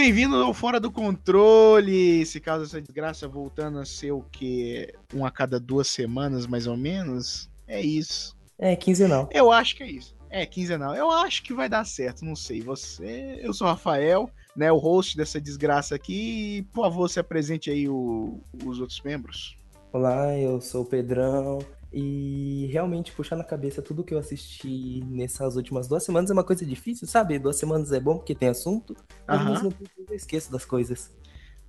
bem-vindo 0.00 0.34
ao 0.36 0.54
Fora 0.54 0.80
do 0.80 0.90
Controle. 0.90 2.24
Se 2.24 2.40
caso 2.40 2.64
essa 2.64 2.80
desgraça 2.80 3.28
voltando 3.28 3.78
a 3.78 3.84
ser 3.84 4.12
o 4.12 4.22
que? 4.32 4.90
Um 5.14 5.26
a 5.26 5.30
cada 5.30 5.60
duas 5.60 5.88
semanas, 5.88 6.46
mais 6.46 6.66
ou 6.66 6.74
menos. 6.74 7.50
É 7.68 7.82
isso. 7.82 8.34
É, 8.58 8.74
quinzenal. 8.74 9.28
Eu 9.30 9.52
acho 9.52 9.76
que 9.76 9.82
é 9.82 9.90
isso. 9.90 10.16
É, 10.30 10.46
quinzenal. 10.46 10.94
Eu 10.94 11.10
acho 11.10 11.42
que 11.42 11.52
vai 11.52 11.68
dar 11.68 11.84
certo, 11.84 12.24
não 12.24 12.34
sei. 12.34 12.62
Você. 12.62 13.38
Eu 13.42 13.52
sou 13.52 13.66
o 13.66 13.70
Rafael, 13.70 14.30
né? 14.56 14.72
O 14.72 14.78
host 14.78 15.18
dessa 15.18 15.38
desgraça 15.38 15.96
aqui. 15.96 16.66
Por 16.72 16.84
favor, 16.84 17.10
se 17.10 17.20
apresente 17.20 17.70
aí 17.70 17.86
o... 17.86 18.40
os 18.64 18.80
outros 18.80 19.02
membros. 19.02 19.58
Olá, 19.92 20.34
eu 20.34 20.62
sou 20.62 20.80
o 20.80 20.86
Pedrão. 20.86 21.58
E 21.92 22.68
realmente 22.70 23.10
puxar 23.12 23.34
na 23.36 23.42
cabeça 23.44 23.82
tudo 23.82 24.04
que 24.04 24.14
eu 24.14 24.18
assisti 24.18 25.02
nessas 25.08 25.56
últimas 25.56 25.88
duas 25.88 26.04
semanas 26.04 26.30
é 26.30 26.32
uma 26.32 26.44
coisa 26.44 26.64
difícil, 26.64 27.06
sabe? 27.08 27.38
Duas 27.38 27.56
semanas 27.56 27.90
é 27.90 27.98
bom 27.98 28.16
porque 28.16 28.34
tem 28.34 28.48
assunto, 28.48 28.94
mas 29.26 29.40
Aham. 29.40 29.50
mesmo 29.50 29.72
tempo 29.72 29.90
eu 30.08 30.14
esqueço 30.14 30.52
das 30.52 30.64
coisas. 30.64 31.12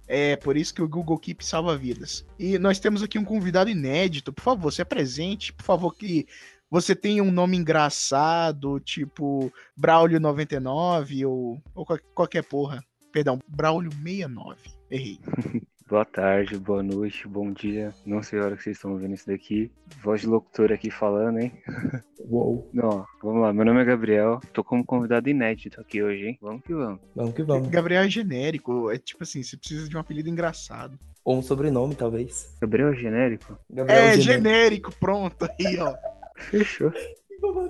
É 0.08 0.36
por 0.36 0.58
isso 0.58 0.74
que 0.74 0.82
o 0.82 0.88
Google 0.90 1.18
Keep 1.18 1.44
salva 1.44 1.76
vidas. 1.78 2.26
E 2.38 2.60
nós 2.60 2.80
temos 2.80 3.02
aqui 3.02 3.18
um 3.18 3.24
convidado 3.24 3.70
inédito. 3.70 4.34
Por 4.34 4.42
favor, 4.44 4.72
se 4.72 4.82
apresente. 4.82 5.54
Por 5.54 5.64
favor, 5.64 5.96
que 5.96 6.28
você 6.70 6.94
tenha 6.96 7.24
um 7.24 7.32
nome 7.32 7.56
engraçado, 7.58 8.80
tipo 8.80 9.52
Braulio99 9.80 11.26
ou, 11.28 11.62
ou 11.74 11.86
qual- 11.86 12.00
qualquer 12.14 12.44
porra. 12.44 12.84
Perdão, 13.12 13.40
Braulio69. 13.50 14.58
Errei. 14.90 15.20
Boa 15.92 16.06
tarde, 16.06 16.58
boa 16.58 16.82
noite, 16.82 17.28
bom 17.28 17.52
dia. 17.52 17.94
Não 18.06 18.24
sei 18.24 18.40
a 18.40 18.46
hora 18.46 18.56
que 18.56 18.64
vocês 18.64 18.78
estão 18.78 18.94
ouvindo 18.94 19.14
isso 19.14 19.28
daqui. 19.28 19.70
Voz 20.02 20.22
de 20.22 20.28
locutor 20.28 20.72
aqui 20.72 20.90
falando, 20.90 21.40
hein? 21.40 21.52
Uou, 22.32 22.70
Não, 22.72 23.06
vamos 23.22 23.42
lá. 23.42 23.52
Meu 23.52 23.66
nome 23.66 23.82
é 23.82 23.84
Gabriel. 23.84 24.40
Tô 24.54 24.64
como 24.64 24.86
convidado 24.86 25.30
inédito 25.30 25.82
aqui 25.82 26.02
hoje, 26.02 26.28
hein? 26.28 26.38
Vamos 26.42 26.64
que 26.64 26.74
vamos. 26.74 27.02
vamos 27.14 27.34
que 27.34 27.44
vamos. 27.44 27.68
Gabriel 27.68 28.04
é 28.04 28.10
genérico. 28.10 28.90
É 28.90 28.98
tipo 28.98 29.24
assim, 29.24 29.44
você 29.44 29.58
precisa 29.58 29.90
de 29.90 29.98
um 29.98 30.00
apelido 30.00 30.30
engraçado. 30.30 30.98
Ou 31.26 31.38
um 31.38 31.42
sobrenome, 31.42 31.94
talvez. 31.94 32.56
Gabriel 32.62 32.94
é 32.94 32.96
genérico? 32.96 33.60
Gabriel 33.70 34.00
é, 34.00 34.18
Genérico. 34.18 34.32
genérico. 34.32 34.96
Pronto. 34.96 35.46
Aí, 35.60 35.78
ó. 35.78 35.94
Fechou. 36.38 36.94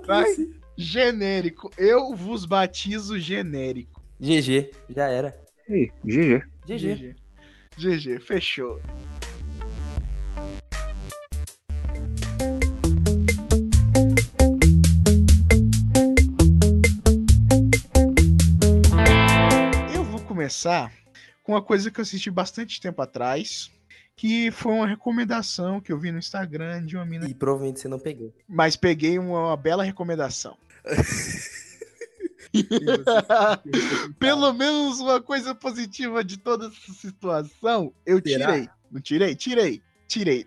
Vai. 0.06 0.32
Genérico. 0.76 1.72
Eu 1.76 2.14
vos 2.14 2.46
batizo 2.46 3.18
genérico. 3.18 4.00
GG, 4.20 4.70
já 4.90 5.08
era. 5.08 5.36
Aí, 5.68 5.90
GG. 6.04 6.52
GG. 6.64 6.94
GG, 6.94 7.16
fechou. 8.20 8.80
Eu 19.94 20.04
vou 20.04 20.20
começar 20.20 20.92
com 21.42 21.52
uma 21.52 21.62
coisa 21.62 21.90
que 21.90 22.00
eu 22.00 22.02
assisti 22.02 22.30
bastante 22.30 22.80
tempo 22.80 23.00
atrás, 23.02 23.70
que 24.16 24.50
foi 24.50 24.72
uma 24.72 24.86
recomendação 24.86 25.80
que 25.80 25.92
eu 25.92 25.98
vi 25.98 26.10
no 26.12 26.18
Instagram 26.18 26.84
de 26.84 26.96
uma 26.96 27.04
mina, 27.04 27.28
E 27.28 27.34
provavelmente 27.34 27.80
você 27.80 27.88
não 27.88 27.98
pegou. 27.98 28.32
mas 28.48 28.76
peguei 28.76 29.18
uma, 29.18 29.48
uma 29.48 29.56
bela 29.56 29.82
recomendação. 29.84 30.56
Pelo 34.18 34.52
menos 34.52 35.00
uma 35.00 35.20
coisa 35.20 35.54
positiva 35.54 36.22
de 36.22 36.36
toda 36.38 36.66
essa 36.66 36.92
situação, 36.92 37.92
eu 38.04 38.20
Será? 38.24 38.52
tirei. 38.52 38.68
Não 38.90 39.00
tirei? 39.00 39.34
Tirei. 39.34 39.82
Tirei. 40.06 40.46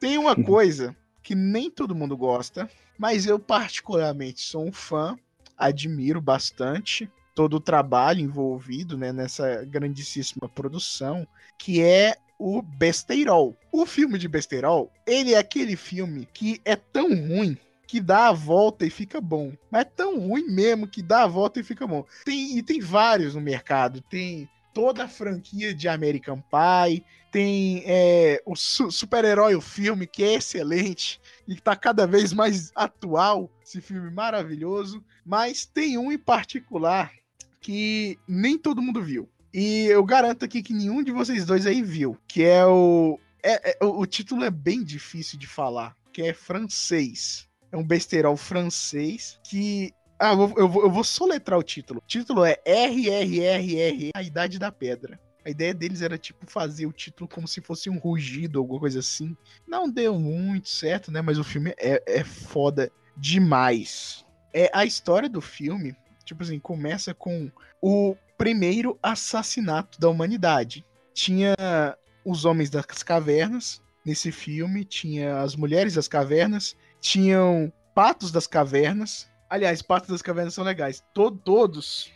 Tem 0.00 0.18
uma 0.18 0.34
coisa 0.34 0.96
que 1.22 1.34
nem 1.34 1.70
todo 1.70 1.94
mundo 1.94 2.16
gosta, 2.16 2.68
mas 2.98 3.26
eu 3.26 3.38
particularmente 3.38 4.40
sou 4.40 4.66
um 4.66 4.72
fã, 4.72 5.16
admiro 5.56 6.20
bastante 6.20 7.10
todo 7.34 7.54
o 7.54 7.60
trabalho 7.60 8.20
envolvido 8.20 8.96
né, 8.96 9.12
nessa 9.12 9.64
grandíssima 9.64 10.48
produção, 10.48 11.26
que 11.58 11.82
é 11.82 12.16
o 12.38 12.60
Besteirol. 12.60 13.56
O 13.70 13.86
filme 13.86 14.18
de 14.18 14.28
Besteirol, 14.28 14.92
ele 15.06 15.34
é 15.34 15.38
aquele 15.38 15.76
filme 15.76 16.28
que 16.32 16.60
é 16.64 16.76
tão 16.76 17.08
ruim 17.08 17.56
que 17.92 18.00
dá 18.00 18.28
a 18.28 18.32
volta 18.32 18.86
e 18.86 18.90
fica 18.90 19.20
bom. 19.20 19.52
Mas 19.70 19.82
é 19.82 19.84
tão 19.84 20.18
ruim 20.18 20.46
mesmo 20.46 20.88
que 20.88 21.02
dá 21.02 21.24
a 21.24 21.26
volta 21.26 21.60
e 21.60 21.62
fica 21.62 21.86
bom. 21.86 22.06
Tem, 22.24 22.56
e 22.56 22.62
tem 22.62 22.80
vários 22.80 23.34
no 23.34 23.40
mercado. 23.42 24.00
Tem 24.00 24.48
toda 24.72 25.04
a 25.04 25.08
franquia 25.08 25.74
de 25.74 25.86
American 25.88 26.40
Pie. 26.40 27.04
Tem 27.30 27.82
é, 27.84 28.42
o 28.46 28.56
su- 28.56 28.90
super-herói, 28.90 29.54
o 29.54 29.60
filme, 29.60 30.06
que 30.06 30.24
é 30.24 30.36
excelente. 30.36 31.20
E 31.46 31.54
que 31.54 31.60
tá 31.60 31.76
cada 31.76 32.06
vez 32.06 32.32
mais 32.32 32.72
atual. 32.74 33.50
Esse 33.62 33.78
filme 33.82 34.10
maravilhoso. 34.10 35.04
Mas 35.22 35.66
tem 35.66 35.98
um 35.98 36.10
em 36.10 36.16
particular 36.16 37.12
que 37.60 38.18
nem 38.26 38.56
todo 38.56 38.80
mundo 38.80 39.02
viu. 39.02 39.28
E 39.52 39.84
eu 39.84 40.02
garanto 40.02 40.46
aqui 40.46 40.62
que 40.62 40.72
nenhum 40.72 41.02
de 41.02 41.12
vocês 41.12 41.44
dois 41.44 41.66
aí 41.66 41.82
viu. 41.82 42.16
Que 42.26 42.42
é 42.42 42.64
o. 42.64 43.20
é- 43.42 43.72
é- 43.72 43.84
o 43.84 44.00
o 44.00 44.06
título 44.06 44.44
é 44.44 44.50
bem 44.50 44.82
difícil 44.82 45.38
de 45.38 45.46
falar. 45.46 45.94
Que 46.10 46.22
é 46.22 46.32
francês. 46.32 47.51
É 47.72 47.76
um 47.76 47.84
besterol 47.84 48.36
francês 48.36 49.40
que. 49.42 49.92
Ah, 50.18 50.34
eu 50.34 50.68
vou, 50.68 50.84
eu 50.84 50.90
vou 50.90 51.02
soletrar 51.02 51.58
o 51.58 51.62
título. 51.62 51.98
O 51.98 52.06
título 52.06 52.44
é 52.44 52.60
RRRR, 52.64 54.10
A 54.14 54.22
Idade 54.22 54.58
da 54.58 54.70
Pedra. 54.70 55.18
A 55.44 55.50
ideia 55.50 55.74
deles 55.74 56.02
era, 56.02 56.16
tipo, 56.16 56.48
fazer 56.48 56.86
o 56.86 56.92
título 56.92 57.28
como 57.28 57.48
se 57.48 57.60
fosse 57.60 57.90
um 57.90 57.98
rugido, 57.98 58.60
alguma 58.60 58.78
coisa 58.78 59.00
assim. 59.00 59.36
Não 59.66 59.90
deu 59.90 60.16
muito 60.16 60.68
certo, 60.68 61.10
né? 61.10 61.20
Mas 61.20 61.38
o 61.38 61.44
filme 61.44 61.74
é, 61.76 62.00
é 62.06 62.22
foda 62.22 62.92
demais. 63.16 64.24
É 64.54 64.70
a 64.72 64.84
história 64.84 65.28
do 65.28 65.40
filme, 65.40 65.96
tipo 66.24 66.44
assim, 66.44 66.60
começa 66.60 67.12
com 67.12 67.50
o 67.80 68.14
primeiro 68.38 68.96
assassinato 69.02 69.98
da 69.98 70.08
humanidade. 70.08 70.84
Tinha 71.12 71.54
os 72.24 72.44
homens 72.44 72.70
das 72.70 72.86
cavernas 73.02 73.82
nesse 74.04 74.30
filme, 74.30 74.84
tinha 74.84 75.40
as 75.40 75.56
mulheres 75.56 75.94
das 75.94 76.08
cavernas, 76.08 76.76
tinham 77.02 77.70
patos 77.94 78.30
das 78.30 78.46
cavernas. 78.46 79.28
Aliás, 79.50 79.82
patos 79.82 80.08
das 80.08 80.22
cavernas 80.22 80.54
são 80.54 80.64
legais. 80.64 81.04
To- 81.12 81.32
todos, 81.32 82.10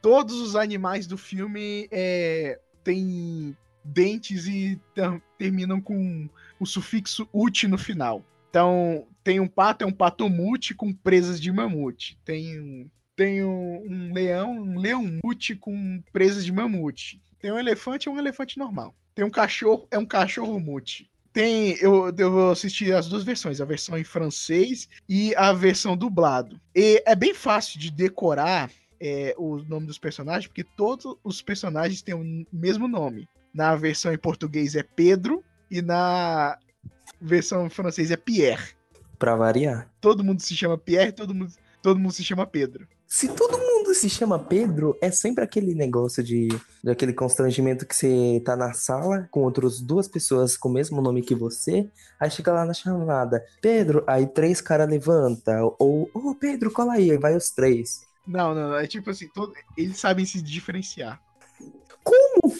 todos 0.00 0.40
os 0.40 0.56
animais 0.56 1.06
do 1.06 1.18
filme 1.18 1.86
é, 1.90 2.58
têm 2.82 3.54
dentes 3.84 4.46
e 4.46 4.80
terminam 5.36 5.80
com 5.80 6.26
o 6.58 6.64
sufixo 6.64 7.28
ut 7.34 7.68
no 7.68 7.76
final. 7.76 8.24
Então, 8.48 9.06
tem 9.22 9.40
um 9.40 9.48
pato, 9.48 9.84
é 9.84 9.86
um 9.86 9.92
pato 9.92 10.30
mute 10.30 10.74
com 10.74 10.92
presas 10.92 11.40
de 11.40 11.50
mamute. 11.52 12.16
Tem 12.24 12.58
um, 12.60 12.88
tem 13.16 13.44
um, 13.44 13.82
um 13.86 14.12
leão, 14.14 14.52
um 14.52 14.78
leão 14.78 15.20
mute 15.22 15.56
com 15.56 16.02
presas 16.12 16.44
de 16.44 16.52
mamute. 16.52 17.20
Tem 17.40 17.50
um 17.52 17.58
elefante, 17.58 18.08
é 18.08 18.12
um 18.12 18.18
elefante 18.18 18.56
normal. 18.58 18.94
Tem 19.14 19.24
um 19.24 19.30
cachorro, 19.30 19.86
é 19.90 19.98
um 19.98 20.06
cachorro 20.06 20.58
mute. 20.60 21.10
Tem, 21.34 21.76
eu, 21.80 22.14
eu 22.16 22.50
assisti 22.50 22.92
as 22.92 23.08
duas 23.08 23.24
versões, 23.24 23.60
a 23.60 23.64
versão 23.64 23.98
em 23.98 24.04
francês 24.04 24.88
e 25.08 25.34
a 25.34 25.52
versão 25.52 25.96
dublado. 25.96 26.60
E 26.72 27.02
é 27.04 27.16
bem 27.16 27.34
fácil 27.34 27.80
de 27.80 27.90
decorar 27.90 28.70
é, 29.00 29.34
o 29.36 29.56
nome 29.56 29.88
dos 29.88 29.98
personagens, 29.98 30.46
porque 30.46 30.62
todos 30.62 31.16
os 31.24 31.42
personagens 31.42 32.02
têm 32.02 32.14
o 32.14 32.46
mesmo 32.52 32.86
nome. 32.86 33.28
Na 33.52 33.74
versão 33.74 34.12
em 34.14 34.18
português 34.18 34.76
é 34.76 34.84
Pedro 34.84 35.42
e 35.68 35.82
na 35.82 36.56
versão 37.20 37.66
em 37.66 37.70
francês 37.70 38.12
é 38.12 38.16
Pierre. 38.16 38.72
Pra 39.18 39.34
variar. 39.34 39.90
Todo 40.00 40.22
mundo 40.22 40.40
se 40.40 40.54
chama 40.54 40.78
Pierre, 40.78 41.10
todo 41.10 41.34
mundo, 41.34 41.52
todo 41.82 41.98
mundo 41.98 42.12
se 42.12 42.22
chama 42.22 42.46
Pedro. 42.46 42.86
Se 43.08 43.26
todo 43.26 43.58
mundo 43.58 43.73
se 43.94 44.08
chama 44.10 44.38
Pedro, 44.38 44.96
é 45.00 45.10
sempre 45.10 45.44
aquele 45.44 45.74
negócio 45.74 46.22
de, 46.22 46.48
de 46.82 46.90
aquele 46.90 47.12
constrangimento 47.12 47.86
que 47.86 47.94
você 47.94 48.42
tá 48.44 48.56
na 48.56 48.72
sala 48.72 49.28
com 49.30 49.40
outras 49.42 49.80
duas 49.80 50.08
pessoas 50.08 50.56
com 50.56 50.68
o 50.68 50.72
mesmo 50.72 51.00
nome 51.00 51.22
que 51.22 51.34
você, 51.34 51.88
aí 52.20 52.30
chega 52.30 52.52
lá 52.52 52.64
na 52.64 52.74
chamada, 52.74 53.44
Pedro, 53.60 54.04
aí 54.06 54.26
três 54.26 54.60
caras 54.60 54.88
levanta, 54.88 55.60
ou, 55.78 56.10
ô 56.14 56.34
Pedro, 56.34 56.70
cola 56.72 56.94
aí, 56.94 57.10
aí 57.10 57.18
vai 57.18 57.36
os 57.36 57.50
três. 57.50 58.02
Não, 58.26 58.54
não, 58.54 58.70
não, 58.70 58.76
é 58.78 58.86
tipo 58.86 59.10
assim, 59.10 59.28
todo- 59.28 59.52
eles 59.76 59.98
sabem 59.98 60.24
se 60.24 60.40
diferenciar. 60.40 61.20
Como? 62.02 62.53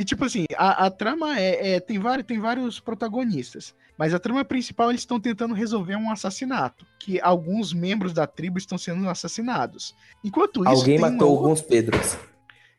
E 0.00 0.04
tipo 0.04 0.24
assim, 0.24 0.46
a, 0.56 0.86
a 0.86 0.90
trama 0.90 1.38
é, 1.38 1.74
é- 1.74 1.80
tem, 1.80 1.98
vários, 1.98 2.26
tem 2.26 2.38
vários 2.40 2.80
protagonistas, 2.80 3.74
mas 3.98 4.14
a 4.14 4.18
trama 4.18 4.42
principal 4.42 4.88
eles 4.88 5.02
estão 5.02 5.20
tentando 5.20 5.52
resolver 5.52 5.94
um 5.94 6.10
assassinato, 6.10 6.86
que 6.98 7.20
alguns 7.20 7.74
membros 7.74 8.14
da 8.14 8.26
tribo 8.26 8.56
estão 8.56 8.78
sendo 8.78 9.06
assassinados. 9.10 9.94
Enquanto 10.24 10.62
isso, 10.62 10.70
Alguém 10.70 10.96
um 10.96 11.02
matou 11.02 11.36
alguns 11.36 11.60
Pedros. 11.60 12.16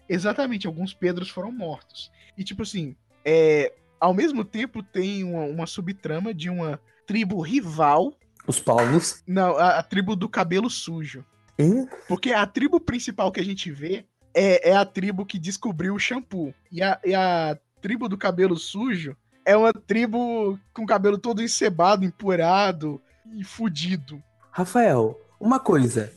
Exatamente, 0.09 0.65
alguns 0.65 0.95
Pedros 0.95 1.29
foram 1.29 1.51
mortos. 1.51 2.11
E 2.35 2.43
tipo 2.43 2.63
assim, 2.63 2.95
é, 3.23 3.71
ao 3.99 4.15
mesmo 4.15 4.43
tempo 4.43 4.81
tem 4.81 5.23
uma, 5.23 5.43
uma 5.43 5.67
subtrama 5.67 6.33
de 6.33 6.49
uma 6.49 6.81
tribo 7.05 7.39
rival, 7.39 8.15
Os 8.47 8.59
Paulos. 8.59 9.21
não, 9.27 9.57
a, 9.57 9.77
a 9.77 9.83
tribo 9.83 10.15
do 10.15 10.27
cabelo 10.27 10.71
sujo. 10.71 11.23
Hum? 11.59 11.87
Porque 12.07 12.33
a 12.33 12.47
tribo 12.47 12.79
principal 12.79 13.31
que 13.31 13.39
a 13.39 13.45
gente 13.45 13.69
vê 13.71 14.07
é, 14.33 14.69
é 14.69 14.75
a 14.75 14.85
tribo 14.85 15.25
que 15.25 15.39
descobriu 15.39 15.95
o 15.95 15.99
shampoo. 15.99 16.53
E 16.71 16.81
a, 16.81 16.99
e 17.03 17.13
a 17.13 17.57
tribo 17.81 18.07
do 18.07 18.17
cabelo 18.17 18.57
sujo 18.57 19.15
é 19.45 19.55
uma 19.57 19.73
tribo 19.73 20.59
com 20.73 20.83
o 20.83 20.87
cabelo 20.87 21.17
todo 21.17 21.41
encebado, 21.41 22.05
empurado 22.05 23.01
e 23.35 23.43
fudido. 23.43 24.21
Rafael, 24.51 25.19
uma 25.39 25.59
coisa. 25.59 26.11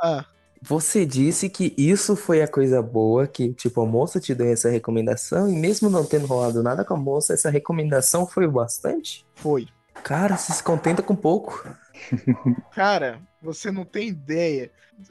Ah, 0.00 0.24
Você 0.62 1.04
disse 1.04 1.48
que 1.50 1.74
isso 1.76 2.16
foi 2.16 2.42
a 2.42 2.48
coisa 2.48 2.80
boa, 2.80 3.26
que 3.26 3.52
tipo, 3.52 3.82
a 3.82 3.86
moça 3.86 4.18
te 4.18 4.34
deu 4.34 4.46
essa 4.46 4.70
recomendação, 4.70 5.48
e 5.48 5.54
mesmo 5.54 5.90
não 5.90 6.04
tendo 6.04 6.26
rolado 6.26 6.62
nada 6.62 6.84
com 6.84 6.94
a 6.94 6.96
moça, 6.96 7.34
essa 7.34 7.50
recomendação 7.50 8.26
foi 8.26 8.46
o 8.46 8.52
bastante? 8.52 9.26
Foi. 9.34 9.68
Cara, 10.02 10.36
você 10.36 10.52
se 10.52 10.62
contenta 10.62 11.02
com 11.02 11.14
pouco. 11.14 11.68
Cara, 12.72 13.20
você 13.40 13.70
não 13.70 13.84
tem 13.84 14.08
ideia 14.08 14.70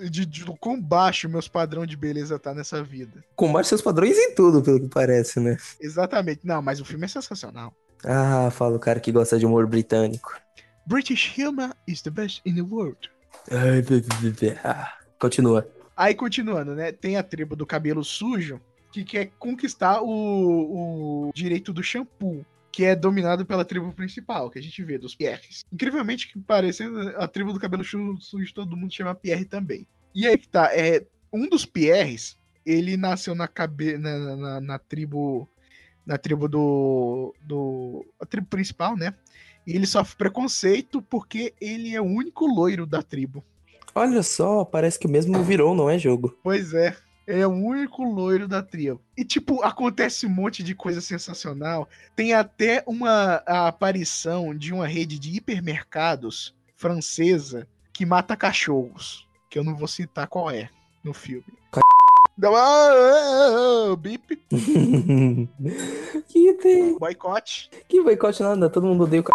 de, 0.09 0.25
de, 0.25 0.43
do 0.45 0.55
quão 0.55 0.81
baixo 0.81 1.29
meus 1.29 1.47
padrão 1.47 1.85
de 1.85 1.95
beleza 1.95 2.39
tá 2.39 2.53
nessa 2.53 2.83
vida. 2.83 3.23
Combate 3.35 3.67
seus 3.67 3.81
padrões 3.81 4.17
em 4.17 4.33
tudo, 4.33 4.61
pelo 4.61 4.79
que 4.79 4.87
parece, 4.87 5.39
né? 5.39 5.57
Exatamente. 5.79 6.41
Não, 6.45 6.61
mas 6.61 6.79
o 6.79 6.85
filme 6.85 7.05
é 7.05 7.07
sensacional. 7.07 7.73
Ah, 8.05 8.49
fala 8.51 8.75
o 8.75 8.79
cara 8.79 8.99
que 8.99 9.11
gosta 9.11 9.39
de 9.39 9.45
humor 9.45 9.65
britânico. 9.67 10.37
British 10.85 11.37
humor 11.37 11.73
is 11.87 12.01
the 12.01 12.09
best 12.09 12.41
in 12.45 12.55
the 12.55 12.61
world. 12.61 13.09
Ah, 14.63 14.93
Continua. 15.19 15.67
Aí, 15.95 16.13
continuando, 16.13 16.75
né? 16.75 16.91
Tem 16.91 17.17
a 17.17 17.23
tribo 17.23 17.55
do 17.55 17.65
cabelo 17.65 18.03
sujo 18.03 18.59
que 18.91 19.03
quer 19.03 19.31
conquistar 19.39 20.01
o, 20.01 21.27
o 21.27 21.31
direito 21.33 21.71
do 21.71 21.81
shampoo, 21.81 22.45
que 22.73 22.83
é 22.83 22.95
dominado 22.95 23.45
pela 23.45 23.63
tribo 23.63 23.93
principal, 23.93 24.49
que 24.49 24.57
a 24.57 24.61
gente 24.61 24.83
vê, 24.83 24.97
dos 24.97 25.13
Pierres. 25.13 25.63
Incrivelmente, 25.71 26.27
que 26.27 26.39
parecendo 26.39 26.99
a 27.17 27.27
tribo 27.27 27.53
do 27.53 27.59
cabelo 27.59 27.83
sujo, 27.83 28.53
todo 28.53 28.75
mundo 28.75 28.91
chama 28.91 29.13
Pierre 29.13 29.45
também. 29.45 29.87
E 30.13 30.25
aí 30.25 30.35
que 30.35 30.47
tá, 30.49 30.75
é, 30.75 31.05
um 31.31 31.47
dos 31.47 31.67
Pierres, 31.67 32.35
ele 32.65 32.97
nasceu 32.97 33.35
na, 33.35 33.47
cabe, 33.47 33.95
na, 33.95 34.35
na, 34.35 34.59
na 34.59 34.79
tribo 34.79 35.47
na 36.03 36.17
tribo 36.17 36.49
do, 36.49 37.33
do 37.41 38.05
a 38.19 38.25
tribo 38.25 38.47
principal, 38.47 38.97
né? 38.97 39.13
E 39.65 39.75
ele 39.75 39.85
sofre 39.85 40.17
preconceito 40.17 41.01
porque 41.01 41.53
ele 41.61 41.95
é 41.95 42.01
o 42.01 42.05
único 42.05 42.45
loiro 42.45 42.85
da 42.87 43.03
tribo. 43.03 43.43
Olha 43.95 44.23
só, 44.23 44.65
parece 44.65 44.97
que 44.99 45.05
o 45.05 45.09
mesmo 45.09 45.41
virou, 45.43 45.75
não 45.75 45.89
é 45.89 45.99
jogo? 45.99 46.37
Pois 46.43 46.73
é. 46.73 46.97
É 47.25 47.47
o 47.47 47.51
único 47.51 48.03
loiro 48.03 48.47
da 48.47 48.61
tribo. 48.61 49.01
E, 49.17 49.23
tipo, 49.23 49.63
acontece 49.63 50.25
um 50.25 50.29
monte 50.29 50.61
de 50.61 50.75
coisa 50.75 50.99
sensacional. 50.99 51.87
Tem 52.15 52.33
até 52.33 52.83
uma 52.85 53.35
aparição 53.45 54.53
de 54.53 54.73
uma 54.73 54.85
rede 54.85 55.17
de 55.17 55.37
hipermercados 55.37 56.53
francesa 56.75 57.67
que 57.93 58.05
mata 58.05 58.35
cachorros. 58.35 59.27
Que 59.49 59.57
eu 59.57 59.63
não 59.63 59.75
vou 59.75 59.87
citar 59.87 60.27
qual 60.27 60.51
é 60.51 60.69
no 61.03 61.13
filme. 61.13 61.45
Dá 62.37 62.49
uma... 62.49 62.59
Ah, 62.59 63.91
ah, 63.91 63.95
bip. 63.95 64.35
que 66.27 66.53
tem? 66.55 66.97
Boicote. 66.97 67.69
Que 67.87 68.01
boicote 68.01 68.41
nada, 68.41 68.69
todo 68.69 68.87
mundo 68.87 69.03
odeia 69.03 69.21
o 69.21 69.25
c... 69.25 69.31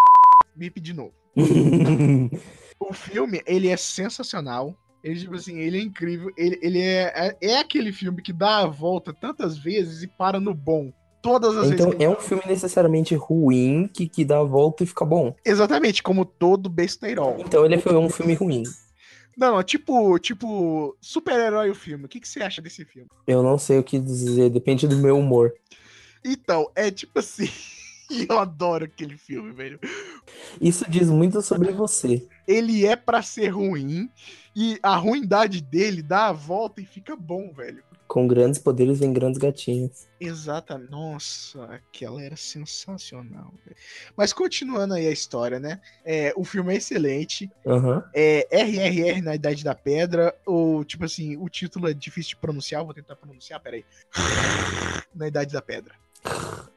Bip 0.56 0.80
de 0.80 0.92
novo. 0.92 1.12
o 2.80 2.92
filme, 2.92 3.40
ele 3.46 3.68
é 3.68 3.76
sensacional. 3.76 4.76
Ele, 5.08 5.20
tipo 5.20 5.34
assim, 5.34 5.58
ele 5.58 5.78
é 5.78 5.82
incrível. 5.82 6.30
Ele, 6.36 6.58
ele 6.60 6.80
é, 6.80 7.12
é, 7.14 7.36
é 7.40 7.58
aquele 7.58 7.92
filme 7.92 8.20
que 8.20 8.32
dá 8.32 8.58
a 8.58 8.66
volta 8.66 9.10
tantas 9.12 9.56
vezes 9.56 10.02
e 10.02 10.06
para 10.06 10.38
no 10.38 10.52
bom. 10.52 10.92
Todas 11.22 11.56
as 11.56 11.70
então, 11.70 11.86
vezes. 11.86 11.94
Então 11.94 12.06
é 12.06 12.08
um 12.10 12.20
filme 12.20 12.42
necessariamente 12.46 13.14
ruim 13.14 13.88
que, 13.92 14.06
que 14.06 14.22
dá 14.22 14.38
a 14.38 14.44
volta 14.44 14.84
e 14.84 14.86
fica 14.86 15.06
bom. 15.06 15.34
Exatamente, 15.44 16.02
como 16.02 16.26
todo 16.26 16.68
besteirol. 16.68 17.36
Então 17.38 17.64
ele 17.64 17.78
foi 17.78 17.96
um 17.96 18.10
filme 18.10 18.34
ruim. 18.34 18.64
Não, 19.36 19.54
não, 19.54 19.62
tipo, 19.62 20.18
tipo, 20.18 20.96
super-herói 21.00 21.70
o 21.70 21.74
filme. 21.74 22.04
O 22.04 22.08
que, 22.08 22.20
que 22.20 22.28
você 22.28 22.42
acha 22.42 22.60
desse 22.60 22.84
filme? 22.84 23.08
Eu 23.26 23.42
não 23.42 23.56
sei 23.56 23.78
o 23.78 23.84
que 23.84 23.98
dizer, 23.98 24.50
depende 24.50 24.86
do 24.86 24.96
meu 24.96 25.16
humor. 25.16 25.54
Então, 26.24 26.70
é 26.74 26.90
tipo 26.90 27.18
assim. 27.18 27.48
eu 28.28 28.38
adoro 28.38 28.84
aquele 28.84 29.16
filme, 29.16 29.52
velho. 29.52 29.78
Isso 30.60 30.88
diz 30.88 31.08
muito 31.08 31.42
sobre 31.42 31.72
você. 31.72 32.26
Ele 32.46 32.86
é 32.86 32.96
para 32.96 33.22
ser 33.22 33.48
ruim 33.48 34.10
e 34.56 34.78
a 34.82 34.96
ruindade 34.96 35.60
dele 35.60 36.02
dá 36.02 36.28
a 36.28 36.32
volta 36.32 36.80
e 36.80 36.86
fica 36.86 37.14
bom, 37.14 37.52
velho. 37.52 37.82
Com 38.06 38.26
grandes 38.26 38.58
poderes 38.58 38.98
vem 38.98 39.12
grandes 39.12 39.38
gatinhos. 39.38 40.08
Exatamente. 40.18 40.90
Nossa, 40.90 41.62
aquela 41.66 42.22
era 42.22 42.36
sensacional. 42.36 43.52
Véio. 43.66 43.76
Mas 44.16 44.32
continuando 44.32 44.94
aí 44.94 45.06
a 45.06 45.12
história, 45.12 45.60
né? 45.60 45.78
É, 46.02 46.32
o 46.34 46.42
filme 46.42 46.72
é 46.72 46.78
excelente. 46.78 47.50
Uhum. 47.66 48.02
É 48.14 48.48
RRR 48.50 49.20
na 49.20 49.34
Idade 49.34 49.62
da 49.62 49.74
Pedra. 49.74 50.34
Ou, 50.46 50.82
tipo 50.84 51.04
assim, 51.04 51.36
o 51.36 51.50
título 51.50 51.86
é 51.86 51.92
difícil 51.92 52.30
de 52.30 52.36
pronunciar. 52.36 52.82
Vou 52.82 52.94
tentar 52.94 53.14
pronunciar, 53.14 53.60
peraí. 53.60 53.84
na 55.14 55.28
Idade 55.28 55.52
da 55.52 55.60
Pedra. 55.60 55.94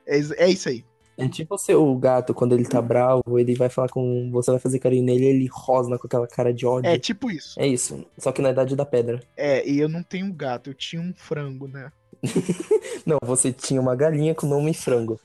É, 0.05 0.17
é 0.37 0.49
isso 0.49 0.67
aí. 0.67 0.83
É 1.25 1.29
tipo 1.29 1.55
o 1.55 1.57
seu 1.57 1.95
gato, 1.95 2.33
quando 2.33 2.53
ele 2.53 2.65
tá 2.65 2.81
bravo, 2.81 3.37
ele 3.37 3.55
vai 3.55 3.69
falar 3.69 3.89
com. 3.89 4.29
Você 4.31 4.51
vai 4.51 4.59
fazer 4.59 4.79
carinho 4.79 5.03
nele 5.03 5.25
ele 5.25 5.47
rosna 5.51 5.97
com 5.97 6.07
aquela 6.07 6.27
cara 6.27 6.53
de 6.53 6.65
ódio. 6.65 6.89
É 6.89 6.97
tipo 6.97 7.29
isso. 7.29 7.59
É 7.59 7.67
isso. 7.67 8.05
Só 8.17 8.31
que 8.31 8.41
na 8.41 8.51
idade 8.51 8.75
da 8.75 8.85
pedra. 8.85 9.21
É, 9.37 9.67
e 9.67 9.79
eu 9.79 9.87
não 9.87 10.03
tenho 10.03 10.33
gato, 10.33 10.69
eu 10.69 10.73
tinha 10.73 11.01
um 11.01 11.13
frango, 11.13 11.67
né? 11.67 11.91
não, 13.05 13.17
você 13.23 13.51
tinha 13.51 13.79
uma 13.81 13.95
galinha 13.95 14.35
com 14.35 14.47
nome 14.47 14.73
frango. 14.73 15.19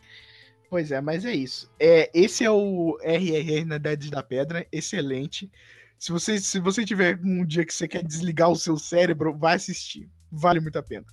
Pois 0.69 0.91
é, 0.91 1.01
mas 1.01 1.25
é 1.25 1.33
isso. 1.33 1.71
É, 1.79 2.11
esse 2.13 2.45
é 2.45 2.51
o 2.51 2.99
RRR 3.03 3.65
na 3.65 3.77
Idade 3.77 4.11
da 4.11 4.23
Pedra, 4.23 4.67
excelente. 4.73 5.51
Se 5.99 6.13
você, 6.13 6.39
se 6.39 6.61
você 6.61 6.85
tiver 6.85 7.19
um 7.25 7.45
dia 7.45 7.65
que 7.65 7.73
você 7.73 7.89
quer 7.89 8.03
desligar 8.03 8.51
o 8.51 8.57
seu 8.57 8.77
cérebro, 8.77 9.37
vai 9.37 9.55
assistir. 9.55 10.09
Vale 10.31 10.61
muito 10.61 10.79
a 10.79 10.83
pena. 10.83 11.07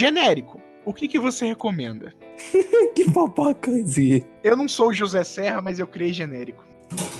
Genérico. 0.00 0.58
O 0.82 0.94
que, 0.94 1.06
que 1.06 1.18
você 1.18 1.44
recomenda? 1.44 2.14
que 2.96 3.04
babacazinha. 3.10 4.22
Eu 4.42 4.56
não 4.56 4.66
sou 4.66 4.88
o 4.88 4.94
José 4.94 5.22
Serra, 5.22 5.60
mas 5.60 5.78
eu 5.78 5.86
criei 5.86 6.10
genérico. 6.10 6.64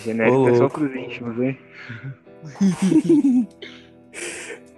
Genérico 0.02 0.38
oh. 0.38 0.48
é 0.48 0.54
só 0.54 0.66
pros 0.66 0.90
íntimos, 0.96 1.38
hein? 1.38 1.58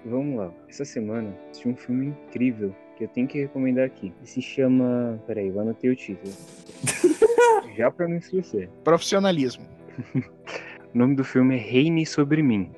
Vamos 0.04 0.36
lá. 0.36 0.52
Essa 0.68 0.84
semana 0.84 1.32
assisti 1.48 1.68
um 1.68 1.76
filme 1.76 2.08
incrível 2.08 2.74
que 2.96 3.04
eu 3.04 3.08
tenho 3.08 3.28
que 3.28 3.42
recomendar 3.42 3.86
aqui. 3.86 4.12
E 4.20 4.26
se 4.26 4.42
chama. 4.42 5.22
Peraí, 5.24 5.46
eu 5.46 5.60
anotei 5.60 5.88
o 5.88 5.94
título. 5.94 6.34
Já 7.78 7.88
pra 7.88 8.08
não 8.08 8.16
esquecer. 8.16 8.68
Profissionalismo. 8.82 9.64
o 10.92 10.98
nome 10.98 11.14
do 11.14 11.22
filme 11.22 11.54
é 11.54 11.58
Reine 11.58 12.04
sobre 12.04 12.42
mim. 12.42 12.68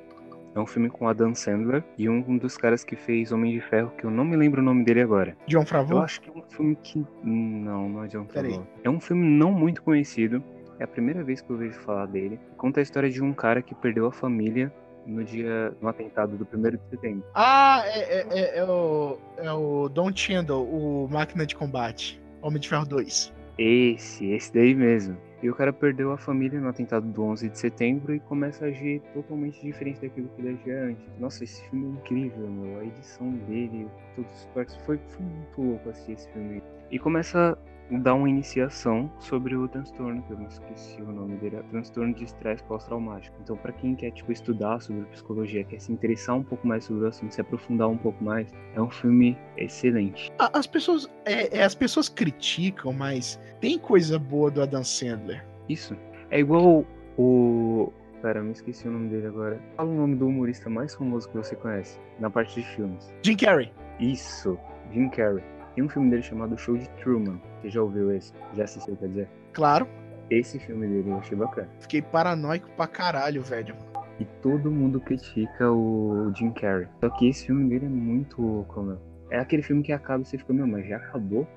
É 0.55 0.59
um 0.59 0.65
filme 0.65 0.89
com 0.89 1.05
Adam 1.05 1.35
Sandler 1.35 1.83
e 1.97 2.07
um 2.07 2.37
dos 2.37 2.55
caras 2.57 2.81
que 2.81 2.95
fez 2.95 3.33
Homem 3.33 3.51
de 3.51 3.59
Ferro, 3.59 3.91
que 3.97 4.05
eu 4.05 4.09
não 4.09 4.23
me 4.23 4.37
lembro 4.37 4.61
o 4.61 4.63
nome 4.63 4.85
dele 4.85 5.01
agora. 5.01 5.35
John 5.47 5.65
Favreau? 5.65 5.99
Eu 5.99 6.05
acho 6.05 6.21
que 6.21 6.29
é 6.29 6.31
um 6.31 6.43
filme 6.43 6.77
que... 6.81 7.05
Não, 7.21 7.89
não 7.89 8.03
é 8.05 8.07
John 8.07 8.25
Favreau. 8.25 8.65
É 8.81 8.89
um 8.89 9.01
filme 9.01 9.27
não 9.27 9.51
muito 9.51 9.83
conhecido. 9.83 10.41
É 10.79 10.85
a 10.85 10.87
primeira 10.87 11.25
vez 11.25 11.41
que 11.41 11.49
eu 11.49 11.57
vejo 11.57 11.77
falar 11.81 12.05
dele. 12.05 12.39
Conta 12.55 12.79
a 12.79 12.83
história 12.83 13.09
de 13.09 13.21
um 13.21 13.33
cara 13.33 13.61
que 13.61 13.75
perdeu 13.75 14.05
a 14.05 14.13
família 14.13 14.73
no 15.05 15.25
dia 15.25 15.75
no 15.81 15.89
atentado 15.89 16.37
do 16.37 16.47
1 16.51 16.61
de 16.71 16.79
setembro. 16.89 17.25
Ah, 17.33 17.83
é, 17.87 17.99
é, 17.99 18.27
é, 18.29 18.57
é, 18.59 18.63
o, 18.63 19.17
é 19.37 19.51
o 19.51 19.89
Don 19.89 20.15
Chandler, 20.15 20.57
o 20.57 21.07
Máquina 21.11 21.45
de 21.45 21.53
Combate. 21.53 22.21
Homem 22.41 22.61
de 22.61 22.69
Ferro 22.69 22.85
2. 22.85 23.33
Esse, 23.57 24.31
esse 24.31 24.53
daí 24.53 24.73
mesmo. 24.73 25.17
E 25.45 25.49
o 25.51 25.53
cara 25.53 25.71
perdeu 25.71 26.11
a 26.11 26.17
família 26.17 26.59
no 26.59 26.67
atentado 26.67 27.05
do 27.05 27.21
11 27.21 27.49
de 27.49 27.59
setembro 27.59 28.15
e 28.15 28.19
começa 28.19 28.65
a 28.65 28.69
agir 28.69 28.99
totalmente 29.13 29.61
diferente 29.61 30.01
daquilo 30.01 30.27
que 30.29 30.41
ele 30.41 30.57
agia 30.59 30.85
antes. 30.85 31.19
Nossa, 31.19 31.43
esse 31.43 31.63
filme 31.69 31.85
é 31.85 31.89
incrível, 31.99 32.49
meu. 32.49 32.79
A 32.79 32.83
edição 32.83 33.29
dele, 33.29 33.87
todos 34.15 34.31
os 34.33 34.45
partes. 34.55 34.75
Foi, 34.77 34.97
foi 34.97 35.23
muito 35.23 35.61
louco 35.61 35.89
assistir 35.91 36.13
esse 36.13 36.27
filme. 36.31 36.63
E 36.89 36.97
começa 36.97 37.55
dar 37.91 38.15
uma 38.15 38.29
iniciação 38.29 39.11
sobre 39.19 39.55
o 39.55 39.67
transtorno, 39.67 40.21
que 40.23 40.31
eu 40.31 40.37
não 40.37 40.47
esqueci 40.47 41.01
o 41.01 41.11
nome 41.11 41.35
dele, 41.37 41.57
é 41.57 41.61
transtorno 41.63 42.13
de 42.13 42.23
estresse 42.23 42.63
pós-traumático. 42.63 43.35
Então, 43.43 43.55
para 43.57 43.71
quem 43.71 43.95
quer 43.95 44.11
tipo 44.11 44.31
estudar 44.31 44.79
sobre 44.81 45.03
psicologia, 45.05 45.63
quer 45.63 45.79
se 45.79 45.91
interessar 45.91 46.35
um 46.35 46.43
pouco 46.43 46.67
mais 46.67 46.85
sobre 46.85 47.05
o 47.05 47.07
assunto, 47.07 47.33
se 47.33 47.41
aprofundar 47.41 47.87
um 47.87 47.97
pouco 47.97 48.23
mais, 48.23 48.51
é 48.75 48.81
um 48.81 48.89
filme 48.89 49.37
excelente. 49.57 50.31
As 50.39 50.65
pessoas, 50.65 51.09
é, 51.25 51.59
é, 51.59 51.63
as 51.63 51.75
pessoas 51.75 52.09
criticam, 52.09 52.91
mas 52.91 53.39
tem 53.61 53.77
coisa 53.77 54.17
boa 54.17 54.49
do 54.49 54.61
Adam 54.61 54.83
Sandler. 54.83 55.45
Isso. 55.69 55.95
É 56.31 56.39
igual 56.39 56.85
o 57.17 57.91
Pera, 58.21 58.41
me 58.41 58.53
esqueci 58.53 58.87
o 58.87 58.91
nome 58.91 59.09
dele 59.09 59.27
agora. 59.27 59.61
Fala 59.77 59.89
o 59.89 59.95
nome 59.95 60.15
do 60.15 60.27
humorista 60.27 60.67
mais 60.67 60.95
famoso 60.95 61.29
que 61.29 61.37
você 61.37 61.55
conhece, 61.55 61.99
na 62.19 62.27
parte 62.27 62.59
de 62.59 62.67
filmes. 62.69 63.13
Jim 63.21 63.37
Carrey. 63.37 63.71
Isso, 63.99 64.57
Jim 64.91 65.09
Carrey. 65.09 65.43
Tem 65.75 65.83
um 65.83 65.89
filme 65.89 66.09
dele 66.09 66.23
chamado 66.23 66.57
Show 66.57 66.75
de 66.75 66.89
Truman. 67.01 67.39
Você 67.65 67.71
já 67.71 67.81
ouviu 67.81 68.11
esse? 68.11 68.31
Já 68.53 68.65
assistiu, 68.65 68.95
quer 68.95 69.07
dizer? 69.07 69.29
Claro. 69.51 69.87
Esse 70.29 70.59
filme 70.59 70.87
dele 70.87 71.09
eu 71.09 71.17
achei 71.17 71.35
bacana. 71.35 71.67
Fiquei 71.79 71.99
paranoico 71.99 72.69
pra 72.77 72.85
caralho, 72.85 73.41
velho. 73.41 73.75
E 74.19 74.25
todo 74.43 74.69
mundo 74.69 74.99
critica 74.99 75.71
o 75.71 76.31
Jim 76.35 76.51
Carrey. 76.51 76.87
Só 76.99 77.09
que 77.09 77.27
esse 77.27 77.47
filme 77.47 77.67
dele 77.67 77.87
é 77.87 77.89
muito 77.89 78.39
louco, 78.39 78.83
meu. 78.83 79.01
É 79.31 79.39
aquele 79.39 79.63
filme 79.63 79.81
que 79.81 79.91
acaba 79.91 80.21
e 80.21 80.27
você 80.27 80.37
fica, 80.37 80.53
meu, 80.53 80.67
mas 80.67 80.87
já 80.87 80.97
acabou? 80.97 81.47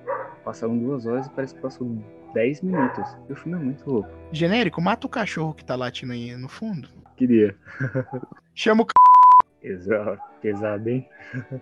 passaram 0.43 0.79
duas 0.79 1.05
horas 1.05 1.27
e 1.27 1.31
parece 1.31 1.55
que 1.55 1.61
passou 1.61 2.03
10 2.33 2.63
minutos. 2.63 3.05
E 3.29 3.33
o 3.35 3.37
filme 3.37 3.59
é 3.59 3.63
muito 3.63 3.91
louco. 3.91 4.09
Genérico, 4.33 4.81
mata 4.81 5.07
o 5.07 5.11
cachorro 5.11 5.53
que 5.53 5.63
tá 5.63 5.77
latindo 5.77 6.15
aí 6.15 6.35
no 6.37 6.49
fundo. 6.49 6.89
Queria. 7.19 7.55
Chama 8.55 8.83
o 8.83 8.87
c... 8.87 9.69
Exato. 9.69 10.23
Pesado, 10.41 10.89
hein? 10.89 11.07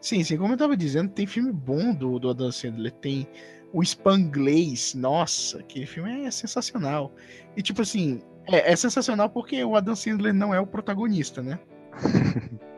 Sim, 0.00 0.24
sim, 0.24 0.38
como 0.38 0.54
eu 0.54 0.56
tava 0.56 0.76
dizendo, 0.76 1.10
tem 1.10 1.26
filme 1.26 1.52
bom 1.52 1.92
do, 1.92 2.18
do 2.18 2.30
Adam 2.30 2.50
Sandler. 2.50 2.90
Tem 2.90 3.28
o 3.72 3.82
Spanglês, 3.84 4.94
nossa, 4.94 5.58
aquele 5.58 5.86
filme 5.86 6.26
é 6.26 6.30
sensacional. 6.30 7.12
E 7.56 7.62
tipo 7.62 7.82
assim, 7.82 8.20
é, 8.46 8.72
é 8.72 8.76
sensacional 8.76 9.30
porque 9.30 9.62
o 9.64 9.76
Adam 9.76 9.94
Sandler 9.94 10.34
não 10.34 10.54
é 10.54 10.60
o 10.60 10.66
protagonista, 10.66 11.42
né? 11.42 11.58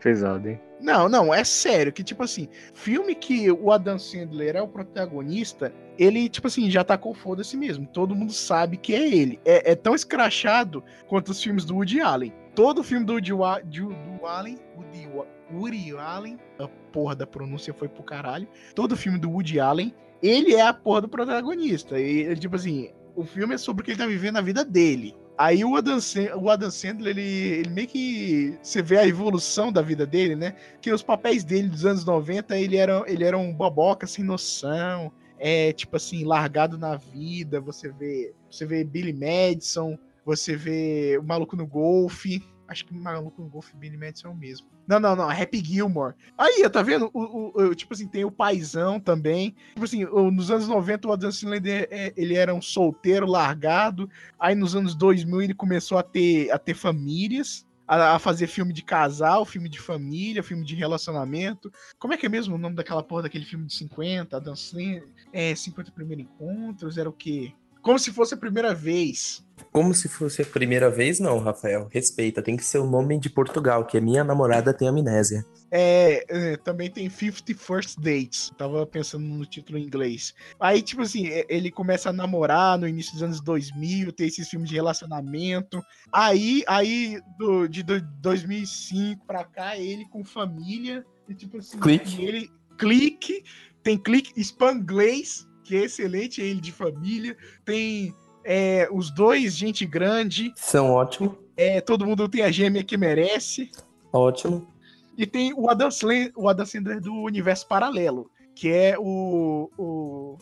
Pesado, 0.00 0.48
hein? 0.48 0.60
Não, 0.80 1.08
não, 1.08 1.32
é 1.32 1.44
sério, 1.44 1.92
que 1.92 2.02
tipo 2.02 2.24
assim, 2.24 2.48
filme 2.74 3.14
que 3.14 3.50
o 3.52 3.70
Adam 3.70 3.98
Sandler 3.98 4.56
é 4.56 4.62
o 4.62 4.66
protagonista, 4.66 5.72
ele, 5.96 6.28
tipo 6.28 6.48
assim, 6.48 6.68
já 6.68 6.82
tá 6.82 6.98
com 6.98 7.14
foda-se 7.14 7.56
mesmo. 7.56 7.86
Todo 7.86 8.16
mundo 8.16 8.32
sabe 8.32 8.76
que 8.76 8.92
é 8.92 9.08
ele. 9.08 9.38
É, 9.44 9.72
é, 9.72 9.74
tão 9.76 9.94
escrachado 9.94 10.82
quanto 11.06 11.28
os 11.28 11.40
filmes 11.40 11.64
do 11.64 11.76
Woody 11.76 12.00
Allen. 12.00 12.32
Todo 12.54 12.82
filme 12.82 13.06
do 13.06 13.12
Woody, 13.12 13.30
do, 13.30 13.88
do 13.90 14.26
Allen, 14.26 14.58
Woody, 14.76 15.08
Woody 15.52 15.96
Allen, 15.96 16.38
a 16.58 16.66
porra 16.92 17.14
da 17.14 17.26
pronúncia 17.26 17.72
foi 17.72 17.88
pro 17.88 18.02
caralho. 18.02 18.48
Todo 18.74 18.96
filme 18.96 19.18
do 19.18 19.30
Woody 19.30 19.60
Allen, 19.60 19.94
ele 20.22 20.54
é 20.54 20.62
a 20.62 20.72
porra 20.72 21.02
do 21.02 21.08
protagonista. 21.08 21.98
E, 21.98 22.34
tipo 22.36 22.56
assim, 22.56 22.90
o 23.16 23.24
filme 23.24 23.54
é 23.54 23.58
sobre 23.58 23.82
o 23.82 23.84
que 23.84 23.90
ele 23.90 23.98
tá 23.98 24.06
vivendo 24.06 24.34
na 24.34 24.40
vida 24.40 24.64
dele. 24.64 25.14
Aí 25.36 25.64
o 25.64 25.74
Adam, 25.74 25.98
o 26.40 26.50
Adam 26.50 26.70
Sandler, 26.70 27.16
ele, 27.16 27.58
ele 27.58 27.70
meio 27.70 27.88
que. 27.88 28.58
Você 28.62 28.82
vê 28.82 28.98
a 28.98 29.06
evolução 29.06 29.72
da 29.72 29.82
vida 29.82 30.06
dele, 30.06 30.36
né? 30.36 30.54
Que 30.80 30.92
os 30.92 31.02
papéis 31.02 31.42
dele 31.42 31.68
dos 31.68 31.84
anos 31.84 32.04
90, 32.04 32.56
ele 32.56 32.76
era, 32.76 33.02
ele 33.06 33.24
era 33.24 33.36
um 33.36 33.52
boboca 33.52 34.06
sem 34.06 34.24
noção. 34.24 35.10
É, 35.38 35.72
tipo 35.72 35.96
assim, 35.96 36.24
largado 36.24 36.78
na 36.78 36.96
vida. 36.96 37.60
Você 37.60 37.88
vê, 37.88 38.32
você 38.48 38.64
vê 38.64 38.84
Billy 38.84 39.12
Madison, 39.12 39.98
você 40.24 40.54
vê 40.54 41.18
o 41.18 41.24
maluco 41.24 41.56
no 41.56 41.66
golfe. 41.66 42.42
Acho 42.68 42.84
que 42.84 42.92
o 42.92 42.96
maluco 42.96 43.42
no 43.42 43.48
golfe 43.48 43.76
Billy 43.76 43.96
Madison 43.96 44.28
é 44.28 44.30
o 44.30 44.36
mesmo. 44.36 44.66
Não, 44.86 44.98
não, 44.98 45.14
não. 45.14 45.28
Happy 45.28 45.62
Gilmore. 45.62 46.14
Aí, 46.36 46.68
tá 46.68 46.82
vendo? 46.82 47.10
O, 47.12 47.20
o, 47.20 47.62
o, 47.64 47.74
tipo 47.74 47.94
assim, 47.94 48.06
tem 48.06 48.24
o 48.24 48.30
paizão 48.30 48.98
também. 48.98 49.54
Tipo 49.74 49.84
assim, 49.84 50.04
nos 50.04 50.50
anos 50.50 50.68
90 50.68 51.08
o 51.08 51.12
Adam 51.12 51.30
Sandler 51.30 51.88
é, 51.90 52.12
ele 52.16 52.34
era 52.34 52.54
um 52.54 52.62
solteiro 52.62 53.26
largado. 53.26 54.08
Aí 54.38 54.54
nos 54.54 54.74
anos 54.74 54.94
2000 54.94 55.42
ele 55.42 55.54
começou 55.54 55.98
a 55.98 56.02
ter, 56.02 56.50
a 56.50 56.58
ter 56.58 56.74
famílias. 56.74 57.66
A, 57.86 58.14
a 58.14 58.18
fazer 58.18 58.46
filme 58.46 58.72
de 58.72 58.82
casal, 58.82 59.44
filme 59.44 59.68
de 59.68 59.78
família, 59.78 60.42
filme 60.42 60.64
de 60.64 60.74
relacionamento. 60.74 61.70
Como 61.98 62.14
é 62.14 62.16
que 62.16 62.24
é 62.24 62.28
mesmo 62.28 62.54
o 62.54 62.58
nome 62.58 62.76
daquela 62.76 63.02
porra 63.02 63.22
daquele 63.22 63.44
filme 63.44 63.66
de 63.66 63.74
50? 63.74 64.36
Adam 64.36 64.56
Sandler, 64.56 65.08
é, 65.32 65.54
50 65.54 65.90
Primeiros 65.90 66.24
Encontros? 66.24 66.96
Era 66.96 67.10
o 67.10 67.12
quê? 67.12 67.52
Como 67.82 67.98
se 67.98 68.12
fosse 68.12 68.34
a 68.34 68.36
primeira 68.36 68.72
vez. 68.72 69.44
Como 69.72 69.92
se 69.92 70.08
fosse 70.08 70.42
a 70.42 70.46
primeira 70.46 70.88
vez, 70.88 71.18
não, 71.18 71.38
Rafael. 71.38 71.88
Respeita, 71.90 72.40
tem 72.40 72.56
que 72.56 72.64
ser 72.64 72.78
o 72.78 72.86
nome 72.88 73.18
de 73.18 73.28
Portugal, 73.28 73.84
que 73.84 73.98
a 73.98 74.00
minha 74.00 74.22
namorada 74.22 74.72
tem 74.72 74.86
amnésia. 74.86 75.44
É, 75.70 76.24
é 76.28 76.56
também 76.58 76.90
tem 76.90 77.10
50 77.10 77.54
First 77.54 77.98
Dates. 77.98 78.52
Tava 78.56 78.86
pensando 78.86 79.24
no 79.24 79.44
título 79.44 79.78
em 79.78 79.84
inglês. 79.84 80.32
Aí, 80.60 80.80
tipo 80.80 81.02
assim, 81.02 81.26
é, 81.26 81.44
ele 81.48 81.70
começa 81.70 82.10
a 82.10 82.12
namorar 82.12 82.78
no 82.78 82.86
início 82.86 83.14
dos 83.14 83.22
anos 83.22 83.40
2000, 83.40 84.12
tem 84.12 84.28
esses 84.28 84.48
filmes 84.48 84.68
de 84.68 84.76
relacionamento. 84.76 85.82
Aí, 86.12 86.62
aí 86.68 87.20
do, 87.36 87.66
de 87.66 87.82
2005 87.82 89.26
pra 89.26 89.44
cá, 89.44 89.76
ele 89.76 90.06
com 90.08 90.24
família. 90.24 91.04
E, 91.28 91.34
tipo 91.34 91.58
assim, 91.58 91.80
clique. 91.80 92.22
ele 92.24 92.50
clique, 92.78 93.42
tem 93.82 93.98
clique, 93.98 94.38
Spanglês 94.42 95.46
que 95.64 95.76
é 95.76 95.84
excelente, 95.84 96.40
é 96.40 96.44
ele 96.44 96.60
de 96.60 96.72
família. 96.72 97.36
Tem 97.64 98.14
é, 98.44 98.88
os 98.90 99.10
dois, 99.10 99.54
gente 99.54 99.86
grande. 99.86 100.52
São 100.56 100.90
ótimos. 100.90 101.34
É, 101.56 101.80
todo 101.80 102.06
mundo 102.06 102.28
tem 102.28 102.42
a 102.42 102.50
gêmea 102.50 102.82
que 102.82 102.96
merece. 102.96 103.70
Ótimo. 104.12 104.68
E 105.16 105.26
tem 105.26 105.52
o 105.54 105.68
Adam, 105.68 105.90
Sandler, 105.90 106.32
o 106.34 106.48
Adam 106.48 106.66
Sandler 106.66 107.00
do 107.00 107.14
universo 107.14 107.66
paralelo, 107.68 108.30
que 108.54 108.68
é 108.68 108.96
o, 108.98 109.70
o... 109.76 110.38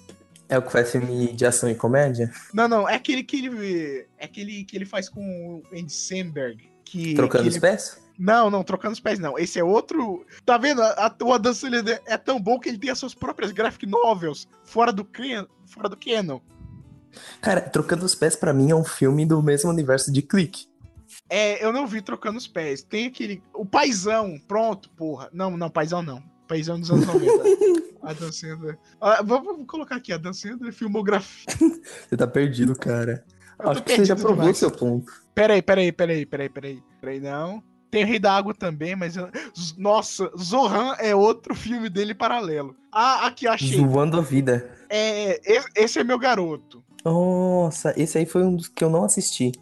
É 0.48 0.58
o 0.58 0.62
que 0.62 0.72
faz 0.72 0.90
filme 0.92 1.32
de 1.32 1.44
ação 1.44 1.68
e 1.68 1.74
comédia? 1.74 2.30
Não, 2.54 2.68
não, 2.68 2.88
é 2.88 2.94
aquele 2.94 3.22
que 3.22 3.36
ele, 3.36 4.06
é 4.18 4.24
aquele 4.24 4.64
que 4.64 4.76
ele 4.76 4.84
faz 4.84 5.08
com 5.08 5.20
o 5.20 5.62
Andy 5.76 5.92
Samberg. 5.92 6.70
Que, 6.84 7.14
Trocando 7.14 7.44
que 7.44 7.50
ele... 7.50 7.60
pés? 7.60 8.00
Não, 8.20 8.50
não, 8.50 8.62
trocando 8.62 8.92
os 8.92 9.00
pés 9.00 9.18
não. 9.18 9.38
Esse 9.38 9.58
é 9.58 9.64
outro. 9.64 10.26
Tá 10.44 10.58
vendo? 10.58 10.82
A, 10.82 11.16
o 11.22 11.32
Adam 11.32 11.54
Sandler 11.54 12.02
é 12.04 12.18
tão 12.18 12.38
bom 12.38 12.60
que 12.60 12.68
ele 12.68 12.76
tem 12.76 12.90
as 12.90 12.98
suas 12.98 13.14
próprias 13.14 13.50
graphic 13.50 13.86
novels 13.86 14.46
fora 14.62 14.92
do, 14.92 15.08
fora 15.66 15.88
do 15.88 15.96
canon. 15.96 16.38
Cara, 17.40 17.62
Trocando 17.62 18.04
os 18.04 18.14
Pés 18.14 18.36
para 18.36 18.52
mim 18.52 18.70
é 18.70 18.74
um 18.74 18.84
filme 18.84 19.24
do 19.24 19.42
mesmo 19.42 19.70
universo 19.70 20.12
de 20.12 20.20
Clique. 20.20 20.66
É, 21.30 21.64
eu 21.64 21.72
não 21.72 21.86
vi 21.86 22.02
Trocando 22.02 22.36
os 22.36 22.46
Pés. 22.46 22.82
Tem 22.82 23.06
aquele. 23.06 23.42
O 23.54 23.64
Paizão, 23.64 24.38
pronto, 24.46 24.90
porra. 24.90 25.30
Não, 25.32 25.56
não, 25.56 25.70
Paizão 25.70 26.02
não. 26.02 26.22
Paizão 26.46 26.78
dos 26.78 26.90
anos 26.90 27.06
90. 27.06 27.32
Adam 28.04 28.30
Sandler. 28.30 28.78
Ah, 29.00 29.22
vamos 29.22 29.66
colocar 29.66 29.96
aqui, 29.96 30.12
Adam 30.12 30.34
Sandler, 30.34 30.74
filmografia. 30.74 31.46
Você 32.06 32.16
tá 32.18 32.26
perdido, 32.26 32.74
cara. 32.74 33.24
Acho 33.58 33.82
que 33.82 33.94
você 33.94 34.04
já 34.06 34.16
provou 34.16 34.36
demais. 34.36 34.56
seu 34.56 34.70
ponto. 34.70 35.12
Peraí, 35.34 35.60
peraí, 35.60 35.92
peraí, 35.92 36.24
peraí, 36.24 36.48
peraí. 36.48 36.82
Peraí, 36.98 37.20
não. 37.20 37.62
Tem 37.90 38.04
Rei 38.04 38.18
da 38.18 38.32
Água 38.32 38.54
também, 38.54 38.94
mas. 38.94 39.14
Nossa, 39.76 40.30
Zohan 40.38 40.94
é 40.98 41.14
outro 41.14 41.54
filme 41.54 41.88
dele 41.88 42.14
paralelo. 42.14 42.76
Ah, 42.92 43.26
aqui 43.26 43.48
achei. 43.48 43.78
Zoando 43.78 44.18
a 44.18 44.20
vida. 44.20 44.76
É, 44.88 45.40
esse 45.74 45.98
é 45.98 46.04
meu 46.04 46.18
garoto. 46.18 46.84
Nossa, 47.04 47.92
esse 48.00 48.18
aí 48.18 48.26
foi 48.26 48.44
um 48.44 48.54
dos 48.54 48.68
que 48.68 48.84
eu 48.84 48.90
não 48.90 49.04
assisti. 49.04 49.52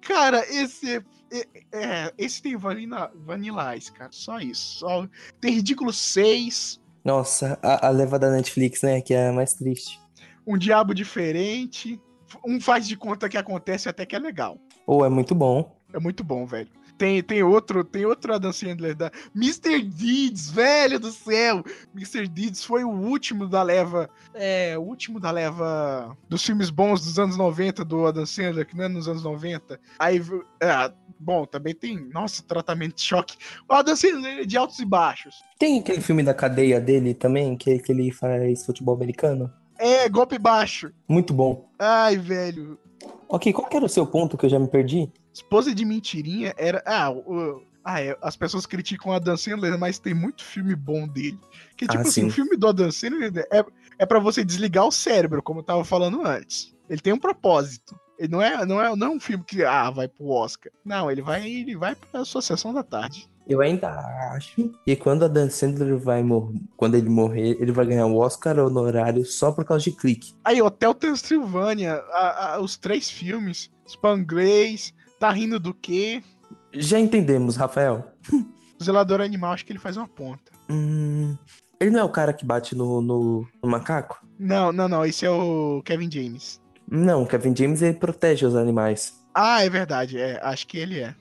Cara, 0.00 0.44
esse 0.48 1.04
é, 1.32 1.46
é, 1.72 2.12
esse 2.16 2.40
tem 2.40 2.56
Vanilla, 2.56 3.12
Vanilla 3.14 3.76
Ice, 3.76 3.92
cara. 3.92 4.10
Só 4.12 4.38
isso. 4.38 4.80
Só... 4.80 5.08
Tem 5.40 5.52
Ridículo 5.52 5.92
6. 5.92 6.80
Nossa, 7.04 7.58
a, 7.62 7.86
a 7.86 7.90
leva 7.90 8.18
da 8.18 8.30
Netflix, 8.30 8.82
né? 8.82 9.00
Que 9.00 9.14
é 9.14 9.28
a 9.28 9.32
mais 9.32 9.54
triste. 9.54 10.00
Um 10.46 10.56
Diabo 10.56 10.94
Diferente. 10.94 12.00
Um 12.44 12.60
faz 12.60 12.86
de 12.86 12.96
conta 12.96 13.28
que 13.28 13.36
acontece 13.36 13.88
até 13.88 14.04
que 14.04 14.16
é 14.16 14.18
legal. 14.18 14.58
Ou 14.86 15.00
oh, 15.00 15.04
é 15.04 15.08
muito 15.08 15.34
bom. 15.34 15.76
É 15.92 15.98
muito 15.98 16.24
bom, 16.24 16.44
velho. 16.46 16.68
Tem, 16.98 17.22
tem 17.22 17.42
outro, 17.42 17.84
tem 17.84 18.06
outro 18.06 18.34
Adam 18.34 18.52
Sandler 18.52 18.94
da 18.94 19.10
Mr. 19.34 19.82
Deeds, 19.82 20.50
velho 20.50 20.98
do 20.98 21.12
céu. 21.12 21.62
Mr. 21.94 22.26
Deeds 22.26 22.64
foi 22.64 22.84
o 22.84 22.90
último 22.90 23.46
da 23.46 23.62
leva, 23.62 24.08
é, 24.34 24.76
o 24.78 24.82
último 24.82 25.20
da 25.20 25.30
leva 25.30 26.16
dos 26.28 26.44
filmes 26.44 26.70
bons 26.70 27.04
dos 27.04 27.18
anos 27.18 27.36
90 27.36 27.84
do 27.84 28.06
Adam 28.06 28.24
Sandler, 28.24 28.66
que 28.66 28.76
não 28.76 28.84
é 28.84 28.88
nos 28.88 29.08
anos 29.08 29.22
90. 29.22 29.78
Aí, 29.98 30.22
é, 30.60 30.92
bom, 31.18 31.44
também 31.44 31.74
tem, 31.74 31.98
nossa, 32.12 32.42
tratamento 32.42 32.96
de 32.96 33.02
choque. 33.02 33.36
O 33.68 33.74
Adam 33.74 33.94
Sandler 33.94 34.38
é 34.40 34.44
de 34.44 34.56
altos 34.56 34.78
e 34.78 34.84
baixos. 34.84 35.36
Tem 35.58 35.78
aquele 35.78 36.00
filme 36.00 36.22
da 36.22 36.32
cadeia 36.32 36.80
dele 36.80 37.12
também, 37.12 37.56
que, 37.56 37.78
que 37.78 37.92
ele 37.92 38.10
faz 38.10 38.64
futebol 38.64 38.94
americano? 38.94 39.52
É, 39.78 40.08
golpe 40.08 40.38
baixo. 40.38 40.90
Muito 41.06 41.34
bom. 41.34 41.68
Ai, 41.78 42.16
velho. 42.16 42.78
Ok, 43.28 43.52
qual 43.52 43.68
que 43.68 43.76
era 43.76 43.84
o 43.84 43.88
seu 43.88 44.06
ponto 44.06 44.38
que 44.38 44.46
eu 44.46 44.50
já 44.50 44.58
me 44.58 44.68
perdi? 44.68 45.12
Esposa 45.36 45.74
de 45.74 45.84
Mentirinha 45.84 46.54
era. 46.56 46.82
Ah, 46.86 47.10
o, 47.10 47.62
ah 47.84 48.00
é, 48.00 48.16
as 48.22 48.34
pessoas 48.36 48.64
criticam 48.64 49.12
a 49.12 49.18
Dan 49.18 49.36
Sandler, 49.36 49.78
mas 49.78 49.98
tem 49.98 50.14
muito 50.14 50.42
filme 50.42 50.74
bom 50.74 51.06
dele. 51.06 51.38
Que, 51.76 51.86
tipo 51.86 51.98
ah, 51.98 52.08
assim, 52.08 52.22
sim. 52.22 52.26
o 52.28 52.30
filme 52.30 52.56
do 52.56 52.66
Adam 52.66 52.90
Sandler 52.90 53.46
é, 53.52 53.62
é 53.98 54.06
para 54.06 54.18
você 54.18 54.42
desligar 54.42 54.86
o 54.86 54.90
cérebro, 54.90 55.42
como 55.42 55.60
eu 55.60 55.64
tava 55.64 55.84
falando 55.84 56.26
antes. 56.26 56.74
Ele 56.88 57.02
tem 57.02 57.12
um 57.12 57.18
propósito. 57.18 57.94
Ele 58.18 58.32
não 58.32 58.40
é, 58.40 58.64
não 58.64 58.82
é, 58.82 58.96
não 58.96 59.06
é 59.08 59.10
um 59.10 59.20
filme 59.20 59.44
que 59.44 59.62
ah, 59.62 59.90
vai 59.90 60.08
pro 60.08 60.26
Oscar. 60.26 60.72
Não, 60.82 61.10
ele 61.10 61.20
vai, 61.20 61.46
ele 61.46 61.76
vai 61.76 61.94
pra 61.94 62.24
sua 62.24 62.40
sessão 62.40 62.72
da 62.72 62.82
tarde. 62.82 63.28
Eu 63.46 63.60
ainda 63.60 63.90
acho 64.32 64.72
que 64.86 64.96
quando 64.96 65.26
a 65.26 65.28
Dan 65.28 65.50
Sandler 65.50 65.98
vai 65.98 66.22
morrer, 66.22 66.58
quando 66.78 66.94
ele 66.94 67.10
morrer, 67.10 67.58
ele 67.60 67.72
vai 67.72 67.84
ganhar 67.84 68.06
o 68.06 68.16
Oscar 68.16 68.58
honorário 68.58 69.24
só 69.26 69.52
por 69.52 69.66
causa 69.66 69.84
de 69.84 69.92
clique. 69.92 70.32
Aí, 70.42 70.62
Hotel 70.62 70.94
Transilvânia, 70.94 72.02
a, 72.10 72.54
a, 72.54 72.60
os 72.60 72.78
três 72.78 73.10
filmes, 73.10 73.70
Spanglês, 73.86 74.94
Tá 75.18 75.30
rindo 75.30 75.58
do 75.58 75.72
quê? 75.72 76.22
Já 76.72 76.98
entendemos, 76.98 77.56
Rafael. 77.56 78.12
O 78.78 78.84
zelador 78.84 79.22
animal, 79.22 79.54
acho 79.54 79.64
que 79.64 79.72
ele 79.72 79.78
faz 79.78 79.96
uma 79.96 80.06
ponta. 80.06 80.52
Hum, 80.68 81.34
ele 81.80 81.90
não 81.90 82.00
é 82.00 82.04
o 82.04 82.10
cara 82.10 82.34
que 82.34 82.44
bate 82.44 82.74
no, 82.74 83.00
no, 83.00 83.48
no, 83.62 83.70
macaco? 83.70 84.22
Não, 84.38 84.70
não, 84.70 84.86
não. 84.86 85.02
Esse 85.02 85.24
é 85.24 85.30
o 85.30 85.82
Kevin 85.82 86.10
James. 86.10 86.60
Não, 86.86 87.22
o 87.22 87.26
Kevin 87.26 87.56
James 87.56 87.80
ele 87.80 87.96
protege 87.96 88.44
os 88.44 88.54
animais. 88.54 89.18
Ah, 89.34 89.64
é 89.64 89.70
verdade. 89.70 90.18
É, 90.18 90.38
acho 90.42 90.66
que 90.66 90.76
ele 90.76 91.00
é. 91.00 91.14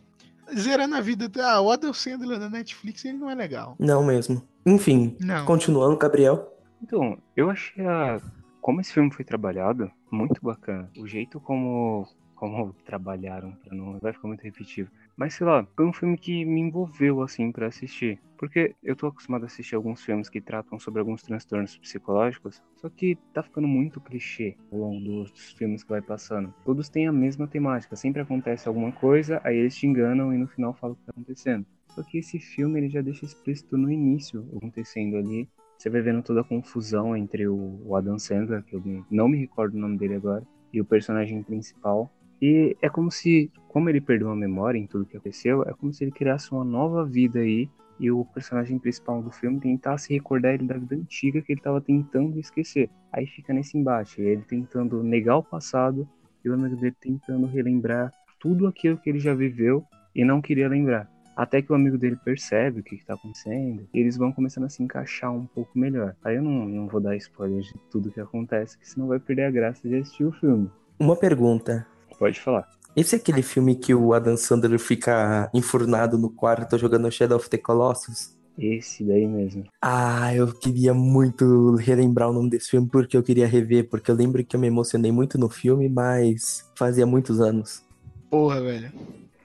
Zerando 0.53 0.95
a 0.95 1.01
vida. 1.01 1.31
Ah, 1.41 1.61
o 1.61 1.71
Adam 1.71 1.93
Sandler 1.93 2.39
na 2.39 2.49
Netflix 2.49 3.05
ele 3.05 3.17
não 3.17 3.29
é 3.29 3.35
legal. 3.35 3.75
Não 3.79 4.03
mesmo. 4.03 4.45
Enfim, 4.65 5.15
não. 5.19 5.45
continuando, 5.45 5.97
Gabriel. 5.97 6.51
Então, 6.81 7.17
eu 7.35 7.49
achei 7.49 7.85
a... 7.85 8.19
como 8.61 8.81
esse 8.81 8.91
filme 8.91 9.11
foi 9.13 9.23
trabalhado 9.23 9.89
muito 10.11 10.39
bacana. 10.43 10.89
O 10.97 11.07
jeito 11.07 11.39
como 11.39 12.07
como 12.49 12.73
trabalharam, 12.85 13.51
para 13.63 13.75
não 13.75 13.99
vai 13.99 14.13
ficar 14.13 14.27
muito 14.27 14.41
repetitivo. 14.41 14.89
Mas 15.17 15.33
sei 15.33 15.47
lá, 15.47 15.65
foi 15.75 15.85
um 15.85 15.93
filme 15.93 16.17
que 16.17 16.43
me 16.45 16.61
envolveu 16.61 17.21
assim 17.21 17.51
para 17.51 17.67
assistir. 17.67 18.19
Porque 18.37 18.75
eu 18.83 18.95
tô 18.95 19.07
acostumado 19.07 19.43
a 19.43 19.45
assistir 19.45 19.75
alguns 19.75 20.03
filmes 20.03 20.27
que 20.27 20.41
tratam 20.41 20.77
sobre 20.77 20.99
alguns 20.99 21.23
transtornos 21.23 21.77
psicológicos, 21.77 22.61
só 22.75 22.89
que 22.89 23.17
tá 23.33 23.41
ficando 23.41 23.67
muito 23.67 24.01
clichê 24.01 24.57
ao 24.71 24.79
longo 24.79 24.99
dos 24.99 25.53
filmes 25.53 25.83
que 25.83 25.89
vai 25.89 26.01
passando. 26.01 26.53
Todos 26.65 26.89
têm 26.89 27.07
a 27.07 27.13
mesma 27.13 27.47
temática, 27.47 27.95
sempre 27.95 28.21
acontece 28.21 28.67
alguma 28.67 28.91
coisa, 28.91 29.39
aí 29.43 29.57
eles 29.57 29.75
te 29.75 29.87
enganam 29.87 30.33
e 30.33 30.37
no 30.37 30.47
final 30.47 30.73
falam 30.73 30.95
o 30.95 30.97
que 30.97 31.05
tá 31.05 31.11
acontecendo. 31.11 31.65
Só 31.95 32.03
que 32.03 32.17
esse 32.17 32.37
filme 32.39 32.79
ele 32.79 32.89
já 32.89 33.01
deixa 33.01 33.25
explícito 33.25 33.77
no 33.77 33.89
início 33.89 34.45
acontecendo 34.57 35.15
ali. 35.15 35.47
Você 35.77 35.89
vai 35.89 36.01
vendo 36.01 36.21
toda 36.21 36.41
a 36.41 36.43
confusão 36.43 37.15
entre 37.15 37.47
o 37.47 37.95
Adam 37.95 38.19
Sandler, 38.19 38.63
que 38.63 38.75
eu 38.75 38.83
não 39.09 39.29
me 39.29 39.37
recordo 39.37 39.75
o 39.75 39.79
nome 39.79 39.97
dele 39.97 40.15
agora, 40.15 40.45
e 40.73 40.81
o 40.81 40.85
personagem 40.85 41.41
principal. 41.41 42.11
E 42.41 42.75
é 42.81 42.89
como 42.89 43.11
se, 43.11 43.51
como 43.67 43.89
ele 43.89 44.01
perdeu 44.01 44.29
a 44.29 44.35
memória 44.35 44.77
em 44.77 44.87
tudo 44.87 45.05
que 45.05 45.17
aconteceu, 45.17 45.63
é 45.63 45.73
como 45.73 45.93
se 45.93 46.03
ele 46.03 46.11
criasse 46.11 46.51
uma 46.51 46.63
nova 46.63 47.05
vida 47.05 47.39
aí 47.39 47.69
e 47.99 48.11
o 48.11 48.25
personagem 48.25 48.77
principal 48.77 49.21
do 49.21 49.31
filme 49.31 49.59
tentasse 49.59 50.13
recordar 50.13 50.53
ele 50.53 50.67
da 50.67 50.77
vida 50.77 50.95
antiga 50.95 51.41
que 51.41 51.53
ele 51.53 51.59
estava 51.59 51.79
tentando 51.79 52.39
esquecer. 52.39 52.89
Aí 53.11 53.25
fica 53.25 53.53
nesse 53.53 53.77
embate, 53.77 54.21
ele 54.21 54.41
tentando 54.41 55.01
negar 55.01 55.37
o 55.37 55.43
passado 55.43 56.07
e 56.43 56.49
o 56.49 56.53
amigo 56.53 56.75
dele 56.75 56.95
tentando 56.99 57.47
relembrar 57.47 58.11
tudo 58.39 58.67
aquilo 58.67 58.97
que 58.97 59.09
ele 59.09 59.19
já 59.19 59.33
viveu 59.33 59.83
e 60.13 60.23
não 60.23 60.41
queria 60.41 60.67
lembrar. 60.67 61.09
Até 61.35 61.61
que 61.61 61.71
o 61.71 61.75
amigo 61.75 61.97
dele 61.97 62.15
percebe 62.15 62.79
o 62.79 62.83
que 62.83 62.95
está 62.95 63.13
acontecendo 63.13 63.87
e 63.93 63.99
eles 63.99 64.15
vão 64.15 64.31
começando 64.31 64.65
a 64.65 64.69
se 64.69 64.81
encaixar 64.81 65.33
um 65.33 65.45
pouco 65.45 65.77
melhor. 65.77 66.15
Aí 66.23 66.35
eu 66.35 66.43
não, 66.43 66.65
não 66.65 66.87
vou 66.87 67.01
dar 67.01 67.15
spoiler 67.17 67.61
de 67.61 67.73
tudo 67.91 68.11
que 68.11 68.21
acontece, 68.21 68.77
que 68.77 68.87
senão 68.87 69.07
vai 69.07 69.19
perder 69.19 69.43
a 69.43 69.51
graça 69.51 69.87
de 69.87 69.95
assistir 69.95 70.23
o 70.23 70.31
filme. 70.31 70.69
Uma 70.97 71.17
pergunta. 71.17 71.85
Pode 72.17 72.39
falar. 72.39 72.67
Esse 72.95 73.15
é 73.15 73.17
aquele 73.17 73.41
filme 73.41 73.75
que 73.75 73.93
o 73.93 74.13
Adam 74.13 74.37
Sandler 74.37 74.79
fica 74.79 75.49
enfurnado 75.53 76.17
no 76.17 76.29
quarto 76.29 76.77
jogando 76.77 77.11
Shadow 77.11 77.37
of 77.37 77.49
the 77.49 77.57
Colossus? 77.57 78.35
Esse 78.57 79.03
daí 79.03 79.27
mesmo. 79.27 79.65
Ah, 79.81 80.33
eu 80.33 80.53
queria 80.53 80.93
muito 80.93 81.75
relembrar 81.75 82.29
o 82.29 82.33
nome 82.33 82.49
desse 82.49 82.69
filme 82.69 82.87
porque 82.87 83.17
eu 83.17 83.23
queria 83.23 83.45
rever, 83.45 83.89
porque 83.89 84.09
eu 84.09 84.15
lembro 84.15 84.43
que 84.45 84.55
eu 84.55 84.59
me 84.59 84.67
emocionei 84.67 85.11
muito 85.11 85.37
no 85.37 85.49
filme, 85.49 85.89
mas 85.89 86.71
fazia 86.73 87.05
muitos 87.05 87.41
anos. 87.41 87.83
Porra, 88.29 88.61
velho. 88.61 88.93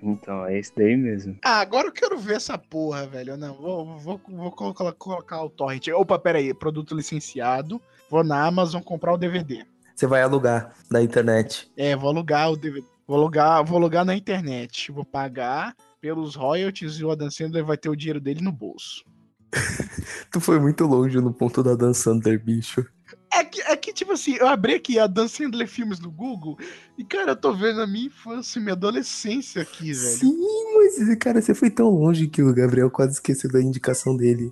Então, 0.00 0.46
é 0.46 0.58
esse 0.58 0.72
daí 0.76 0.96
mesmo. 0.96 1.36
Ah, 1.44 1.60
agora 1.60 1.88
eu 1.88 1.92
quero 1.92 2.16
ver 2.16 2.36
essa 2.36 2.56
porra, 2.56 3.06
velho. 3.06 3.36
Não, 3.36 3.54
vou, 3.54 3.98
vou, 3.98 4.20
vou 4.28 4.52
colocar, 4.52 4.92
colocar 4.92 5.42
o 5.42 5.50
torrent. 5.50 5.88
Opa, 5.88 6.18
pera 6.18 6.38
aí, 6.38 6.54
produto 6.54 6.94
licenciado. 6.94 7.80
Vou 8.08 8.22
na 8.24 8.46
Amazon 8.46 8.80
comprar 8.80 9.12
o 9.12 9.18
DVD. 9.18 9.66
Você 10.00 10.06
vai 10.06 10.22
alugar 10.22 10.72
da 10.90 11.02
internet. 11.02 11.70
É, 11.76 11.94
vou 11.94 12.08
alugar 12.08 12.50
o 12.50 12.56
DVD. 12.56 12.86
Vou 13.06 13.18
alugar, 13.18 13.62
vou 13.62 13.76
alugar 13.76 14.02
na 14.02 14.16
internet. 14.16 14.90
Vou 14.90 15.04
pagar 15.04 15.76
pelos 16.00 16.34
royalties 16.34 16.94
e 16.94 17.04
o 17.04 17.10
Adam 17.10 17.30
Sandler 17.30 17.66
vai 17.66 17.76
ter 17.76 17.90
o 17.90 17.94
dinheiro 17.94 18.18
dele 18.18 18.40
no 18.40 18.50
bolso. 18.50 19.04
tu 20.32 20.40
foi 20.40 20.58
muito 20.58 20.86
longe 20.86 21.20
no 21.20 21.34
ponto 21.34 21.62
da 21.62 21.74
Dan 21.74 21.92
Sandler, 21.92 22.42
bicho. 22.42 22.82
É 23.30 23.44
que, 23.44 23.60
é 23.60 23.76
que, 23.76 23.92
tipo 23.92 24.12
assim, 24.12 24.36
eu 24.36 24.48
abri 24.48 24.72
aqui 24.72 24.98
a 24.98 25.06
Dan 25.06 25.28
Sandler 25.28 25.68
Filmes 25.68 26.00
no 26.00 26.10
Google 26.10 26.56
e, 26.96 27.04
cara, 27.04 27.32
eu 27.32 27.36
tô 27.36 27.52
vendo 27.52 27.82
a 27.82 27.86
minha 27.86 28.06
infância, 28.06 28.58
minha 28.58 28.72
adolescência 28.72 29.60
aqui, 29.60 29.92
velho. 29.92 30.16
Sim, 30.16 30.38
mas, 30.78 31.14
cara, 31.16 31.42
você 31.42 31.54
foi 31.54 31.68
tão 31.68 31.90
longe 31.90 32.26
que 32.26 32.42
o 32.42 32.54
Gabriel 32.54 32.90
quase 32.90 33.12
esqueceu 33.12 33.52
da 33.52 33.60
indicação 33.60 34.16
dele. 34.16 34.50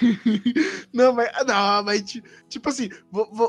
não, 0.92 1.12
mas, 1.12 1.30
não, 1.46 1.84
mas 1.84 2.02
tipo 2.48 2.68
assim, 2.68 2.88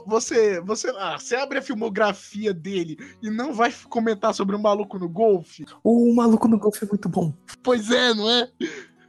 você, 0.06 0.60
você, 0.62 0.90
ah, 0.98 1.18
você 1.18 1.36
abre 1.36 1.60
a 1.60 1.62
filmografia 1.62 2.54
dele 2.54 2.98
e 3.22 3.30
não 3.30 3.54
vai 3.54 3.74
comentar 3.90 4.34
sobre 4.34 4.56
o 4.56 4.60
maluco 4.60 4.98
no 5.00 5.10
golfe? 5.10 5.66
O 5.84 6.14
maluco 6.14 6.48
no 6.48 6.58
golfe 6.58 6.84
é 6.84 6.88
muito 6.88 7.10
bom. 7.10 7.34
Pois 7.64 7.92
é, 7.92 8.14
não 8.14 8.30
é? 8.30 8.50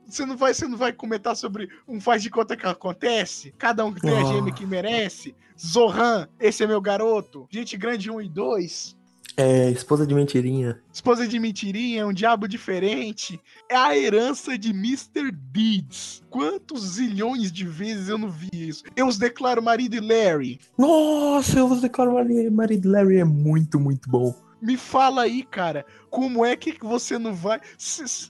Você 0.06 0.24
não 0.24 0.36
vai, 0.36 0.54
você 0.54 0.68
não 0.68 0.78
vai 0.78 0.92
comentar 0.92 1.36
sobre 1.36 1.68
um 1.86 2.00
faz 2.00 2.22
de 2.22 2.30
conta 2.30 2.56
que 2.56 2.66
acontece? 2.66 3.52
Cada 3.58 3.84
um 3.84 3.92
que 3.92 4.00
tem 4.00 4.12
oh. 4.12 4.16
a 4.16 4.32
gêmea 4.32 4.52
que 4.52 4.64
merece? 4.64 5.34
Zohan, 5.58 6.28
esse 6.38 6.62
é 6.62 6.66
meu 6.66 6.80
garoto. 6.80 7.48
Gente 7.50 7.76
grande 7.76 8.10
1 8.10 8.20
e 8.20 8.28
2. 8.28 8.95
É, 9.36 9.70
esposa 9.70 10.06
de 10.06 10.14
mentirinha. 10.14 10.80
Esposa 10.90 11.28
de 11.28 11.38
mentirinha, 11.38 12.06
um 12.06 12.12
diabo 12.12 12.48
diferente. 12.48 13.38
É 13.68 13.76
a 13.76 13.96
herança 13.96 14.56
de 14.56 14.70
Mr. 14.70 15.30
Deeds. 15.30 16.24
Quantos 16.30 16.94
zilhões 16.94 17.52
de 17.52 17.66
vezes 17.66 18.08
eu 18.08 18.16
não 18.16 18.30
vi 18.30 18.48
isso? 18.52 18.84
Eu 18.96 19.06
os 19.06 19.18
declaro 19.18 19.62
marido 19.62 19.94
e 19.94 20.00
Larry. 20.00 20.58
Nossa, 20.78 21.58
eu 21.58 21.66
os 21.66 21.82
declaro 21.82 22.14
marido 22.50 22.88
e 22.88 22.90
Larry 22.90 23.18
é 23.18 23.24
muito, 23.24 23.78
muito 23.78 24.08
bom. 24.08 24.34
Me 24.60 24.78
fala 24.78 25.22
aí, 25.22 25.42
cara, 25.42 25.84
como 26.08 26.44
é 26.44 26.56
que 26.56 26.78
você 26.80 27.18
não 27.18 27.34
vai. 27.34 27.60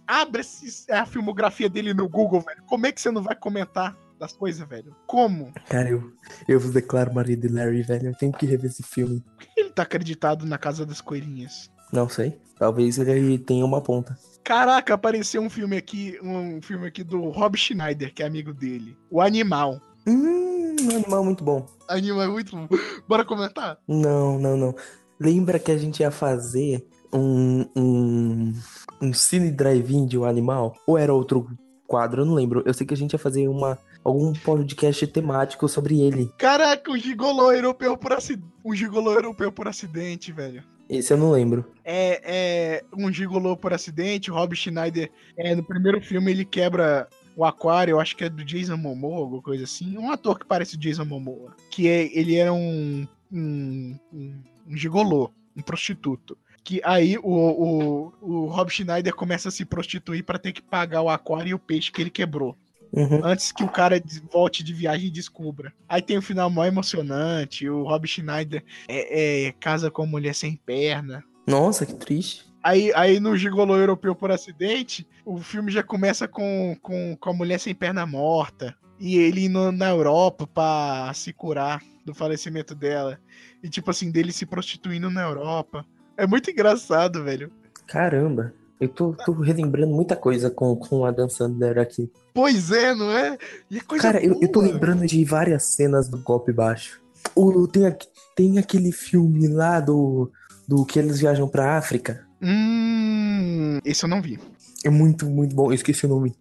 abre 0.07 0.43
a 0.91 1.07
filmografia 1.07 1.69
dele 1.69 1.95
no 1.95 2.09
Google, 2.09 2.41
velho. 2.41 2.63
Como 2.67 2.85
é 2.85 2.91
que 2.91 3.01
você 3.01 3.13
não 3.13 3.23
vai 3.23 3.37
comentar? 3.37 3.97
Das 4.19 4.33
coisas, 4.33 4.67
velho. 4.69 4.95
Como? 5.07 5.53
Cara, 5.69 5.91
eu, 5.91 6.13
eu 6.49 6.59
vos 6.59 6.73
declaro 6.73 7.15
marido 7.15 7.47
de 7.47 7.55
Larry, 7.55 7.83
velho. 7.83 8.09
Eu 8.09 8.15
tenho 8.15 8.33
que 8.33 8.47
rever 8.47 8.71
esse 8.71 8.83
filme. 8.83 9.21
Por 9.21 9.47
que 9.47 9.61
ele 9.61 9.71
tá 9.71 9.83
acreditado 9.83 10.45
na 10.47 10.59
Casa 10.59 10.85
das 10.85 11.01
Coelhinhas? 11.01 11.71
Não 11.93 12.09
sei. 12.09 12.39
Talvez 12.59 12.99
ele 12.99 13.39
tenha 13.39 13.65
uma 13.65 13.81
ponta. 13.81 14.19
Caraca, 14.43 14.95
apareceu 14.95 15.43
um 15.43 15.51
filme 15.51 15.77
aqui, 15.77 16.19
um 16.23 16.61
filme 16.63 16.87
aqui 16.87 17.03
do 17.03 17.31
Rob 17.31 17.57
Schneider, 17.59 18.15
que 18.15 18.23
é 18.23 18.27
amigo 18.27 18.55
dele. 18.55 18.97
O 19.11 19.21
Animal. 19.21 19.81
Hum, 20.07 20.77
um 20.81 20.97
animal 20.97 21.25
muito 21.25 21.45
bom. 21.45 21.67
Animal 21.89 22.23
é 22.23 22.29
muito 22.29 22.57
bom. 22.57 22.69
Bora 23.09 23.25
comentar? 23.25 23.79
Não, 23.87 24.39
não, 24.39 24.57
não. 24.57 24.75
Lembra 25.19 25.59
que 25.59 25.73
a 25.73 25.77
gente 25.77 26.01
ia 26.01 26.11
fazer 26.11 26.87
um, 27.13 27.67
um, 27.77 28.55
um 29.03 29.13
cine 29.13 29.51
drive-in 29.51 30.07
de 30.07 30.17
um 30.17 30.25
animal? 30.25 30.75
Ou 30.87 30.97
era 30.97 31.13
outro 31.13 31.49
quadro? 31.87 32.23
Eu 32.23 32.27
não 32.27 32.35
lembro. 32.35 32.63
Eu 32.65 32.75
sei 32.75 32.87
que 32.87 32.95
a 32.95 32.97
gente 32.97 33.13
ia 33.13 33.19
fazer 33.19 33.49
uma 33.49 33.79
algum 34.07 34.33
podcast 34.33 35.05
temático 35.09 35.69
sobre 35.69 36.01
ele. 36.01 36.31
Caraca, 36.39 36.93
um 36.93 36.97
gigolô 36.97 37.53
europeu 37.53 37.97
por 37.97 38.13
acidente. 38.13 38.47
Um 38.65 38.75
gigolô 38.75 39.13
europeu 39.13 39.51
por 39.51 39.67
acidente, 39.67 40.31
velho. 40.31 40.63
Esse 40.89 41.13
eu 41.13 41.17
não 41.17 41.33
lembro. 41.33 41.65
É, 41.85 42.21
é 42.25 42.85
um 42.97 43.13
gigolô 43.13 43.57
por 43.57 43.73
acidente. 43.73 44.31
O 44.31 44.35
Rob 44.35 44.55
Schneider, 44.55 45.11
é, 45.37 45.55
no 45.57 45.65
primeiro 45.65 46.01
filme, 46.01 46.31
ele 46.31 46.45
quebra 46.45 47.09
o 47.35 47.45
aquário, 47.45 47.93
eu 47.93 48.01
acho 48.01 48.17
que 48.17 48.25
é 48.25 48.29
do 48.29 48.45
Jason 48.45 48.77
Momoa, 48.77 49.19
alguma 49.19 49.43
coisa 49.43 49.65
assim. 49.65 49.99
Um 49.99 50.11
ator 50.11 50.39
que 50.39 50.47
parece 50.47 50.77
o 50.77 50.79
Jason 50.79 51.05
Momoa. 51.05 51.57
Que 51.71 51.89
é, 51.89 52.17
ele 52.17 52.37
era 52.37 52.53
um, 52.53 53.07
um, 53.33 53.99
um, 54.13 54.43
um 54.69 54.77
gigolô, 54.77 55.33
um 55.57 55.63
prostituto 55.63 56.39
que 56.63 56.81
aí 56.85 57.17
o, 57.19 57.23
o, 57.23 58.13
o 58.21 58.47
Rob 58.47 58.69
Schneider 58.73 59.15
começa 59.15 59.51
a 59.51 59.53
se 59.53 59.65
prostituir 59.65 60.25
para 60.25 60.37
ter 60.37 60.51
que 60.51 60.61
pagar 60.61 61.01
o 61.01 61.09
aquário 61.09 61.51
e 61.51 61.55
o 61.55 61.61
peixe 61.61 61.93
que 61.93 62.03
ele 62.03 62.11
quebrou. 62.11 62.59
Uhum. 62.97 63.21
Antes 63.23 63.53
que 63.53 63.63
o 63.63 63.69
cara 63.69 64.03
volte 64.33 64.65
de 64.65 64.73
viagem 64.73 65.09
e 65.09 65.11
descubra. 65.11 65.73
Aí 65.87 66.01
tem 66.01 66.17
o 66.17 66.21
um 66.21 66.23
final 66.23 66.49
mó 66.49 66.65
emocionante. 66.65 67.69
O 67.69 67.83
Rob 67.83 68.09
Schneider 68.09 68.65
é, 68.89 69.49
é, 69.49 69.53
casa 69.53 69.91
com 69.91 70.03
uma 70.03 70.13
mulher 70.13 70.35
sem 70.35 70.57
perna. 70.57 71.23
Nossa, 71.47 71.85
que 71.85 71.95
triste. 71.95 72.47
Aí, 72.63 72.91
aí 72.97 73.21
no 73.21 73.37
Gigolo 73.37 73.77
Europeu 73.77 74.15
por 74.15 74.33
acidente, 74.33 75.07
o 75.25 75.39
filme 75.39 75.71
já 75.71 75.83
começa 75.83 76.27
com, 76.27 76.75
com, 76.81 77.15
com 77.17 77.31
a 77.31 77.35
mulher 77.35 77.61
sem 77.61 77.75
perna 77.75 78.07
morta. 78.07 78.75
E 78.99 79.19
ele 79.19 79.45
indo 79.45 79.71
na 79.71 79.91
Europa 79.91 80.47
pra 80.47 81.13
se 81.15 81.35
curar 81.35 81.83
do 82.05 82.15
falecimento 82.15 82.75
dela. 82.75 83.21
E 83.63 83.69
tipo 83.69 83.91
assim, 83.91 84.11
dele 84.11 84.33
se 84.33 84.47
prostituindo 84.47 85.11
na 85.11 85.23
Europa. 85.23 85.85
É 86.17 86.27
muito 86.27 86.51
engraçado, 86.51 87.23
velho. 87.23 87.53
Caramba. 87.87 88.55
Eu 88.79 88.89
tô, 88.89 89.15
tô 89.15 89.33
relembrando 89.33 89.95
muita 89.95 90.15
coisa 90.15 90.51
com, 90.51 90.77
com 90.77 91.05
a 91.05 91.11
Dan 91.11 91.29
Sandler 91.29 91.79
aqui. 91.79 92.11
Pois 92.35 92.71
é, 92.71 92.95
não 92.95 93.11
é? 93.11 93.39
é 93.73 93.99
Cara, 93.99 94.23
eu, 94.23 94.39
eu 94.41 94.49
tô 94.53 94.61
lembrando 94.61 95.07
de 95.07 95.25
várias 95.25 95.65
cenas 95.65 96.09
do 96.09 96.19
golpe 96.19 96.53
baixo. 96.53 97.01
O, 97.35 97.67
tem, 97.67 97.97
tem 98.35 98.59
aquele 98.59 98.93
filme 98.93 99.49
lá 99.49 99.81
do, 99.81 100.31
do 100.69 100.85
que 100.85 100.99
eles 100.99 101.19
viajam 101.19 101.49
pra 101.49 101.79
África. 101.79 102.27
Hum, 102.43 103.79
esse 103.85 104.05
eu 104.05 104.09
não 104.09 104.21
vi. 104.21 104.39
É 104.85 104.91
muito, 104.91 105.27
muito 105.27 105.55
bom. 105.57 105.71
Eu 105.71 105.75
esqueci 105.75 106.05
o 106.05 106.09
nome. 106.09 106.37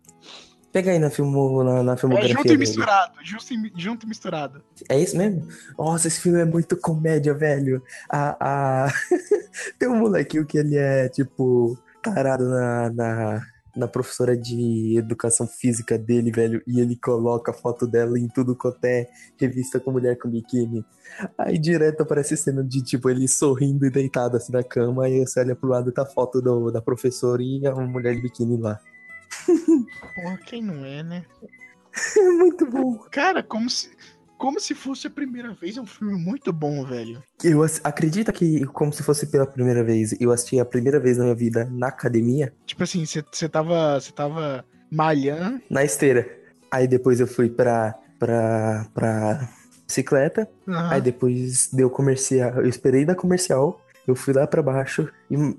Pega 0.73 0.91
aí 0.91 0.99
na, 0.99 1.09
filmo, 1.09 1.63
na, 1.63 1.83
na 1.83 1.95
filmografia. 1.95 2.33
É 2.33 2.37
junto 2.37 2.53
e 2.53 2.57
misturado. 2.57 3.13
Junto, 3.23 3.45
junto 3.77 4.05
e 4.05 4.09
misturado. 4.09 4.61
É 4.89 4.99
isso 4.99 5.17
mesmo? 5.17 5.47
Nossa, 5.79 6.09
esse 6.09 6.19
filme 6.19 6.41
é 6.41 6.45
muito 6.45 6.75
comédia, 6.75 7.33
velho. 7.33 7.81
A, 8.09 8.87
a... 8.87 8.93
tem 9.79 9.87
um 9.87 9.99
molequinho 9.99 10.45
que 10.45 10.57
ele 10.57 10.75
é, 10.75 11.07
tipo, 11.07 11.79
tarado 12.13 12.47
na, 12.49 12.89
na, 12.91 13.47
na 13.75 13.87
professora 13.87 14.37
de 14.37 14.97
educação 14.97 15.47
física 15.47 15.97
dele, 15.97 16.31
velho, 16.31 16.61
e 16.65 16.79
ele 16.79 16.95
coloca 16.95 17.51
a 17.51 17.53
foto 17.53 17.87
dela 17.87 18.17
em 18.19 18.27
tudo 18.27 18.55
quanto 18.55 18.83
é 18.85 19.07
revista 19.37 19.79
com 19.79 19.91
mulher 19.91 20.17
com 20.17 20.29
biquíni. 20.29 20.85
Aí 21.37 21.57
direto 21.57 22.01
aparece 22.01 22.37
cena 22.37 22.63
de, 22.63 22.81
tipo, 22.81 23.09
ele 23.09 23.27
sorrindo 23.27 23.85
e 23.85 23.89
deitado 23.89 24.37
assim 24.37 24.53
na 24.53 24.63
cama, 24.63 25.09
e 25.09 25.25
você 25.25 25.39
olha 25.41 25.55
pro 25.55 25.69
lado 25.69 25.91
tá 25.91 26.03
a 26.03 26.05
foto 26.05 26.41
do, 26.41 26.71
da 26.71 26.81
professora 26.81 27.41
e 27.41 27.65
a 27.65 27.73
mulher 27.73 28.15
de 28.15 28.21
biquíni 28.21 28.57
lá. 28.57 28.79
Porra, 30.15 30.37
quem 30.45 30.61
não 30.61 30.85
é, 30.85 31.03
né? 31.03 31.25
É 32.17 32.29
muito 32.29 32.65
bom. 32.65 32.97
Cara, 33.09 33.41
como 33.41 33.69
se 33.69 33.89
Como 34.37 34.59
se 34.59 34.75
fosse 34.75 35.07
a 35.07 35.09
primeira 35.09 35.53
vez, 35.53 35.77
é 35.77 35.81
um 35.81 35.85
filme 35.85 36.13
muito 36.13 36.51
bom, 36.51 36.83
velho. 36.85 37.21
Eu 37.43 37.63
acredita 37.83 38.31
que, 38.33 38.65
como 38.67 38.91
se 38.91 39.01
fosse 39.01 39.27
pela 39.27 39.45
primeira 39.47 39.83
vez, 39.83 40.13
eu 40.19 40.31
assisti 40.31 40.59
a 40.59 40.65
primeira 40.65 40.99
vez 40.99 41.17
na 41.17 41.23
minha 41.23 41.35
vida 41.35 41.65
na 41.71 41.87
academia, 41.87 42.53
Tipo 42.65 42.83
assim, 42.83 43.05
você 43.05 43.47
tava, 43.49 43.99
você 43.99 44.11
tava 44.11 44.65
malhando. 44.91 45.61
na 45.69 45.83
esteira. 45.83 46.27
Aí 46.71 46.87
depois 46.87 47.19
eu 47.19 47.27
fui 47.27 47.49
pra, 47.49 47.95
pra, 48.19 48.85
pra 48.93 49.49
bicicleta. 49.87 50.49
aham. 50.67 50.89
Aí 50.91 51.01
depois 51.01 51.69
deu 51.71 51.89
comercial. 51.89 52.55
Eu 52.61 52.67
esperei 52.67 53.05
da 53.05 53.15
comercial. 53.15 53.79
Eu 54.07 54.15
fui 54.15 54.33
lá 54.33 54.45
pra 54.45 54.61
baixo 54.61 55.09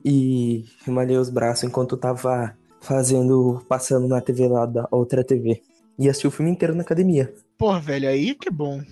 e, 0.05 0.65
e 0.87 0.91
malhei 0.91 1.17
os 1.17 1.31
braços 1.31 1.65
enquanto 1.65 1.95
eu 1.97 1.99
tava 1.99 2.55
fazendo. 2.81 3.65
passando 3.69 4.07
na 4.07 4.21
TV 4.21 4.47
lá 4.49 4.67
da 4.67 4.87
outra 4.91 5.25
TV. 5.25 5.63
E 5.99 6.09
assisti 6.09 6.27
o 6.27 6.31
filme 6.31 6.51
inteiro 6.51 6.75
na 6.75 6.83
academia. 6.83 7.33
Porra, 7.59 7.81
velho, 7.81 8.09
aí 8.09 8.35
que 8.35 8.49
é 8.49 8.53
bom. 8.53 8.83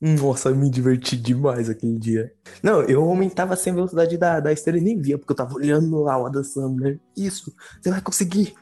Nossa, 0.00 0.48
eu 0.48 0.56
me 0.56 0.68
diverti 0.68 1.16
demais 1.16 1.70
aquele 1.70 1.96
dia. 1.96 2.32
Não, 2.60 2.82
eu 2.82 3.02
aumentava 3.04 3.54
a 3.54 3.56
velocidade 3.56 4.18
da, 4.18 4.40
da 4.40 4.52
esteira 4.52 4.76
e 4.76 4.82
nem 4.82 5.00
via, 5.00 5.16
porque 5.16 5.30
eu 5.30 5.36
tava 5.36 5.54
olhando 5.54 6.02
lá 6.02 6.20
o 6.20 6.26
Adam 6.26 6.42
Sandler. 6.42 6.98
Isso, 7.16 7.54
você 7.80 7.88
vai 7.88 8.00
conseguir. 8.00 8.52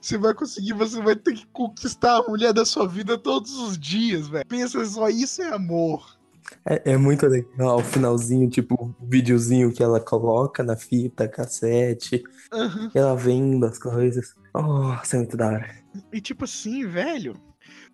Você 0.00 0.16
vai 0.16 0.32
conseguir, 0.32 0.72
você 0.72 1.02
vai 1.02 1.16
ter 1.16 1.34
que 1.34 1.46
conquistar 1.48 2.18
a 2.18 2.22
mulher 2.28 2.52
da 2.52 2.64
sua 2.64 2.86
vida 2.86 3.18
todos 3.18 3.58
os 3.58 3.76
dias, 3.76 4.28
velho. 4.28 4.46
Pensa 4.46 4.84
só, 4.84 5.08
isso 5.08 5.42
é 5.42 5.52
amor. 5.52 6.16
É, 6.64 6.92
é 6.92 6.96
muito 6.96 7.26
legal 7.26 7.78
o 7.78 7.82
finalzinho, 7.82 8.48
tipo, 8.48 8.74
o 8.74 8.94
videozinho 9.06 9.72
que 9.72 9.82
ela 9.82 9.98
coloca 9.98 10.62
na 10.62 10.76
fita, 10.76 11.26
cassete, 11.26 12.22
Aham. 12.52 12.90
ela 12.94 13.16
vendo 13.16 13.66
as 13.66 13.78
coisas. 13.78 14.34
Nossa, 14.54 15.16
é 15.16 15.18
muito 15.18 15.36
da 15.36 15.48
hora. 15.48 15.83
E 16.12 16.20
tipo 16.20 16.44
assim, 16.44 16.86
velho. 16.86 17.34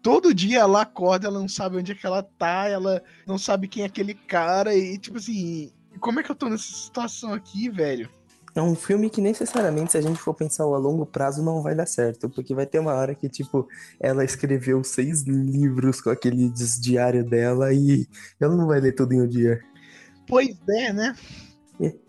Todo 0.03 0.35
dia 0.35 0.61
ela 0.61 0.83
acorda, 0.83 1.29
ela 1.29 1.39
não 1.39 1.49
sabe 1.49 1.77
onde 1.77 1.93
é 1.93 1.95
que 1.95 2.07
ela 2.07 2.23
tá, 2.23 2.69
ela 2.69 3.03
não 3.27 3.39
sabe 3.39 3.69
quem 3.69 3.83
é 3.83 3.87
aquele 3.87 4.15
cara. 4.15 4.75
E 4.75 4.99
tipo 4.99 5.19
assim, 5.19 5.73
como 6.01 6.21
é 6.21 6.23
que 6.23 6.31
eu 6.31 6.35
tô 6.35 6.49
nessa 6.49 6.73
situação 6.73 7.33
aqui, 7.33 7.69
velho? 7.69 8.09
É 8.55 8.61
um 8.61 8.75
filme 8.75 9.09
que 9.09 9.21
necessariamente, 9.21 9.93
se 9.93 9.99
a 9.99 10.01
gente 10.01 10.19
for 10.19 10.35
pensar 10.35 10.65
a 10.65 10.79
longo 10.79 11.07
prazo, 11.07 11.43
não 11.43 11.63
vai 11.63 11.75
dar 11.75 11.87
certo. 11.87 12.29
Porque 12.29 12.55
vai 12.55 12.67
ter 12.67 12.81
uma 12.81 12.95
hora 12.95 13.15
que, 13.15 13.29
tipo, 13.29 13.69
ela 14.01 14.25
escreveu 14.25 14.83
seis 14.83 15.23
livros 15.23 16.01
com 16.01 16.11
aquele 16.11 16.51
diário 16.81 17.25
dela 17.25 17.73
e 17.73 18.09
ela 18.41 18.57
não 18.57 18.67
vai 18.67 18.81
ler 18.81 18.93
tudo 18.93 19.13
em 19.13 19.23
um 19.23 19.29
dia. 19.29 19.61
Pois 20.27 20.57
é, 20.69 20.93
né? 20.93 21.15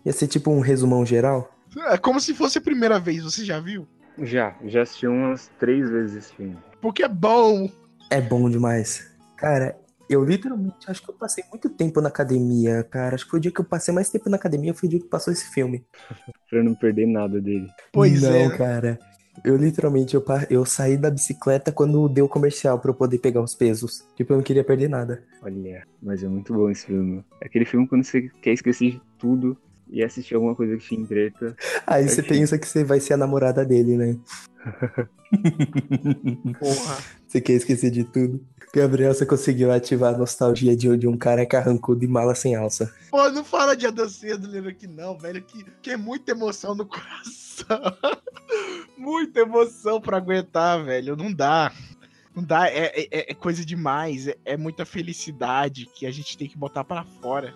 Ia 0.04 0.12
ser 0.12 0.26
tipo 0.26 0.50
um 0.50 0.60
resumão 0.60 1.06
geral. 1.06 1.48
É 1.88 1.96
como 1.96 2.20
se 2.20 2.34
fosse 2.34 2.58
a 2.58 2.62
primeira 2.62 2.98
vez, 2.98 3.22
você 3.22 3.44
já 3.44 3.58
viu? 3.60 3.86
Já, 4.18 4.56
já 4.64 4.82
assisti 4.82 5.06
umas 5.06 5.50
três 5.58 5.88
vezes 5.88 6.16
esse 6.16 6.34
filme. 6.34 6.56
Porque 6.80 7.02
é 7.02 7.08
bom. 7.08 7.70
É 8.10 8.20
bom 8.20 8.48
demais. 8.50 9.10
Cara, 9.36 9.78
eu 10.08 10.24
literalmente 10.24 10.90
acho 10.90 11.02
que 11.02 11.10
eu 11.10 11.14
passei 11.14 11.44
muito 11.50 11.70
tempo 11.70 12.00
na 12.00 12.08
academia, 12.08 12.82
cara. 12.84 13.14
Acho 13.14 13.24
que 13.24 13.30
foi 13.30 13.38
o 13.38 13.42
dia 13.42 13.52
que 13.52 13.60
eu 13.60 13.64
passei 13.64 13.94
mais 13.94 14.10
tempo 14.10 14.28
na 14.28 14.36
academia, 14.36 14.74
foi 14.74 14.86
o 14.86 14.90
dia 14.90 15.00
que 15.00 15.08
passou 15.08 15.32
esse 15.32 15.50
filme. 15.52 15.84
Pra 16.50 16.62
não 16.62 16.74
perder 16.74 17.06
nada 17.06 17.40
dele. 17.40 17.66
Pois 17.92 18.22
não, 18.22 18.30
é. 18.30 18.56
cara. 18.56 18.98
Eu 19.42 19.56
literalmente, 19.56 20.14
eu, 20.14 20.22
eu 20.50 20.66
saí 20.66 20.98
da 20.98 21.10
bicicleta 21.10 21.72
quando 21.72 22.06
deu 22.06 22.28
comercial 22.28 22.78
pra 22.78 22.90
eu 22.90 22.94
poder 22.94 23.18
pegar 23.18 23.40
os 23.40 23.54
pesos. 23.54 24.06
Tipo, 24.14 24.34
eu 24.34 24.36
não 24.36 24.44
queria 24.44 24.62
perder 24.62 24.88
nada. 24.88 25.22
Olha, 25.42 25.86
mas 26.02 26.22
é 26.22 26.28
muito 26.28 26.52
bom 26.52 26.68
esse 26.68 26.84
filme. 26.84 27.24
É 27.40 27.46
aquele 27.46 27.64
filme 27.64 27.88
quando 27.88 28.04
você 28.04 28.28
quer 28.42 28.52
esquecer 28.52 28.90
de 28.90 29.02
tudo 29.18 29.56
e 29.92 30.02
assistir 30.02 30.34
alguma 30.34 30.54
coisa 30.54 30.76
que 30.76 30.84
te 30.84 30.94
entreta. 30.94 31.54
Aí 31.86 32.08
você 32.08 32.22
sim. 32.22 32.28
pensa 32.28 32.58
que 32.58 32.66
você 32.66 32.82
vai 32.82 32.98
ser 32.98 33.12
a 33.12 33.18
namorada 33.18 33.64
dele, 33.64 33.96
né? 33.96 34.16
Porra. 36.58 36.98
Você 37.28 37.40
quer 37.40 37.52
esquecer 37.54 37.90
de 37.90 38.04
tudo. 38.04 38.44
Gabriel, 38.74 39.12
você 39.12 39.26
conseguiu 39.26 39.70
ativar 39.70 40.14
a 40.14 40.18
nostalgia 40.18 40.74
de, 40.74 40.96
de 40.96 41.06
um 41.06 41.16
cara 41.16 41.44
carrancudo 41.44 42.04
e 42.04 42.08
mala 42.08 42.34
sem 42.34 42.56
alça. 42.56 42.90
Pô, 43.10 43.28
não 43.28 43.44
fala 43.44 43.76
de 43.76 43.86
Adam 43.86 44.08
Sandler 44.08 44.66
aqui 44.66 44.86
não, 44.86 45.16
velho, 45.18 45.42
que, 45.42 45.62
que 45.82 45.90
é 45.90 45.96
muita 45.96 46.32
emoção 46.32 46.74
no 46.74 46.86
coração. 46.88 47.78
muita 48.96 49.40
emoção 49.40 50.00
pra 50.00 50.16
aguentar, 50.16 50.82
velho, 50.82 51.14
não 51.16 51.30
dá. 51.30 51.70
Não 52.34 52.42
dá, 52.42 52.66
é, 52.66 52.92
é- 53.10 53.30
é 53.32 53.34
coisa 53.34 53.62
demais, 53.62 54.26
é, 54.26 54.36
é 54.46 54.56
muita 54.56 54.86
felicidade 54.86 55.84
que 55.84 56.06
a 56.06 56.10
gente 56.10 56.38
tem 56.38 56.48
que 56.48 56.56
botar 56.56 56.82
pra 56.82 57.04
fora. 57.20 57.52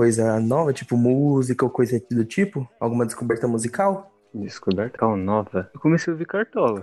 Coisa 0.00 0.40
nova, 0.40 0.72
tipo 0.72 0.96
música 0.96 1.62
ou 1.62 1.70
coisa 1.70 2.02
do 2.10 2.24
tipo? 2.24 2.66
Alguma 2.80 3.04
descoberta 3.04 3.46
musical? 3.46 4.10
Descoberta 4.32 5.06
nova. 5.14 5.70
Eu 5.74 5.78
comecei 5.78 6.10
a 6.10 6.14
ouvir 6.14 6.24
Cartola. 6.24 6.82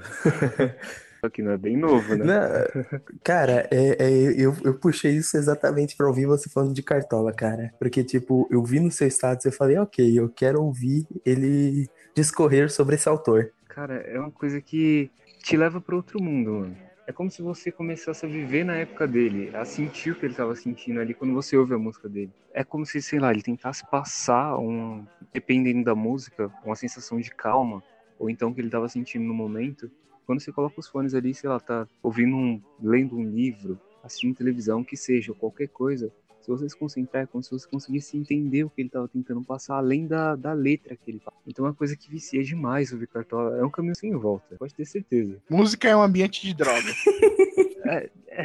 Só 1.19 1.27
que 1.27 1.41
não 1.41 1.51
é 1.51 1.58
bem 1.58 1.75
novo, 1.75 2.15
né? 2.15 2.23
Não, 2.23 2.99
cara, 3.23 3.67
é, 3.71 4.03
é, 4.03 4.34
eu, 4.38 4.56
eu 4.63 4.75
puxei 4.75 5.13
isso 5.13 5.36
exatamente 5.36 5.97
pra 5.97 6.06
ouvir 6.06 6.27
você 6.27 6.47
falando 6.47 6.75
de 6.75 6.84
Cartola, 6.84 7.34
cara. 7.34 7.73
Porque, 7.80 8.03
tipo, 8.03 8.47
eu 8.51 8.63
vi 8.63 8.80
no 8.80 8.91
seu 8.91 9.08
status 9.08 9.47
e 9.47 9.51
falei, 9.51 9.80
ok, 9.80 10.19
eu 10.19 10.30
quero 10.30 10.62
ouvir 10.62 11.08
ele 11.25 11.89
discorrer 12.15 12.71
sobre 12.71 12.93
esse 12.93 13.10
autor. 13.10 13.51
Cara, 13.67 13.95
é 13.95 14.19
uma 14.19 14.30
coisa 14.30 14.62
que 14.62 15.10
te 15.41 15.58
leva 15.58 15.82
pra 15.82 15.95
outro 15.95 16.21
mundo, 16.21 16.51
mano. 16.51 16.87
É 17.08 17.13
como 17.13 17.32
se 17.32 17.41
você 17.41 17.72
começasse 17.72 18.26
a 18.26 18.30
viver 18.30 18.65
na 18.65 18.76
época 18.76 19.08
dele, 19.08 19.50
a 19.56 19.63
sentir 19.63 20.12
o 20.12 20.15
que 20.15 20.26
ele 20.26 20.34
tava 20.34 20.54
sentindo 20.58 21.00
ali 21.00 21.13
quando 21.13 21.34
você 21.34 21.56
ouve 21.56 21.74
a 21.74 21.78
música 21.78 22.10
dele. 22.10 22.34
É 22.54 22.65
como 22.65 22.86
se, 22.86 23.02
sei 23.02 23.17
lá, 23.17 23.32
ele 23.32 23.41
tentasse 23.41 23.89
passar 23.89 24.60
um, 24.60 25.08
dependendo 25.34 25.86
da 25.86 25.96
música, 25.96 26.52
uma 26.65 26.76
sensação 26.76 27.17
de 27.17 27.34
calma, 27.34 27.82
ou 28.20 28.30
então 28.30 28.54
que 28.54 28.60
ele 28.60 28.70
tava 28.70 28.89
sentindo 28.89 29.24
no 29.24 29.34
momento. 29.34 29.89
Quando 30.26 30.41
você 30.41 30.52
coloca 30.52 30.82
os 30.82 30.89
fones 30.89 31.13
ali, 31.13 31.34
sei 31.34 31.50
lá, 31.50 31.62
tá 31.62 31.88
ouvindo 32.04 32.36
um, 32.36 32.62
lendo 32.84 33.15
um 33.15 33.24
livro, 33.24 33.80
assistindo 34.04 34.36
televisão, 34.36 34.84
que 34.84 34.98
seja, 34.98 35.34
qualquer 35.34 35.70
coisa, 35.70 36.12
se 36.47 36.51
você 36.51 36.69
se 36.69 36.77
concentrar, 36.77 37.23
é 37.23 37.25
como 37.25 37.43
se 37.43 37.51
você 37.51 37.67
conseguisse 37.67 38.17
entender 38.17 38.63
o 38.63 38.69
que 38.69 38.81
ele 38.81 38.88
estava 38.88 39.07
tentando 39.07 39.43
passar, 39.43 39.75
além 39.75 40.07
da, 40.07 40.36
da 40.36 40.53
letra 40.53 40.95
que 40.95 41.12
ele 41.12 41.19
fala. 41.19 41.36
Então 41.45 41.65
é 41.65 41.69
uma 41.69 41.75
coisa 41.75 41.95
que 41.97 42.10
vicia 42.10 42.41
demais 42.41 42.93
ouvir 42.93 43.07
Cartola. 43.07 43.57
É 43.57 43.63
um 43.63 43.69
caminho 43.69 43.95
sem 43.95 44.15
volta, 44.15 44.55
pode 44.57 44.73
ter 44.73 44.86
certeza. 44.86 45.38
Música 45.49 45.89
é 45.89 45.95
um 45.95 46.01
ambiente 46.01 46.41
de 46.41 46.53
droga. 46.53 46.81
É, 47.89 48.10
é, 48.27 48.43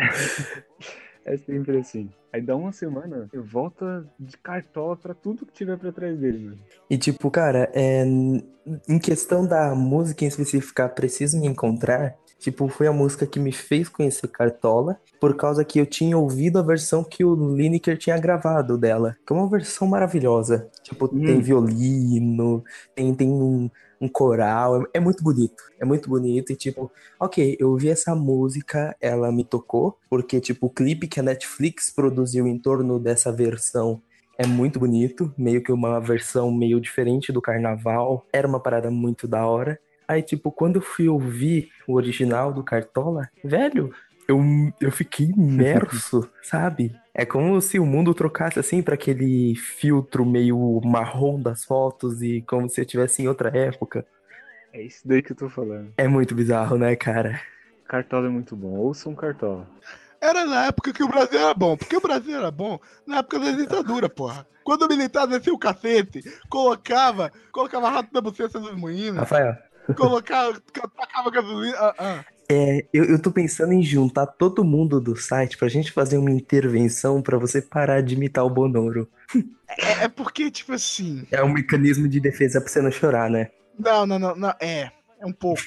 é 1.24 1.36
sempre 1.36 1.78
assim. 1.78 2.08
Aí 2.32 2.40
dá 2.40 2.54
uma 2.54 2.70
semana, 2.70 3.28
volta 3.34 4.06
de 4.18 4.36
Cartola 4.36 4.96
pra 4.96 5.14
tudo 5.14 5.44
que 5.44 5.52
tiver 5.52 5.76
pra 5.76 5.90
trás 5.90 6.16
dele, 6.16 6.44
mano. 6.44 6.58
E, 6.88 6.96
tipo, 6.96 7.28
cara, 7.28 7.68
é, 7.74 8.04
em 8.04 8.98
questão 9.00 9.44
da 9.44 9.74
música 9.74 10.24
em 10.24 10.28
específica, 10.28 10.88
Preciso 10.88 11.40
Me 11.40 11.48
Encontrar, 11.48 12.16
tipo, 12.42 12.68
foi 12.68 12.86
a 12.86 12.92
música 12.92 13.26
que 13.26 13.38
me 13.40 13.52
fez 13.52 13.88
conhecer 13.88 14.28
Cartola, 14.28 15.00
por 15.20 15.36
causa 15.36 15.64
que 15.64 15.78
eu 15.78 15.86
tinha 15.86 16.18
ouvido 16.18 16.58
a 16.58 16.62
versão 16.62 17.04
que 17.04 17.24
o 17.24 17.54
Lineker 17.54 17.96
tinha 17.96 18.18
gravado 18.18 18.76
dela, 18.76 19.16
que 19.26 19.32
é 19.32 19.36
uma 19.36 19.48
versão 19.48 19.86
maravilhosa. 19.88 20.68
Tipo, 20.82 21.08
tem 21.08 21.38
Hum. 21.38 21.40
violino, 21.40 22.64
tem, 22.94 23.14
tem 23.14 23.28
um, 23.30 23.70
um 24.00 24.08
coral, 24.08 24.82
é, 24.82 24.84
é 24.94 25.00
muito 25.00 25.22
bonito, 25.22 25.62
é 25.80 25.84
muito 25.84 26.08
bonito 26.08 26.52
e, 26.52 26.56
tipo, 26.56 26.90
ok, 27.20 27.56
eu 27.60 27.70
ouvi 27.70 27.88
essa 27.88 28.14
música, 28.14 28.96
ela 29.00 29.30
me 29.32 29.44
tocou, 29.44 29.98
porque, 30.10 30.40
tipo, 30.40 30.66
o 30.66 30.70
clipe 30.70 31.06
que 31.08 31.20
a 31.20 31.22
Netflix 31.22 31.90
produziu 31.90 32.46
em 32.46 32.58
torno 32.58 32.98
dessa 32.98 33.32
versão 33.32 34.02
é 34.38 34.46
muito 34.46 34.78
bonito, 34.80 35.32
meio 35.38 35.62
que 35.62 35.70
uma 35.72 36.00
versão 36.00 36.50
meio 36.50 36.80
diferente 36.80 37.32
do 37.32 37.40
carnaval. 37.40 38.26
Era 38.32 38.48
uma 38.48 38.60
parada 38.60 38.90
muito 38.90 39.28
da 39.28 39.46
hora. 39.46 39.78
Aí, 40.12 40.22
tipo, 40.22 40.52
quando 40.52 40.76
eu 40.76 40.82
fui 40.82 41.08
ouvir 41.08 41.70
o 41.88 41.94
original 41.94 42.52
do 42.52 42.62
Cartola, 42.62 43.30
velho, 43.42 43.90
eu, 44.28 44.40
eu 44.80 44.92
fiquei 44.92 45.26
imerso, 45.26 46.28
sabe? 46.42 46.94
É 47.14 47.24
como 47.24 47.60
se 47.60 47.78
o 47.78 47.86
mundo 47.86 48.12
trocasse 48.12 48.58
assim 48.58 48.82
pra 48.82 48.94
aquele 48.94 49.54
filtro 49.56 50.24
meio 50.24 50.80
marrom 50.84 51.40
das 51.40 51.64
fotos 51.64 52.22
e 52.22 52.42
como 52.42 52.68
se 52.68 52.80
eu 52.80 52.82
estivesse 52.82 53.22
em 53.22 53.28
outra 53.28 53.48
época. 53.56 54.06
É 54.72 54.82
isso 54.82 55.06
daí 55.06 55.22
que 55.22 55.32
eu 55.32 55.36
tô 55.36 55.48
falando. 55.48 55.92
É 55.96 56.06
muito 56.06 56.34
bizarro, 56.34 56.76
né, 56.76 56.94
cara? 56.94 57.40
Cartola 57.86 58.26
é 58.26 58.30
muito 58.30 58.54
bom. 58.54 58.74
Ouçam 58.76 59.14
Cartola. 59.14 59.66
Era 60.20 60.44
na 60.44 60.66
época 60.66 60.92
que 60.92 61.02
o 61.02 61.08
Brasil 61.08 61.38
era 61.38 61.54
bom. 61.54 61.76
Porque 61.76 61.96
o 61.96 62.00
Brasil 62.00 62.36
era 62.36 62.50
bom 62.50 62.78
na 63.06 63.18
época 63.18 63.38
da 63.38 63.50
ditadura, 63.52 64.08
porra. 64.08 64.46
Quando 64.62 64.82
o 64.82 64.88
militar 64.88 65.26
descia 65.26 65.52
o 65.52 65.58
cacete, 65.58 66.22
colocava, 66.48 67.32
colocava 67.50 67.90
rato 67.90 68.10
na 68.12 68.20
buceta 68.20 68.60
dos 68.60 68.74
moinhos, 68.76 69.16
Rafael, 69.16 69.56
colocava, 69.96 70.60
tacava 70.96 71.30
gasolina. 71.30 71.76
Ah, 71.78 71.94
ah. 71.98 72.24
É, 72.48 72.84
eu, 72.92 73.04
eu 73.04 73.22
tô 73.22 73.30
pensando 73.30 73.72
em 73.72 73.82
juntar 73.82 74.26
todo 74.26 74.64
mundo 74.64 75.00
do 75.00 75.16
site 75.16 75.56
pra 75.56 75.68
gente 75.68 75.90
fazer 75.90 76.18
uma 76.18 76.30
intervenção 76.30 77.22
pra 77.22 77.38
você 77.38 77.62
parar 77.62 78.02
de 78.02 78.14
imitar 78.14 78.44
o 78.44 78.50
Bonoro. 78.50 79.08
É, 79.78 80.04
é 80.04 80.08
porque, 80.08 80.50
tipo 80.50 80.72
assim. 80.72 81.26
É 81.30 81.42
um 81.42 81.52
mecanismo 81.52 82.06
de 82.06 82.20
defesa 82.20 82.60
pra 82.60 82.68
você 82.68 82.82
não 82.82 82.90
chorar, 82.90 83.30
né? 83.30 83.50
Não, 83.78 84.04
não, 84.04 84.18
não, 84.18 84.36
não. 84.36 84.54
É, 84.60 84.90
é 85.18 85.26
um 85.26 85.32
pouco. 85.32 85.62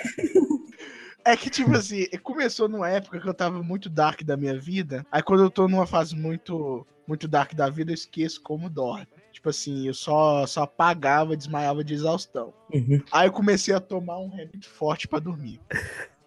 É 1.28 1.36
que, 1.36 1.50
tipo 1.50 1.76
assim, 1.76 2.06
começou 2.22 2.70
numa 2.70 2.88
época 2.88 3.20
que 3.20 3.28
eu 3.28 3.34
tava 3.34 3.64
muito 3.64 3.90
dark 3.90 4.22
da 4.22 4.38
minha 4.38 4.60
vida. 4.60 5.04
Aí 5.12 5.24
quando 5.24 5.42
eu 5.42 5.50
tô 5.50 5.68
numa 5.68 5.88
fase 5.88 6.16
muito, 6.16 6.86
muito 7.08 7.28
dark 7.28 7.56
da 7.56 7.68
vida, 7.68 7.90
eu 7.90 7.96
esqueço 7.96 8.40
como 8.44 8.70
dorme. 8.70 9.08
Tipo 9.36 9.50
assim, 9.50 9.86
eu 9.86 9.94
só, 9.94 10.48
só 10.48 10.64
apagava, 10.64 11.36
desmaiava 11.36 11.84
de 11.84 11.94
exaustão. 11.94 12.54
Uhum. 12.74 13.04
Aí 13.12 13.28
eu 13.28 13.34
comecei 13.34 13.76
a 13.76 13.82
tomar 13.82 14.18
um 14.18 14.30
remédio 14.30 14.70
forte 14.70 15.10
pra 15.10 15.20
dormir. 15.20 15.60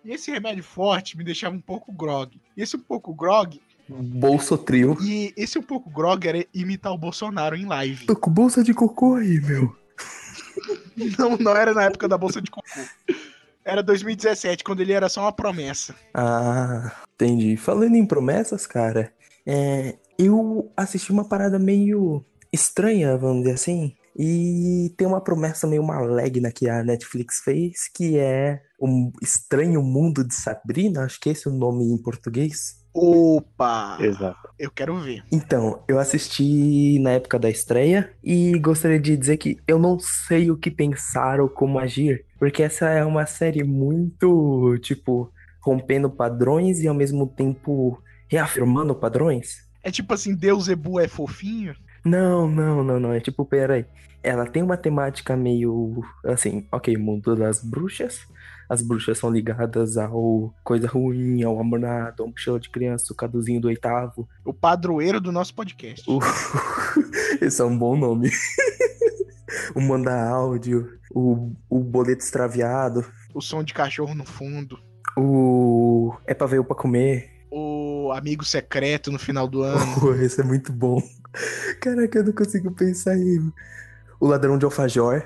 E 0.05 0.13
esse 0.13 0.31
remédio 0.31 0.63
forte 0.63 1.17
me 1.17 1.25
deixava 1.25 1.57
um 1.57 1.61
pouco 1.61 1.91
grog. 1.91 2.39
E 2.55 2.61
esse 2.61 2.77
um 2.77 2.81
pouco 2.81 3.15
grog. 3.15 3.63
Bolso 3.89 4.59
trio. 4.59 4.95
E 5.01 5.33
esse 5.39 5.59
um 5.59 5.63
pouco 5.63 5.89
grog 5.89 6.29
era 6.29 6.45
imitar 6.53 6.93
o 6.93 6.99
Bolsonaro 6.99 7.57
em 7.57 7.65
live. 7.65 8.05
Tô 8.05 8.15
com 8.15 8.31
bolsa 8.31 8.63
de 8.63 8.75
cocô 8.75 9.15
aí, 9.15 9.41
meu. 9.41 9.75
Não, 11.19 11.39
não 11.39 11.57
era 11.57 11.73
na 11.73 11.85
época 11.85 12.09
da 12.09 12.19
bolsa 12.19 12.43
de 12.43 12.51
cocô. 12.51 12.81
Era 13.65 13.83
2017, 13.83 14.65
quando 14.65 14.81
ele 14.81 14.93
era 14.93 15.09
só 15.09 15.23
uma 15.23 15.33
promessa. 15.33 15.95
Ah, 16.13 16.93
entendi. 17.15 17.57
Falando 17.57 17.95
em 17.95 18.05
promessas, 18.05 18.67
cara, 18.67 19.13
é, 19.47 19.97
eu 20.19 20.71
assisti 20.77 21.13
uma 21.13 21.25
parada 21.25 21.59
meio 21.59 22.25
estranha, 22.53 23.17
vamos 23.17 23.43
dizer 23.43 23.55
assim. 23.55 23.95
E 24.17 24.93
tem 24.97 25.07
uma 25.07 25.21
promessa 25.21 25.67
meio 25.67 25.83
maligna 25.83 26.51
que 26.51 26.69
a 26.69 26.83
Netflix 26.83 27.41
fez, 27.45 27.89
que 27.95 28.19
é 28.19 28.61
o 28.81 29.13
Estranho 29.23 29.81
Mundo 29.81 30.27
de 30.27 30.35
Sabrina, 30.35 31.05
acho 31.05 31.21
que 31.21 31.29
esse 31.29 31.47
é 31.47 31.51
o 31.51 31.55
nome 31.55 31.85
em 31.85 31.97
português. 31.97 32.79
Opa! 32.93 33.97
Exato. 34.01 34.49
Eu 34.59 34.73
quero 34.73 34.99
ver. 35.01 35.23
Então, 35.31 35.85
eu 35.87 36.01
assisti 36.01 36.99
na 36.99 37.13
época 37.13 37.39
da 37.39 37.49
estreia 37.49 38.13
e 38.25 38.59
gostaria 38.59 38.99
de 38.99 39.17
dizer 39.17 39.37
que 39.37 39.57
eu 39.69 39.79
não 39.79 40.01
sei 40.01 40.51
o 40.51 40.57
que 40.57 40.71
pensar 40.71 41.41
ou 41.41 41.49
como 41.49 41.79
agir, 41.79 42.25
porque 42.41 42.65
essa 42.65 42.89
é 42.89 43.05
uma 43.05 43.25
série 43.25 43.63
muito, 43.63 44.77
tipo, 44.79 45.33
rompendo 45.63 46.11
padrões 46.11 46.81
e 46.81 46.89
ao 46.89 46.95
mesmo 46.95 47.25
tempo 47.25 48.03
reafirmando 48.27 48.97
padrões. 48.97 49.69
É 49.81 49.93
tipo 49.93 50.13
assim, 50.13 50.35
Deus 50.35 50.67
Ebu 50.67 50.99
é 50.99 51.07
fofinho? 51.07 51.75
Não, 52.05 52.49
não, 52.49 52.83
não, 52.83 53.01
não. 53.01 53.13
É 53.13 53.21
tipo, 53.21 53.45
peraí. 53.45 53.85
Ela 54.23 54.47
tem 54.47 54.63
uma 54.63 54.77
temática 54.77 55.37
meio 55.37 56.03
assim, 56.25 56.67
ok, 56.73 56.97
mundo 56.97 57.37
das 57.37 57.63
bruxas. 57.63 58.27
As 58.69 58.83
bruxas 58.83 59.17
são 59.17 59.31
ligadas 59.31 59.97
ao 59.97 60.53
coisa 60.63 60.87
ruim, 60.87 61.43
ao 61.43 61.59
amornado, 61.59 62.23
ao 62.23 62.29
mochila 62.29 62.61
de 62.61 62.69
criança, 62.69 63.13
o 63.13 63.17
caduzinho 63.17 63.61
do 63.61 63.69
oitavo. 63.69 64.29
O 64.45 64.53
padroeiro 64.53 65.21
do 65.21 65.33
nosso 65.33 65.55
podcast. 65.55 66.05
O... 66.11 66.19
Esse 67.41 67.63
é 67.63 67.65
um 67.65 67.79
bom 67.79 67.97
nome. 67.97 68.31
o 69.75 69.81
manda 69.81 70.29
áudio, 70.29 70.99
o, 71.15 71.53
o 71.71 71.79
boleto 71.79 72.23
extraviado, 72.23 73.07
O 73.33 73.41
som 73.41 73.63
de 73.63 73.73
cachorro 73.73 74.15
no 74.15 74.27
fundo. 74.27 74.79
o 75.17 76.15
é 76.27 76.35
pra 76.35 76.47
ver 76.47 76.59
ou 76.59 76.65
pra 76.65 76.77
comer. 76.77 77.31
O 77.51 77.78
amigo 78.13 78.45
secreto 78.45 79.11
no 79.11 79.19
final 79.19 79.47
do 79.49 79.63
ano. 79.63 79.85
Oh, 80.03 80.15
esse 80.15 80.41
é 80.41 80.45
muito 80.45 80.73
bom. 80.73 81.03
Caraca, 81.81 82.19
eu 82.19 82.25
não 82.25 82.33
consigo 82.33 82.71
pensar 82.73 83.17
em. 83.17 83.53
O 84.21 84.27
ladrão 84.27 84.59
de 84.59 84.65
alfajor. 84.65 85.25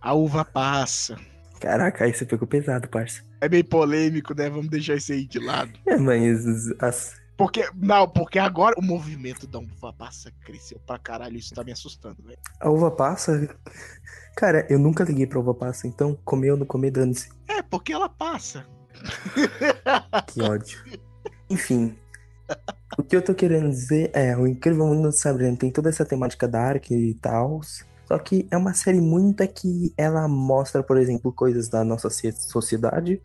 A 0.00 0.14
uva 0.14 0.44
passa. 0.44 1.16
Caraca, 1.60 2.04
aí 2.04 2.14
você 2.14 2.24
pegou 2.24 2.46
pesado, 2.46 2.88
parça. 2.88 3.22
É 3.40 3.48
bem 3.48 3.64
polêmico, 3.64 4.32
né? 4.34 4.48
Vamos 4.48 4.68
deixar 4.68 4.94
isso 4.94 5.12
aí 5.12 5.26
de 5.26 5.40
lado. 5.40 5.72
É, 5.86 5.96
mas 5.96 6.44
as, 6.80 7.16
Porque, 7.36 7.68
não, 7.74 8.08
porque 8.08 8.38
agora 8.38 8.76
o 8.78 8.82
movimento 8.82 9.46
da 9.46 9.58
uva 9.58 9.92
passa 9.92 10.30
cresceu 10.44 10.78
pra 10.86 10.98
caralho. 10.98 11.36
Isso 11.36 11.52
tá 11.54 11.64
me 11.64 11.72
assustando, 11.72 12.22
velho. 12.24 12.38
a 12.60 12.70
uva 12.70 12.90
passa. 12.92 13.48
Cara, 14.36 14.64
eu 14.70 14.78
nunca 14.78 15.02
liguei 15.02 15.26
pra 15.26 15.40
uva 15.40 15.52
passa, 15.52 15.88
então 15.88 16.16
comer 16.24 16.52
ou 16.52 16.56
não 16.56 16.66
comer, 16.66 16.92
dane-se. 16.92 17.28
É, 17.48 17.60
porque 17.60 17.92
ela 17.92 18.08
passa. 18.08 18.64
Que 20.28 20.42
ódio. 20.42 20.78
Enfim. 21.50 21.96
O 22.98 23.02
que 23.02 23.14
eu 23.14 23.22
tô 23.22 23.34
querendo 23.34 23.70
dizer 23.70 24.10
é, 24.12 24.36
o 24.36 24.46
Incrível 24.46 24.86
Mundo 24.86 25.10
de 25.10 25.18
Sabrina 25.18 25.56
tem 25.56 25.70
toda 25.70 25.88
essa 25.88 26.04
temática 26.04 26.48
dark 26.48 26.90
e 26.90 27.14
tal. 27.14 27.60
Só 28.06 28.18
que 28.18 28.48
é 28.50 28.56
uma 28.56 28.74
série 28.74 29.00
muito 29.00 29.46
que 29.48 29.92
ela 29.96 30.26
mostra, 30.26 30.82
por 30.82 30.96
exemplo, 30.96 31.32
coisas 31.32 31.68
da 31.68 31.84
nossa 31.84 32.08
sociedade. 32.10 33.20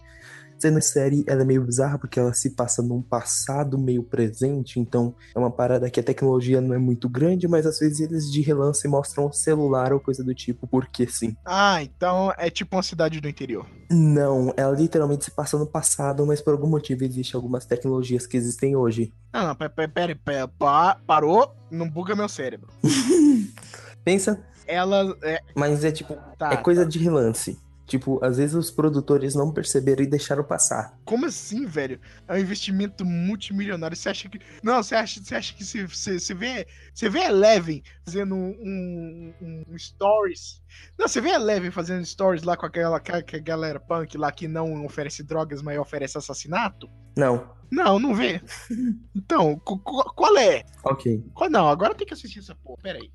Sendo 0.63 0.81
série, 0.81 1.25
ela 1.27 1.41
é 1.41 1.43
meio 1.43 1.61
bizarra 1.61 1.99
porque 1.99 2.17
ela 2.17 2.33
se 2.33 2.51
passa 2.51 2.81
num 2.81 3.01
passado 3.01 3.77
meio 3.77 4.01
presente, 4.01 4.79
então 4.79 5.13
é 5.35 5.37
uma 5.37 5.51
parada 5.51 5.89
que 5.89 5.99
a 5.99 6.03
tecnologia 6.03 6.61
não 6.61 6.73
é 6.73 6.77
muito 6.77 7.09
grande, 7.09 7.49
mas 7.49 7.65
às 7.65 7.79
vezes 7.79 7.99
eles 7.99 8.31
de 8.31 8.39
relance 8.39 8.87
mostram 8.87 9.25
um 9.27 9.31
celular 9.33 9.91
ou 9.91 9.99
coisa 9.99 10.23
do 10.23 10.33
tipo, 10.33 10.65
porque 10.65 11.05
sim. 11.05 11.35
Ah, 11.43 11.83
então 11.83 12.31
é 12.37 12.49
tipo 12.49 12.77
uma 12.77 12.81
cidade 12.81 13.19
do 13.19 13.27
interior. 13.27 13.65
Não, 13.91 14.53
ela 14.55 14.73
literalmente 14.73 15.25
se 15.25 15.31
passa 15.31 15.57
no 15.57 15.67
passado, 15.67 16.25
mas 16.25 16.39
por 16.39 16.53
algum 16.53 16.69
motivo 16.69 17.03
existem 17.03 17.37
algumas 17.37 17.65
tecnologias 17.65 18.25
que 18.25 18.37
existem 18.37 18.73
hoje. 18.73 19.11
Não, 19.33 19.47
não, 19.47 19.55
pera, 19.57 19.69
pera, 19.89 20.15
pera, 20.15 20.47
pa- 20.47 20.97
parou, 21.05 21.53
não 21.69 21.89
buga 21.89 22.15
meu 22.15 22.29
cérebro. 22.29 22.69
Pensa, 24.05 24.41
Ela 24.65 25.13
é. 25.23 25.39
mas 25.57 25.83
é 25.83 25.91
tipo, 25.91 26.15
Tá, 26.37 26.53
é 26.53 26.55
coisa 26.55 26.85
de 26.85 26.99
relance. 26.99 27.59
Tipo, 27.93 28.19
às 28.25 28.37
vezes 28.37 28.55
os 28.55 28.71
produtores 28.71 29.35
não 29.35 29.51
perceberam 29.53 30.01
e 30.03 30.07
deixaram 30.07 30.43
passar. 30.43 30.97
Como 31.05 31.27
assim, 31.27 31.63
velho? 31.67 31.99
É 32.27 32.33
um 32.33 32.37
investimento 32.39 33.05
multimilionário. 33.05 33.95
Você 33.95 34.09
acha 34.09 34.27
que. 34.27 34.39
Não, 34.63 34.81
você 34.81 34.95
acha, 34.95 35.23
você 35.23 35.35
acha 35.35 35.53
que 35.53 35.63
se 35.63 35.85
você, 35.85 36.33
vê. 36.33 36.65
Você 36.91 37.07
vê 37.07 37.19
a 37.19 37.29
Eleven 37.29 37.83
fazendo 38.03 38.33
um, 38.33 39.31
um, 39.39 39.63
um 39.69 39.77
stories. 39.77 40.59
Não, 40.97 41.07
você 41.07 41.21
vê 41.21 41.29
a 41.29 41.35
Eleven 41.35 41.69
fazendo 41.69 42.03
stories 42.03 42.41
lá 42.41 42.57
com 42.57 42.65
aquela, 42.65 42.99
com 42.99 43.11
a 43.15 43.21
galera 43.39 43.79
punk 43.79 44.17
lá 44.17 44.31
que 44.31 44.47
não 44.47 44.83
oferece 44.85 45.21
drogas, 45.21 45.61
mas 45.61 45.77
oferece 45.77 46.17
assassinato? 46.17 46.89
Não, 47.15 47.47
Não, 47.69 47.99
não 47.99 48.15
vê. 48.15 48.41
Então, 49.15 49.55
qu- 49.59 49.77
qu- 49.77 50.13
qual 50.15 50.35
é? 50.35 50.63
ok. 50.83 51.23
Qual 51.35 51.47
não? 51.47 51.67
Agora 51.69 51.93
tem 51.93 52.07
que 52.07 52.13
assistir 52.15 52.39
essa 52.39 52.55
porra. 52.55 52.81
Pera 52.81 52.97
aí. 52.97 53.11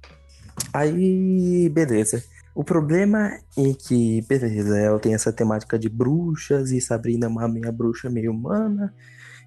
Aí, 0.73 1.69
beleza. 1.69 2.23
O 2.59 2.65
problema 2.65 3.39
é 3.57 3.73
que, 3.73 4.21
beleza, 4.23 4.77
ela 4.77 4.99
tem 4.99 5.15
essa 5.15 5.33
temática 5.33 5.79
de 5.79 5.89
bruxas 5.89 6.73
e 6.73 6.81
Sabrina 6.81 7.27
é 7.27 7.29
uma 7.29 7.47
meia 7.47 7.71
bruxa, 7.71 8.11
meio 8.11 8.33
humana, 8.33 8.93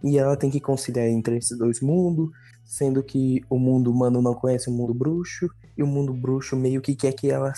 e 0.02 0.18
ela 0.18 0.38
tem 0.38 0.50
que 0.50 0.62
conciliar 0.62 1.10
entre 1.10 1.36
esses 1.36 1.58
dois 1.58 1.82
mundos, 1.82 2.30
sendo 2.64 3.04
que 3.04 3.44
o 3.50 3.60
mundo 3.60 3.92
humano 3.92 4.22
não 4.22 4.34
conhece 4.34 4.70
o 4.70 4.72
mundo 4.72 4.94
bruxo, 4.94 5.50
e 5.78 5.84
o 5.84 5.88
mundo 5.88 6.14
bruxo 6.14 6.56
meio 6.56 6.80
que 6.80 6.96
quer 6.96 7.12
que 7.12 7.30
ela 7.30 7.52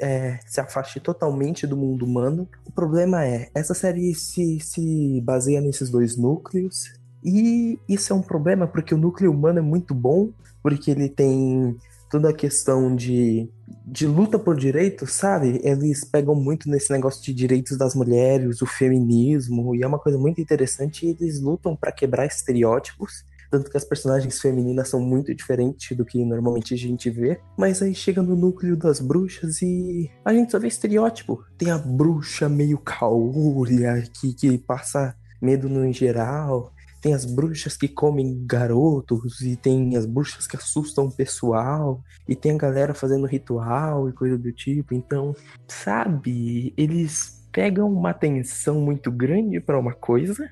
é, 0.00 0.40
se 0.44 0.60
afaste 0.60 0.98
totalmente 0.98 1.68
do 1.68 1.76
mundo 1.76 2.04
humano. 2.04 2.48
O 2.66 2.72
problema 2.72 3.24
é, 3.24 3.52
essa 3.54 3.74
série 3.74 4.12
se, 4.12 4.58
se 4.58 5.20
baseia 5.20 5.60
nesses 5.60 5.88
dois 5.88 6.16
núcleos, 6.16 6.92
e 7.22 7.78
isso 7.88 8.12
é 8.12 8.16
um 8.16 8.22
problema 8.22 8.66
porque 8.66 8.92
o 8.92 8.98
núcleo 8.98 9.30
humano 9.30 9.60
é 9.60 9.62
muito 9.62 9.94
bom, 9.94 10.30
porque 10.60 10.90
ele 10.90 11.08
tem 11.08 11.78
toda 12.14 12.28
a 12.28 12.32
questão 12.32 12.94
de, 12.94 13.50
de 13.84 14.06
luta 14.06 14.38
por 14.38 14.56
direitos, 14.56 15.10
sabe? 15.10 15.60
Eles 15.64 16.04
pegam 16.04 16.32
muito 16.32 16.70
nesse 16.70 16.92
negócio 16.92 17.20
de 17.20 17.34
direitos 17.34 17.76
das 17.76 17.92
mulheres, 17.92 18.62
o 18.62 18.66
feminismo, 18.66 19.74
e 19.74 19.82
é 19.82 19.86
uma 19.86 19.98
coisa 19.98 20.16
muito 20.16 20.40
interessante. 20.40 21.06
Eles 21.06 21.40
lutam 21.40 21.74
para 21.74 21.90
quebrar 21.90 22.24
estereótipos. 22.24 23.24
Tanto 23.50 23.68
que 23.68 23.76
as 23.76 23.84
personagens 23.84 24.40
femininas 24.40 24.88
são 24.88 25.00
muito 25.00 25.34
diferentes 25.34 25.96
do 25.96 26.04
que 26.04 26.24
normalmente 26.24 26.72
a 26.72 26.76
gente 26.76 27.10
vê. 27.10 27.40
Mas 27.58 27.82
aí 27.82 27.92
chega 27.92 28.22
no 28.22 28.36
núcleo 28.36 28.76
das 28.76 29.00
bruxas 29.00 29.60
e 29.60 30.08
a 30.24 30.32
gente 30.32 30.52
só 30.52 30.60
vê 30.60 30.68
estereótipo. 30.68 31.44
Tem 31.58 31.72
a 31.72 31.78
bruxa 31.78 32.48
meio 32.48 32.78
caolha, 32.78 34.04
que, 34.20 34.32
que 34.34 34.56
passa 34.56 35.16
medo 35.42 35.68
no 35.68 35.92
geral. 35.92 36.72
Tem 37.04 37.12
as 37.12 37.26
bruxas 37.26 37.76
que 37.76 37.86
comem 37.86 38.46
garotos, 38.46 39.42
e 39.42 39.56
tem 39.56 39.94
as 39.94 40.06
bruxas 40.06 40.46
que 40.46 40.56
assustam 40.56 41.04
o 41.04 41.12
pessoal, 41.12 42.02
e 42.26 42.34
tem 42.34 42.52
a 42.52 42.56
galera 42.56 42.94
fazendo 42.94 43.26
ritual 43.26 44.08
e 44.08 44.12
coisa 44.14 44.38
do 44.38 44.50
tipo. 44.50 44.94
Então, 44.94 45.36
sabe, 45.68 46.72
eles 46.78 47.46
pegam 47.52 47.92
uma 47.92 48.08
atenção 48.08 48.80
muito 48.80 49.12
grande 49.12 49.60
para 49.60 49.78
uma 49.78 49.92
coisa, 49.92 50.48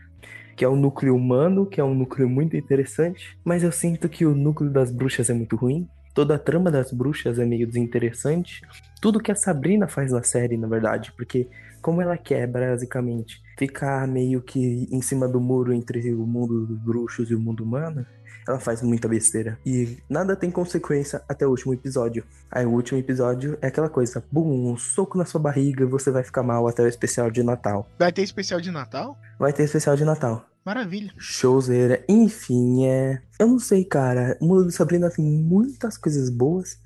que 0.54 0.62
é 0.62 0.68
o 0.68 0.76
núcleo 0.76 1.16
humano, 1.16 1.64
que 1.64 1.80
é 1.80 1.84
um 1.84 1.94
núcleo 1.94 2.28
muito 2.28 2.54
interessante, 2.54 3.38
mas 3.42 3.62
eu 3.62 3.72
sinto 3.72 4.06
que 4.06 4.26
o 4.26 4.34
núcleo 4.34 4.70
das 4.70 4.90
bruxas 4.90 5.30
é 5.30 5.32
muito 5.32 5.56
ruim. 5.56 5.88
Toda 6.12 6.34
a 6.34 6.38
trama 6.38 6.70
das 6.70 6.92
bruxas 6.92 7.38
é 7.38 7.46
meio 7.46 7.66
desinteressante. 7.66 8.60
Tudo 9.00 9.20
que 9.22 9.32
a 9.32 9.34
Sabrina 9.34 9.88
faz 9.88 10.12
na 10.12 10.22
série, 10.22 10.58
na 10.58 10.68
verdade, 10.68 11.14
porque 11.16 11.48
como 11.82 12.00
ela 12.00 12.16
quer, 12.16 12.46
basicamente, 12.46 13.42
ficar 13.58 14.06
meio 14.06 14.40
que 14.40 14.88
em 14.90 15.02
cima 15.02 15.28
do 15.28 15.40
muro 15.40 15.72
entre 15.72 16.14
o 16.14 16.26
mundo 16.26 16.64
dos 16.64 16.78
bruxos 16.78 17.30
e 17.30 17.34
o 17.34 17.40
mundo 17.40 17.64
humano, 17.64 18.06
ela 18.48 18.58
faz 18.58 18.82
muita 18.82 19.08
besteira. 19.08 19.58
E 19.64 19.98
nada 20.08 20.34
tem 20.34 20.50
consequência 20.50 21.22
até 21.28 21.46
o 21.46 21.50
último 21.50 21.74
episódio. 21.74 22.24
Aí 22.50 22.64
o 22.64 22.70
último 22.70 22.98
episódio 22.98 23.58
é 23.60 23.66
aquela 23.66 23.88
coisa, 23.88 24.24
bum, 24.30 24.72
um 24.72 24.76
soco 24.76 25.18
na 25.18 25.24
sua 25.24 25.40
barriga 25.40 25.84
e 25.84 25.86
você 25.86 26.10
vai 26.10 26.22
ficar 26.22 26.42
mal 26.42 26.66
até 26.66 26.82
o 26.82 26.88
especial 26.88 27.30
de 27.30 27.42
Natal. 27.42 27.88
Vai 27.98 28.12
ter 28.12 28.22
especial 28.22 28.60
de 28.60 28.70
Natal? 28.70 29.18
Vai 29.38 29.52
ter 29.52 29.64
especial 29.64 29.96
de 29.96 30.04
Natal. 30.04 30.46
Maravilha. 30.64 31.12
Showzeira. 31.18 32.04
Enfim, 32.08 32.86
é. 32.86 33.20
Eu 33.38 33.48
não 33.48 33.58
sei, 33.58 33.84
cara. 33.84 34.36
O 34.40 34.46
Mundo 34.46 34.68
de 34.68 34.72
Sabrina 34.72 35.10
tem 35.10 35.24
muitas 35.24 35.98
coisas 35.98 36.30
boas, 36.30 36.78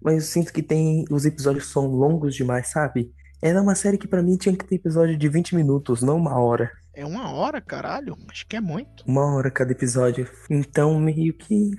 mas 0.00 0.14
eu 0.14 0.20
sinto 0.20 0.52
que 0.52 0.62
tem. 0.62 1.04
Os 1.10 1.24
episódios 1.24 1.66
são 1.66 1.86
longos 1.86 2.34
demais, 2.34 2.68
sabe? 2.68 3.12
Era 3.44 3.60
uma 3.60 3.74
série 3.74 3.98
que 3.98 4.08
pra 4.08 4.22
mim 4.22 4.38
tinha 4.38 4.56
que 4.56 4.64
ter 4.64 4.76
episódio 4.76 5.18
de 5.18 5.28
20 5.28 5.54
minutos, 5.54 6.00
não 6.00 6.16
uma 6.16 6.40
hora. 6.40 6.72
É 6.94 7.04
uma 7.04 7.30
hora, 7.30 7.60
caralho? 7.60 8.16
Acho 8.30 8.46
que 8.46 8.56
é 8.56 8.60
muito. 8.60 9.04
Uma 9.06 9.34
hora 9.34 9.50
cada 9.50 9.70
episódio. 9.70 10.26
Então, 10.48 10.98
meio 10.98 11.34
que. 11.34 11.72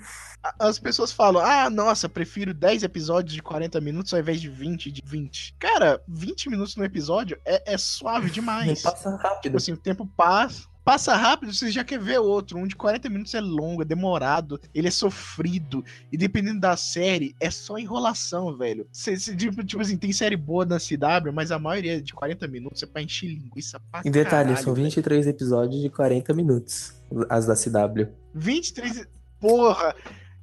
As 0.59 0.77
pessoas 0.77 1.11
falam, 1.11 1.43
ah, 1.43 1.67
nossa, 1.67 2.07
prefiro 2.07 2.53
10 2.53 2.83
episódios 2.83 3.33
de 3.33 3.41
40 3.41 3.81
minutos 3.81 4.13
ao 4.13 4.19
invés 4.19 4.39
de 4.39 4.47
20 4.47 4.91
de 4.91 5.01
20. 5.03 5.55
Cara, 5.57 5.99
20 6.07 6.51
minutos 6.51 6.75
no 6.75 6.85
episódio 6.85 7.35
é, 7.43 7.73
é 7.73 7.77
suave 7.79 8.29
demais. 8.29 8.83
Passa 8.83 9.15
rápido. 9.15 9.41
Tipo 9.41 9.57
assim, 9.57 9.71
o 9.71 9.77
tempo 9.77 10.05
passa. 10.15 10.67
Passa 10.85 11.15
rápido, 11.15 11.51
você 11.51 11.71
já 11.71 11.83
quer 11.83 11.99
ver 11.99 12.19
outro. 12.19 12.59
Um 12.59 12.67
de 12.67 12.75
40 12.75 13.09
minutos 13.09 13.33
é 13.33 13.41
longo, 13.41 13.81
é 13.81 13.85
demorado, 13.85 14.61
ele 14.71 14.87
é 14.87 14.91
sofrido. 14.91 15.83
E 16.11 16.15
dependendo 16.15 16.59
da 16.59 16.77
série, 16.77 17.35
é 17.39 17.49
só 17.49 17.79
enrolação, 17.79 18.55
velho. 18.55 18.87
Cê, 18.91 19.17
cê, 19.17 19.35
tipo, 19.35 19.63
tipo 19.63 19.81
assim, 19.81 19.97
tem 19.97 20.13
série 20.13 20.37
boa 20.37 20.63
na 20.63 20.77
CW, 20.77 21.33
mas 21.33 21.51
a 21.51 21.57
maioria 21.57 21.97
é 21.97 21.99
de 21.99 22.13
40 22.13 22.47
minutos 22.47 22.83
é 22.83 22.85
pra 22.85 23.01
encher 23.01 23.27
linguiça 23.27 23.79
pra 23.91 24.01
Em 24.05 24.11
detalhe, 24.11 24.49
caralho, 24.49 24.63
são 24.63 24.75
velho. 24.75 24.85
23 24.85 25.25
episódios 25.25 25.81
de 25.81 25.89
40 25.89 26.31
minutos. 26.35 26.93
As 27.29 27.47
da 27.47 27.55
CW. 27.55 28.07
23. 28.35 29.07
Porra! 29.39 29.95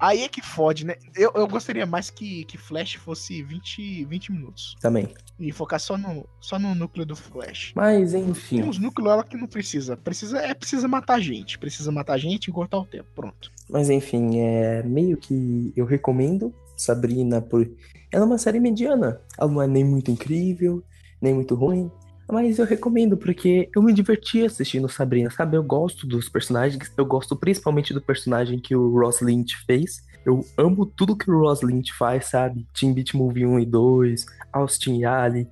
Aí 0.03 0.25
é 0.25 0.29
que 0.29 0.43
fode, 0.43 0.85
né? 0.85 0.97
Eu, 1.15 1.31
eu 1.37 1.47
gostaria 1.47 1.87
mais 1.87 2.11
que, 2.11 2.45
que 2.47 2.59
Flash 2.59 2.95
fosse 2.95 3.41
20, 3.41 4.05
20 4.07 4.33
minutos. 4.33 4.75
Também. 4.81 5.09
E 5.39 5.53
focar 5.53 5.79
só 5.79 5.97
no, 5.97 6.29
só 6.41 6.59
no 6.59 6.75
núcleo 6.75 7.07
do 7.07 7.15
Flash. 7.15 7.73
Mas, 7.77 8.11
Tem 8.11 8.25
enfim. 8.25 8.63
uns 8.65 8.79
núcleos 8.79 9.17
lá 9.17 9.23
que 9.23 9.37
não 9.37 9.47
precisa. 9.47 9.97
Precisa 9.97 10.39
é 10.39 10.55
precisa 10.55 10.89
matar 10.89 11.21
gente. 11.21 11.57
Precisa 11.57 11.93
matar 11.93 12.19
gente 12.19 12.49
e 12.49 12.53
cortar 12.53 12.79
o 12.79 12.85
tempo. 12.85 13.07
Pronto. 13.15 13.53
Mas, 13.71 13.89
enfim, 13.91 14.41
é 14.41 14.83
meio 14.83 15.17
que 15.17 15.73
eu 15.77 15.87
recomendo 15.87 16.53
Sabrina 16.77 17.41
por. 17.41 17.71
Ela 18.11 18.25
é 18.25 18.27
uma 18.27 18.39
série 18.39 18.59
mediana. 18.59 19.21
Ela 19.39 19.53
não 19.53 19.63
é 19.63 19.69
nem 19.69 19.85
muito 19.85 20.11
incrível, 20.11 20.83
nem 21.21 21.33
muito 21.33 21.55
ruim. 21.55 21.89
Mas 22.31 22.59
eu 22.59 22.65
recomendo 22.65 23.17
porque 23.17 23.69
eu 23.75 23.83
me 23.83 23.93
diverti 23.93 24.45
assistindo 24.45 24.89
Sabrina, 24.89 25.31
sabe? 25.31 25.57
Eu 25.57 25.63
gosto 25.63 26.07
dos 26.07 26.29
personagens, 26.29 26.91
eu 26.97 27.05
gosto 27.05 27.37
principalmente 27.37 27.93
do 27.93 28.01
personagem 28.01 28.59
que 28.59 28.75
o 28.75 28.99
Ross 28.99 29.21
Lynch 29.21 29.57
fez. 29.67 30.03
Eu 30.25 30.45
amo 30.57 30.87
tudo 30.87 31.17
que 31.17 31.31
o 31.31 31.41
Ross 31.41 31.63
Lynch 31.63 31.93
faz, 31.93 32.27
sabe? 32.27 32.67
Teen 32.73 32.95
Beat 32.95 33.13
Movie 33.15 33.45
1 33.45 33.61
e 33.61 33.67
2, 33.67 34.27
Austin 34.53 34.99
e 34.99 35.05
Ali. 35.05 35.49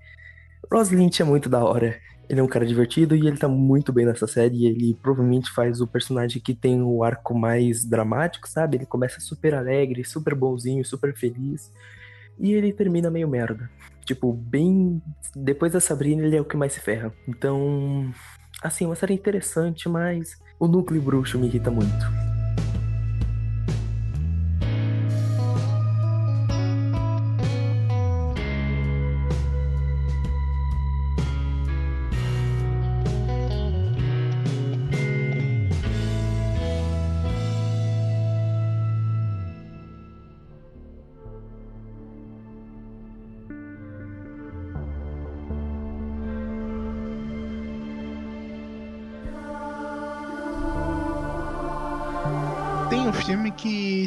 Ross 0.72 0.90
Lynch 0.90 1.20
é 1.20 1.24
muito 1.24 1.48
da 1.48 1.64
hora. 1.64 1.98
Ele 2.28 2.38
é 2.38 2.42
um 2.42 2.48
cara 2.48 2.64
divertido 2.64 3.16
e 3.16 3.26
ele 3.26 3.36
tá 3.36 3.48
muito 3.48 3.92
bem 3.92 4.06
nessa 4.06 4.28
série. 4.28 4.64
Ele 4.64 4.96
provavelmente 5.02 5.50
faz 5.50 5.80
o 5.80 5.86
personagem 5.86 6.40
que 6.40 6.54
tem 6.54 6.80
o 6.80 7.02
arco 7.02 7.34
mais 7.34 7.84
dramático, 7.84 8.48
sabe? 8.48 8.76
Ele 8.76 8.86
começa 8.86 9.20
super 9.20 9.52
alegre, 9.52 10.04
super 10.04 10.34
bonzinho, 10.36 10.84
super 10.84 11.12
feliz. 11.12 11.72
E 12.38 12.52
ele 12.52 12.72
termina 12.72 13.10
meio 13.10 13.28
merda. 13.28 13.70
Tipo, 14.04 14.32
bem. 14.32 15.00
Depois 15.34 15.72
da 15.72 15.80
Sabrina, 15.80 16.22
ele 16.22 16.36
é 16.36 16.40
o 16.40 16.44
que 16.44 16.56
mais 16.56 16.72
se 16.72 16.80
ferra. 16.80 17.12
Então. 17.28 18.12
Assim, 18.62 18.84
uma 18.84 18.94
série 18.94 19.14
interessante, 19.14 19.88
mas 19.88 20.38
o 20.58 20.66
núcleo 20.66 21.00
bruxo 21.00 21.38
me 21.38 21.46
irrita 21.46 21.70
muito. 21.70 22.29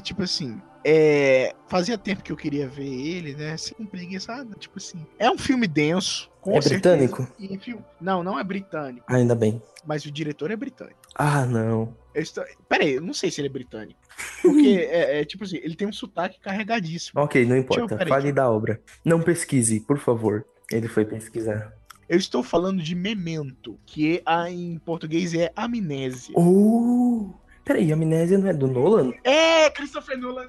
Tipo 0.03 0.21
assim, 0.23 0.61
é. 0.85 1.55
Fazia 1.67 1.97
tempo 1.97 2.21
que 2.21 2.31
eu 2.31 2.35
queria 2.37 2.67
ver 2.67 2.85
ele, 2.87 3.33
né? 3.35 3.53
Assim, 3.53 3.73
com 3.73 3.85
preguiça, 3.85 4.33
ah, 4.33 4.45
tipo 4.59 4.77
assim. 4.77 5.05
É 5.17 5.29
um 5.31 5.37
filme 5.37 5.65
denso. 5.67 6.29
Com 6.41 6.57
É 6.57 6.61
certeza. 6.61 6.97
britânico? 6.97 7.61
Filme- 7.63 7.83
Não, 8.01 8.21
não 8.23 8.37
é 8.37 8.43
britânico. 8.43 9.05
Ainda 9.09 9.33
bem. 9.33 9.61
Mas 9.85 10.03
o 10.05 10.11
diretor 10.11 10.51
é 10.51 10.55
britânico. 10.55 10.99
Ah, 11.15 11.45
não. 11.45 11.95
Eu 12.13 12.21
estou... 12.21 12.43
Pera 12.67 12.83
aí, 12.83 12.95
eu 12.95 13.01
não 13.01 13.13
sei 13.13 13.31
se 13.31 13.39
ele 13.39 13.47
é 13.47 13.51
britânico. 13.51 13.99
Porque, 14.41 14.67
é, 14.91 15.21
é, 15.21 15.25
tipo 15.25 15.45
assim, 15.45 15.57
ele 15.57 15.75
tem 15.75 15.87
um 15.87 15.93
sotaque 15.93 16.39
carregadíssimo. 16.41 17.21
Ok, 17.21 17.45
não 17.45 17.55
eu- 17.55 17.61
importa. 17.61 17.95
peraí, 17.97 18.09
Fale 18.09 18.31
da 18.33 18.51
obra. 18.51 18.81
Não 19.05 19.21
pesquise, 19.21 19.79
por 19.79 19.97
favor. 19.97 20.45
Ele 20.69 20.87
foi 20.89 21.05
pesquisar. 21.05 21.73
Eu 22.09 22.17
estou 22.17 22.43
falando 22.43 22.83
de 22.83 22.93
Memento, 22.93 23.79
que 23.85 24.21
a, 24.25 24.49
em 24.51 24.77
português 24.79 25.33
é 25.33 25.49
Amnésia. 25.55 26.33
Oh! 26.37 27.33
Peraí, 27.63 27.91
Amnésia 27.93 28.37
não 28.37 28.47
é 28.49 28.53
do 28.53 28.67
Nolan? 28.67 29.13
É, 29.23 29.69
Christopher 29.69 30.17
Nolan 30.17 30.47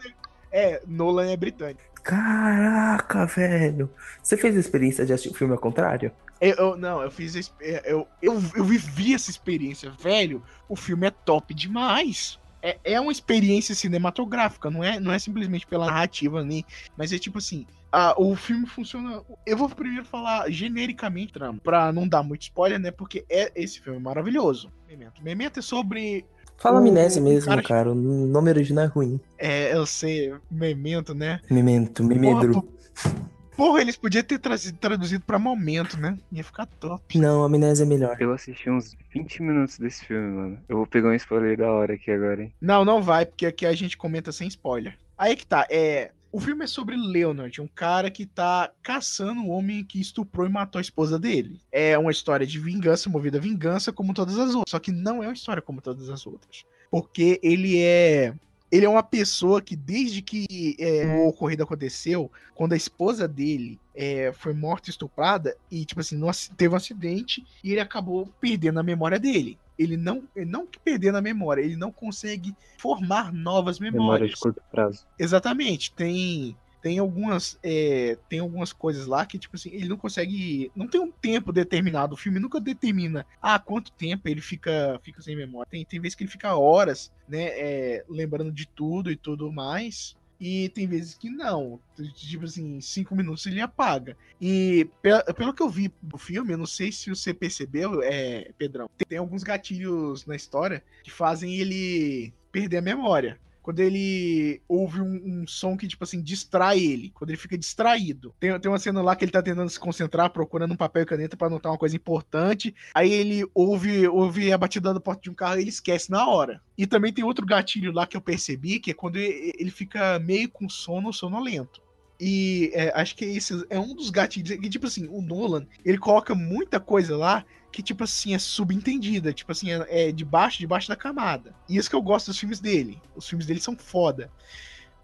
é... 0.52 0.72
é, 0.74 0.82
Nolan 0.86 1.30
é 1.30 1.36
britânico. 1.36 1.80
Caraca, 2.02 3.24
velho. 3.26 3.90
Você 4.22 4.36
fez 4.36 4.56
a 4.56 4.60
experiência 4.60 5.06
de 5.06 5.12
assistir 5.12 5.30
o 5.30 5.34
filme 5.38 5.52
ao 5.52 5.58
contrário? 5.58 6.12
Eu, 6.40 6.54
eu- 6.56 6.76
não, 6.76 7.00
eu 7.00 7.10
fiz. 7.10 7.34
a 7.36 7.38
exp- 7.40 7.54
Eu, 7.60 8.06
eu, 8.20 8.42
eu 8.56 8.64
vivi 8.64 9.14
essa 9.14 9.30
experiência, 9.30 9.90
velho. 9.90 10.42
O 10.68 10.76
filme 10.76 11.06
é 11.06 11.10
top 11.10 11.54
demais. 11.54 12.38
É, 12.60 12.78
é 12.84 13.00
uma 13.00 13.12
experiência 13.12 13.74
cinematográfica, 13.74 14.70
não 14.70 14.82
é, 14.82 14.98
não 14.98 15.12
é 15.12 15.18
simplesmente 15.18 15.66
pela 15.66 15.86
narrativa, 15.86 16.42
nem. 16.42 16.64
Mas 16.96 17.12
é 17.12 17.18
tipo 17.18 17.38
assim. 17.38 17.66
ah, 17.92 18.14
o 18.18 18.34
filme 18.34 18.66
funciona. 18.66 19.22
Eu 19.46 19.56
vou 19.56 19.68
primeiro 19.68 20.04
falar 20.04 20.50
genericamente, 20.50 21.32
trama, 21.34 21.58
pra 21.62 21.92
não 21.92 22.08
dar 22.08 22.22
muito 22.22 22.42
spoiler, 22.42 22.78
né? 22.78 22.90
Porque 22.90 23.24
é 23.30 23.52
esse 23.54 23.80
filme 23.80 23.98
é 23.98 24.02
maravilhoso. 24.02 24.72
Memento. 24.88 25.22
Memento 25.22 25.58
é 25.60 25.62
sobre. 25.62 26.24
Fala 26.56 26.76
O- 26.76 26.78
Amnésia 26.78 27.20
mesmo, 27.20 27.48
cara 27.50 27.62
cara. 27.62 27.92
O 27.92 27.94
nome 27.94 28.50
original 28.50 28.84
é 28.84 28.88
ruim. 28.88 29.20
É, 29.38 29.74
eu 29.74 29.84
sei, 29.86 30.32
Memento, 30.50 31.14
né? 31.14 31.40
Memento, 31.50 32.02
memedro. 32.04 32.52
Porra, 32.52 33.14
Porra, 33.56 33.80
eles 33.80 33.96
podiam 33.96 34.24
ter 34.24 34.38
trazido, 34.38 34.76
traduzido 34.78 35.22
pra 35.24 35.38
momento, 35.38 35.96
né? 35.96 36.18
Ia 36.32 36.42
ficar 36.42 36.66
top. 36.66 37.16
Não, 37.18 37.44
Amnésia 37.44 37.84
é 37.84 37.86
melhor. 37.86 38.16
Eu 38.18 38.32
assisti 38.32 38.68
uns 38.68 38.96
20 39.12 39.42
minutos 39.42 39.78
desse 39.78 40.04
filme, 40.04 40.28
mano. 40.28 40.58
Eu 40.68 40.78
vou 40.78 40.86
pegar 40.86 41.08
um 41.08 41.14
spoiler 41.14 41.56
da 41.56 41.70
hora 41.70 41.94
aqui 41.94 42.10
agora, 42.10 42.42
hein? 42.42 42.52
Não, 42.60 42.84
não 42.84 43.00
vai, 43.00 43.24
porque 43.24 43.46
aqui 43.46 43.64
a 43.64 43.72
gente 43.72 43.96
comenta 43.96 44.32
sem 44.32 44.48
spoiler. 44.48 44.96
Aí 45.16 45.36
que 45.36 45.46
tá, 45.46 45.64
é. 45.70 46.10
O 46.34 46.40
filme 46.40 46.64
é 46.64 46.66
sobre 46.66 46.96
Leonard, 46.96 47.60
um 47.60 47.68
cara 47.68 48.10
que 48.10 48.26
tá 48.26 48.68
caçando 48.82 49.42
o 49.42 49.50
homem 49.50 49.84
que 49.84 50.00
estuprou 50.00 50.44
e 50.44 50.50
matou 50.50 50.80
a 50.80 50.82
esposa 50.82 51.16
dele. 51.16 51.60
É 51.70 51.96
uma 51.96 52.10
história 52.10 52.44
de 52.44 52.58
vingança, 52.58 53.08
movida 53.08 53.38
a 53.38 53.40
vingança, 53.40 53.92
como 53.92 54.12
todas 54.12 54.36
as 54.36 54.52
outras. 54.52 54.72
Só 54.72 54.80
que 54.80 54.90
não 54.90 55.22
é 55.22 55.28
uma 55.28 55.32
história 55.32 55.62
como 55.62 55.80
todas 55.80 56.10
as 56.10 56.26
outras. 56.26 56.64
Porque 56.90 57.38
ele 57.40 57.80
é. 57.80 58.34
Ele 58.68 58.84
é 58.84 58.88
uma 58.88 59.04
pessoa 59.04 59.62
que, 59.62 59.76
desde 59.76 60.22
que 60.22 60.74
é, 60.80 61.06
o 61.06 61.28
ocorrido 61.28 61.62
aconteceu, 61.62 62.28
quando 62.52 62.72
a 62.72 62.76
esposa 62.76 63.28
dele 63.28 63.78
é, 63.94 64.32
foi 64.32 64.52
morta 64.52 64.88
e 64.88 64.90
estuprada, 64.90 65.56
e, 65.70 65.84
tipo 65.84 66.00
assim, 66.00 66.20
teve 66.56 66.74
um 66.74 66.76
acidente 66.76 67.46
e 67.62 67.70
ele 67.70 67.80
acabou 67.80 68.28
perdendo 68.40 68.80
a 68.80 68.82
memória 68.82 69.20
dele. 69.20 69.56
Ele 69.78 69.96
não, 69.96 70.24
ele 70.34 70.50
não 70.50 70.66
que 70.66 70.78
perdendo 70.78 71.18
a 71.18 71.22
memória, 71.22 71.62
ele 71.62 71.76
não 71.76 71.90
consegue 71.90 72.54
formar 72.78 73.32
novas 73.32 73.78
Memória 73.78 74.00
memórias. 74.00 74.30
de 74.30 74.36
curto 74.36 74.62
prazo. 74.70 75.06
Exatamente. 75.18 75.92
Tem 75.92 76.56
tem 76.84 76.98
algumas 76.98 77.58
é, 77.62 78.18
tem 78.28 78.40
algumas 78.40 78.70
coisas 78.70 79.06
lá 79.06 79.24
que 79.24 79.38
tipo 79.38 79.56
assim 79.56 79.70
ele 79.72 79.88
não 79.88 79.96
consegue 79.96 80.70
não 80.76 80.86
tem 80.86 81.00
um 81.00 81.10
tempo 81.10 81.50
determinado. 81.50 82.12
O 82.12 82.16
filme 82.16 82.38
nunca 82.38 82.60
determina 82.60 83.24
ah 83.40 83.58
quanto 83.58 83.90
tempo 83.92 84.28
ele 84.28 84.42
fica 84.42 85.00
fica 85.02 85.22
sem 85.22 85.34
memória. 85.34 85.66
Tem 85.70 85.82
tem 85.82 85.98
vezes 85.98 86.14
que 86.14 86.22
ele 86.24 86.30
fica 86.30 86.54
horas 86.54 87.10
né 87.26 87.44
é, 87.44 88.04
lembrando 88.06 88.52
de 88.52 88.66
tudo 88.66 89.10
e 89.10 89.16
tudo 89.16 89.50
mais. 89.50 90.14
E 90.40 90.68
tem 90.70 90.86
vezes 90.86 91.14
que 91.14 91.30
não. 91.30 91.80
Tipo 92.14 92.44
assim, 92.44 92.80
cinco 92.80 93.14
minutos 93.14 93.46
ele 93.46 93.60
apaga. 93.60 94.16
E 94.40 94.88
pe- 95.00 95.32
pelo 95.34 95.54
que 95.54 95.62
eu 95.62 95.68
vi 95.70 95.92
do 96.02 96.18
filme, 96.18 96.52
eu 96.52 96.58
não 96.58 96.66
sei 96.66 96.90
se 96.92 97.08
você 97.08 97.32
percebeu, 97.32 98.02
é, 98.02 98.50
Pedrão, 98.58 98.88
tem 99.08 99.18
alguns 99.18 99.42
gatilhos 99.42 100.26
na 100.26 100.36
história 100.36 100.82
que 101.02 101.10
fazem 101.10 101.54
ele 101.56 102.32
perder 102.50 102.78
a 102.78 102.82
memória. 102.82 103.38
Quando 103.64 103.80
ele 103.80 104.60
ouve 104.68 105.00
um, 105.00 105.06
um, 105.24 105.46
som 105.46 105.74
que, 105.74 105.88
tipo 105.88 106.04
assim, 106.04 106.20
distrai 106.20 106.78
ele, 106.78 107.08
quando 107.08 107.30
ele 107.30 107.38
fica 107.38 107.56
distraído. 107.56 108.34
Tem, 108.38 108.60
tem 108.60 108.70
uma 108.70 108.78
cena 108.78 109.00
lá 109.00 109.16
que 109.16 109.24
ele 109.24 109.32
tá 109.32 109.42
tentando 109.42 109.70
se 109.70 109.80
concentrar, 109.80 110.28
procurando 110.28 110.74
um 110.74 110.76
papel 110.76 111.02
e 111.02 111.06
caneta 111.06 111.34
para 111.34 111.46
anotar 111.46 111.72
uma 111.72 111.78
coisa 111.78 111.96
importante. 111.96 112.74
Aí 112.94 113.10
ele 113.10 113.42
ouve, 113.54 114.06
ouve 114.06 114.52
a 114.52 114.58
batida 114.58 114.92
da 114.92 115.00
porta 115.00 115.22
de 115.22 115.30
um 115.30 115.34
carro 115.34 115.56
e 115.56 115.62
ele 115.62 115.70
esquece 115.70 116.10
na 116.10 116.28
hora. 116.28 116.60
E 116.76 116.86
também 116.86 117.10
tem 117.10 117.24
outro 117.24 117.46
gatilho 117.46 117.90
lá 117.90 118.06
que 118.06 118.18
eu 118.18 118.20
percebi, 118.20 118.78
que 118.78 118.90
é 118.90 118.94
quando 118.94 119.16
ele, 119.16 119.54
ele 119.58 119.70
fica 119.70 120.18
meio 120.18 120.50
com 120.50 120.68
sono, 120.68 121.10
sonolento. 121.10 121.82
E 122.20 122.70
é, 122.74 122.92
acho 122.94 123.16
que 123.16 123.24
esse 123.24 123.64
é 123.70 123.80
um 123.80 123.94
dos 123.94 124.10
gatilhos. 124.10 124.58
Que, 124.58 124.68
tipo 124.68 124.86
assim, 124.86 125.08
o 125.08 125.22
Nolan, 125.22 125.66
ele 125.82 125.96
coloca 125.96 126.34
muita 126.34 126.78
coisa 126.78 127.16
lá 127.16 127.46
que, 127.74 127.82
tipo 127.82 128.04
assim, 128.04 128.34
é 128.34 128.38
subentendida. 128.38 129.32
Tipo 129.32 129.52
assim, 129.52 129.70
é, 129.72 130.08
é 130.08 130.12
debaixo, 130.12 130.58
debaixo 130.58 130.88
da 130.88 130.96
camada. 130.96 131.54
E 131.68 131.76
isso 131.76 131.90
que 131.90 131.96
eu 131.96 132.02
gosto 132.02 132.26
dos 132.26 132.38
filmes 132.38 132.60
dele. 132.60 133.00
Os 133.16 133.28
filmes 133.28 133.46
dele 133.46 133.60
são 133.60 133.76
foda. 133.76 134.30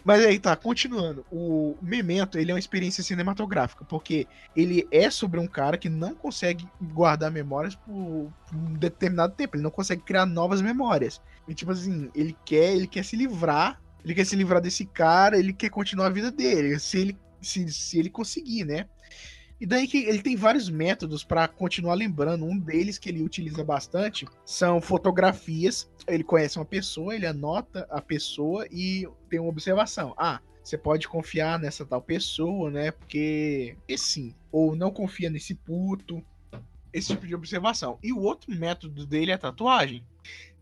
Mas 0.04 0.24
aí 0.24 0.38
tá, 0.38 0.54
continuando. 0.56 1.26
O 1.30 1.76
Memento, 1.82 2.38
ele 2.38 2.50
é 2.50 2.54
uma 2.54 2.60
experiência 2.60 3.02
cinematográfica, 3.02 3.84
porque 3.84 4.26
ele 4.56 4.86
é 4.90 5.10
sobre 5.10 5.38
um 5.40 5.46
cara 5.46 5.76
que 5.76 5.88
não 5.88 6.14
consegue 6.14 6.66
guardar 6.80 7.30
memórias 7.30 7.74
por, 7.74 7.92
um 7.92 8.74
determinado 8.78 9.34
tempo, 9.34 9.56
ele 9.56 9.62
não 9.62 9.70
consegue 9.70 10.02
criar 10.02 10.24
novas 10.24 10.62
memórias. 10.62 11.20
E 11.46 11.54
tipo 11.54 11.72
assim, 11.72 12.10
ele 12.14 12.34
quer, 12.46 12.74
ele 12.74 12.86
quer 12.86 13.04
se 13.04 13.16
livrar 13.16 13.78
ele 14.04 14.14
quer 14.14 14.24
se 14.24 14.36
livrar 14.36 14.60
desse 14.60 14.84
cara, 14.84 15.38
ele 15.38 15.52
quer 15.52 15.70
continuar 15.70 16.06
a 16.06 16.10
vida 16.10 16.30
dele, 16.30 16.78
se 16.78 16.98
ele, 16.98 17.18
se, 17.40 17.70
se 17.70 17.98
ele 17.98 18.08
conseguir, 18.08 18.64
né? 18.64 18.86
E 19.60 19.66
daí 19.66 19.86
que 19.86 19.98
ele 19.98 20.22
tem 20.22 20.36
vários 20.36 20.70
métodos 20.70 21.22
para 21.22 21.46
continuar 21.46 21.94
lembrando. 21.94 22.46
Um 22.46 22.58
deles 22.58 22.98
que 22.98 23.08
ele 23.10 23.22
utiliza 23.22 23.62
bastante 23.62 24.26
são 24.44 24.80
fotografias. 24.80 25.90
Ele 26.06 26.24
conhece 26.24 26.58
uma 26.58 26.64
pessoa, 26.64 27.14
ele 27.14 27.26
anota 27.26 27.86
a 27.90 28.00
pessoa 28.00 28.66
e 28.70 29.06
tem 29.28 29.38
uma 29.38 29.50
observação. 29.50 30.14
Ah, 30.16 30.40
você 30.62 30.78
pode 30.78 31.06
confiar 31.06 31.58
nessa 31.58 31.84
tal 31.84 32.00
pessoa, 32.00 32.70
né? 32.70 32.90
Porque 32.90 33.76
sim. 33.98 34.34
Ou 34.50 34.74
não 34.74 34.90
confia 34.90 35.28
nesse 35.28 35.54
puto. 35.54 36.24
Esse 36.92 37.08
tipo 37.08 37.26
de 37.26 37.34
observação. 37.34 37.98
E 38.02 38.12
o 38.12 38.18
outro 38.18 38.50
método 38.50 39.06
dele 39.06 39.30
é 39.30 39.34
a 39.34 39.38
tatuagem 39.38 40.02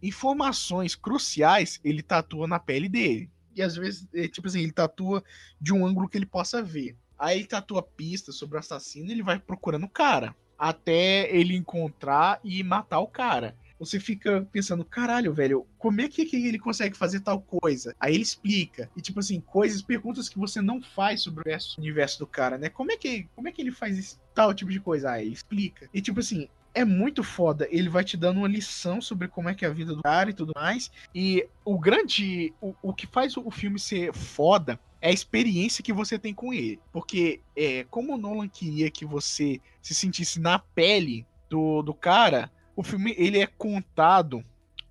informações 0.02 0.94
cruciais 0.94 1.80
ele 1.84 2.02
tatua 2.02 2.46
na 2.46 2.58
pele 2.58 2.88
dele. 2.88 3.30
E 3.54 3.62
às 3.62 3.74
vezes, 3.74 4.06
é, 4.14 4.28
tipo 4.28 4.46
assim, 4.46 4.60
ele 4.60 4.72
tatua 4.72 5.22
de 5.60 5.72
um 5.72 5.84
ângulo 5.84 6.08
que 6.08 6.16
ele 6.16 6.26
possa 6.26 6.62
ver. 6.62 6.96
Aí 7.18 7.38
ele 7.38 7.46
tatua 7.46 7.82
pistas 7.82 8.36
sobre 8.36 8.56
o 8.56 8.60
assassino 8.60 9.10
ele 9.10 9.22
vai 9.22 9.38
procurando 9.38 9.84
o 9.84 9.88
cara. 9.88 10.34
Até 10.58 11.34
ele 11.34 11.56
encontrar 11.56 12.40
e 12.44 12.62
matar 12.62 13.00
o 13.00 13.06
cara. 13.06 13.56
Você 13.78 14.00
fica 14.00 14.46
pensando, 14.50 14.84
caralho, 14.84 15.32
velho, 15.32 15.64
como 15.78 16.00
é 16.00 16.08
que 16.08 16.22
ele 16.34 16.58
consegue 16.58 16.96
fazer 16.96 17.20
tal 17.20 17.40
coisa? 17.40 17.94
Aí 18.00 18.14
ele 18.14 18.24
explica. 18.24 18.90
E, 18.96 19.00
tipo 19.00 19.20
assim, 19.20 19.40
coisas, 19.40 19.80
perguntas 19.80 20.28
que 20.28 20.38
você 20.38 20.60
não 20.60 20.82
faz 20.82 21.22
sobre 21.22 21.48
o 21.48 21.80
universo 21.80 22.18
do 22.18 22.26
cara, 22.26 22.58
né? 22.58 22.68
Como 22.68 22.90
é 22.90 22.96
que, 22.96 23.28
como 23.36 23.48
é 23.48 23.52
que 23.52 23.62
ele 23.62 23.70
faz 23.70 23.96
esse, 23.96 24.18
tal 24.34 24.52
tipo 24.52 24.72
de 24.72 24.80
coisa? 24.80 25.12
Aí 25.12 25.26
ele 25.26 25.34
explica. 25.34 25.88
E, 25.94 26.00
tipo 26.00 26.18
assim, 26.18 26.48
é 26.74 26.84
muito 26.84 27.22
foda. 27.22 27.68
Ele 27.70 27.88
vai 27.88 28.02
te 28.02 28.16
dando 28.16 28.38
uma 28.38 28.48
lição 28.48 29.00
sobre 29.00 29.28
como 29.28 29.48
é 29.48 29.54
que 29.54 29.64
é 29.64 29.68
a 29.68 29.72
vida 29.72 29.94
do 29.94 30.02
cara 30.02 30.30
e 30.30 30.34
tudo 30.34 30.52
mais. 30.56 30.90
E 31.14 31.46
o 31.64 31.78
grande. 31.78 32.52
O, 32.60 32.74
o 32.82 32.92
que 32.92 33.06
faz 33.06 33.36
o 33.36 33.50
filme 33.50 33.78
ser 33.78 34.12
foda 34.12 34.78
é 35.00 35.08
a 35.08 35.12
experiência 35.12 35.82
que 35.82 35.92
você 35.92 36.18
tem 36.18 36.34
com 36.34 36.52
ele. 36.52 36.80
Porque, 36.92 37.40
é, 37.56 37.84
como 37.84 38.14
o 38.14 38.18
Nolan 38.18 38.48
queria 38.48 38.90
que 38.90 39.04
você 39.04 39.60
se 39.80 39.94
sentisse 39.94 40.40
na 40.40 40.58
pele 40.58 41.26
do, 41.48 41.82
do 41.82 41.94
cara, 41.94 42.50
o 42.74 42.82
filme 42.82 43.14
ele 43.16 43.40
é 43.40 43.46
contado 43.46 44.44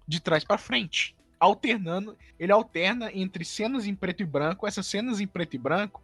de 0.08 0.20
trás 0.20 0.43
para 0.43 0.58
frente. 0.58 1.16
Alternando, 1.39 2.18
ele 2.39 2.51
alterna 2.51 3.12
entre 3.14 3.45
cenas 3.45 3.86
em 3.86 3.93
preto 3.93 4.24
e 4.24 4.26
branco. 4.26 4.66
Essas 4.66 4.88
cenas 4.88 5.20
em 5.20 5.28
preto 5.28 5.55
e 5.55 5.60
branco, 5.60 6.01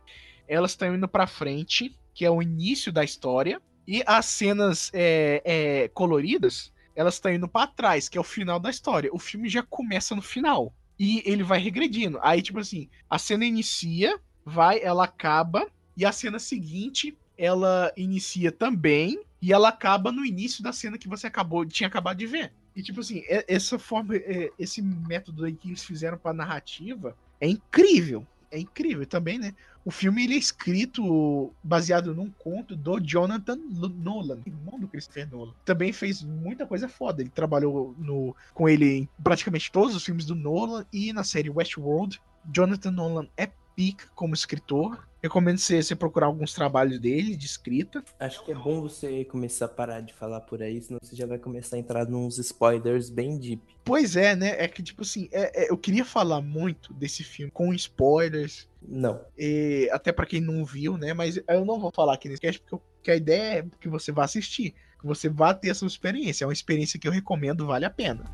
elas 0.48 0.72
estão 0.72 0.94
indo 0.94 1.08
para 1.08 1.26
frente, 1.26 1.96
que 2.14 2.26
é 2.26 2.30
o 2.30 2.42
início 2.42 2.92
da 2.92 3.04
história 3.04 3.62
e 3.88 4.04
as 4.06 4.26
cenas 4.26 4.90
é, 4.94 5.42
é, 5.44 5.88
coloridas, 5.90 6.72
elas 6.96 7.16
estão 7.16 7.34
indo 7.34 7.48
para 7.48 7.68
trás, 7.68 8.08
que 8.08 8.18
é 8.18 8.22
o 8.22 8.24
final 8.24 8.60
da 8.60 8.70
história. 8.70 9.10
O 9.14 9.20
filme 9.20 9.50
já 9.50 9.64
começa 9.64 10.16
no 10.16 10.22
final. 10.22 10.74
E 11.00 11.22
ele 11.26 11.44
vai 11.44 11.60
regredindo. 11.60 12.20
Aí, 12.22 12.42
tipo 12.42 12.60
assim, 12.60 12.90
a 13.10 13.18
cena 13.18 13.46
inicia, 13.46 14.20
vai, 14.46 14.82
ela 14.82 15.06
acaba, 15.06 15.68
e 15.96 16.06
a 16.06 16.12
cena 16.12 16.40
seguinte, 16.40 17.18
ela 17.38 17.92
inicia 17.98 18.52
também, 18.52 19.20
e 19.42 19.52
ela 19.52 19.70
acaba 19.70 20.12
no 20.12 20.26
início 20.26 20.64
da 20.64 20.72
cena 20.72 20.98
que 20.98 21.08
você 21.08 21.28
acabou, 21.28 21.66
tinha 21.66 21.88
acabado 21.88 22.18
de 22.18 22.28
ver. 22.28 22.54
E, 22.76 22.82
tipo 22.82 23.02
assim, 23.02 23.24
é, 23.28 23.46
essa 23.48 23.78
forma, 23.78 24.16
é, 24.16 24.52
esse 24.58 24.82
método 24.82 25.46
aí 25.46 25.54
que 25.54 25.70
eles 25.70 25.84
fizeram 25.84 26.18
pra 26.18 26.34
narrativa 26.34 27.16
é 27.40 27.48
incrível. 27.48 28.26
É 28.50 28.60
incrível 28.60 29.06
também, 29.06 29.40
né? 29.40 29.54
O 29.86 29.92
filme 29.92 30.24
ele 30.24 30.36
é 30.36 30.38
escrito 30.38 31.54
baseado 31.62 32.16
num 32.16 32.30
conto 32.30 32.76
do 32.76 33.00
Jonathan 33.00 33.58
Nolan, 33.58 34.40
irmão 34.46 34.80
do 34.80 34.88
Christopher 34.88 35.30
Nolan. 35.30 35.54
Também 35.66 35.92
fez 35.92 36.24
muita 36.24 36.66
coisa 36.66 36.88
foda. 36.88 37.22
Ele 37.22 37.30
trabalhou 37.30 37.94
no, 37.98 38.36
com 38.54 38.70
ele 38.70 39.00
em 39.00 39.10
praticamente 39.22 39.72
todos 39.72 39.94
os 39.96 40.04
filmes 40.04 40.26
do 40.26 40.36
Nolan 40.36 40.86
e 40.92 41.12
na 41.12 41.24
série 41.24 41.50
Westworld. 41.50 42.22
Jonathan 42.50 42.92
Nolan 42.92 43.28
é 43.36 43.50
pica 43.76 44.08
como 44.16 44.34
escritor. 44.34 45.08
Recomendo 45.22 45.58
você, 45.58 45.82
você, 45.82 45.96
procurar 45.96 46.28
alguns 46.28 46.54
trabalhos 46.54 47.00
dele 47.00 47.38
de 47.38 47.46
escrita. 47.46 48.04
Acho 48.20 48.44
que 48.44 48.52
é 48.52 48.56
bom 48.56 48.82
você 48.82 49.24
começar 49.24 49.66
a 49.66 49.70
parar 49.70 50.02
de 50.02 50.14
falar 50.14 50.42
por 50.42 50.62
aí, 50.62 50.82
senão 50.82 51.00
você 51.02 51.16
já 51.16 51.26
vai 51.26 51.40
começar 51.40 51.78
a 51.78 51.80
entrar 51.80 52.06
nos 52.06 52.38
spoilers 52.38 53.10
bem 53.10 53.38
deep. 53.38 53.62
Pois 53.86 54.18
é, 54.18 54.36
né? 54.36 54.56
É 54.58 54.68
que, 54.68 54.84
tipo 54.84 55.04
assim, 55.04 55.30
é, 55.32 55.64
é, 55.64 55.72
eu 55.72 55.78
queria 55.78 56.04
falar 56.04 56.42
muito 56.42 56.94
desse 56.94 57.24
filme 57.24 57.50
com 57.50 57.74
spoilers. 57.74 58.68
Não. 58.86 59.22
E, 59.38 59.90
até 59.94 60.12
para 60.12 60.26
quem 60.26 60.42
não 60.42 60.66
viu, 60.66 60.98
né? 60.98 61.14
Mas 61.14 61.40
eu 61.48 61.64
não 61.64 61.80
vou 61.80 61.92
falar 61.96 62.16
aqui 62.16 62.28
nesse 62.28 62.42
cast 62.42 62.60
porque, 62.60 62.76
eu, 62.76 62.82
porque 62.98 63.12
a 63.12 63.16
ideia 63.16 63.60
é 63.60 63.66
que 63.80 63.88
você 63.88 64.12
vá 64.12 64.26
assistir. 64.26 64.74
Que 65.00 65.08
você 65.08 65.30
vá 65.30 65.54
ter 65.54 65.70
essa 65.70 65.86
experiência. 65.86 66.44
É 66.44 66.48
uma 66.48 66.54
experiência 66.54 67.00
que 67.00 67.08
eu 67.08 67.12
recomendo, 67.14 67.66
vale 67.66 67.86
a 67.86 67.90
pena. 67.90 68.30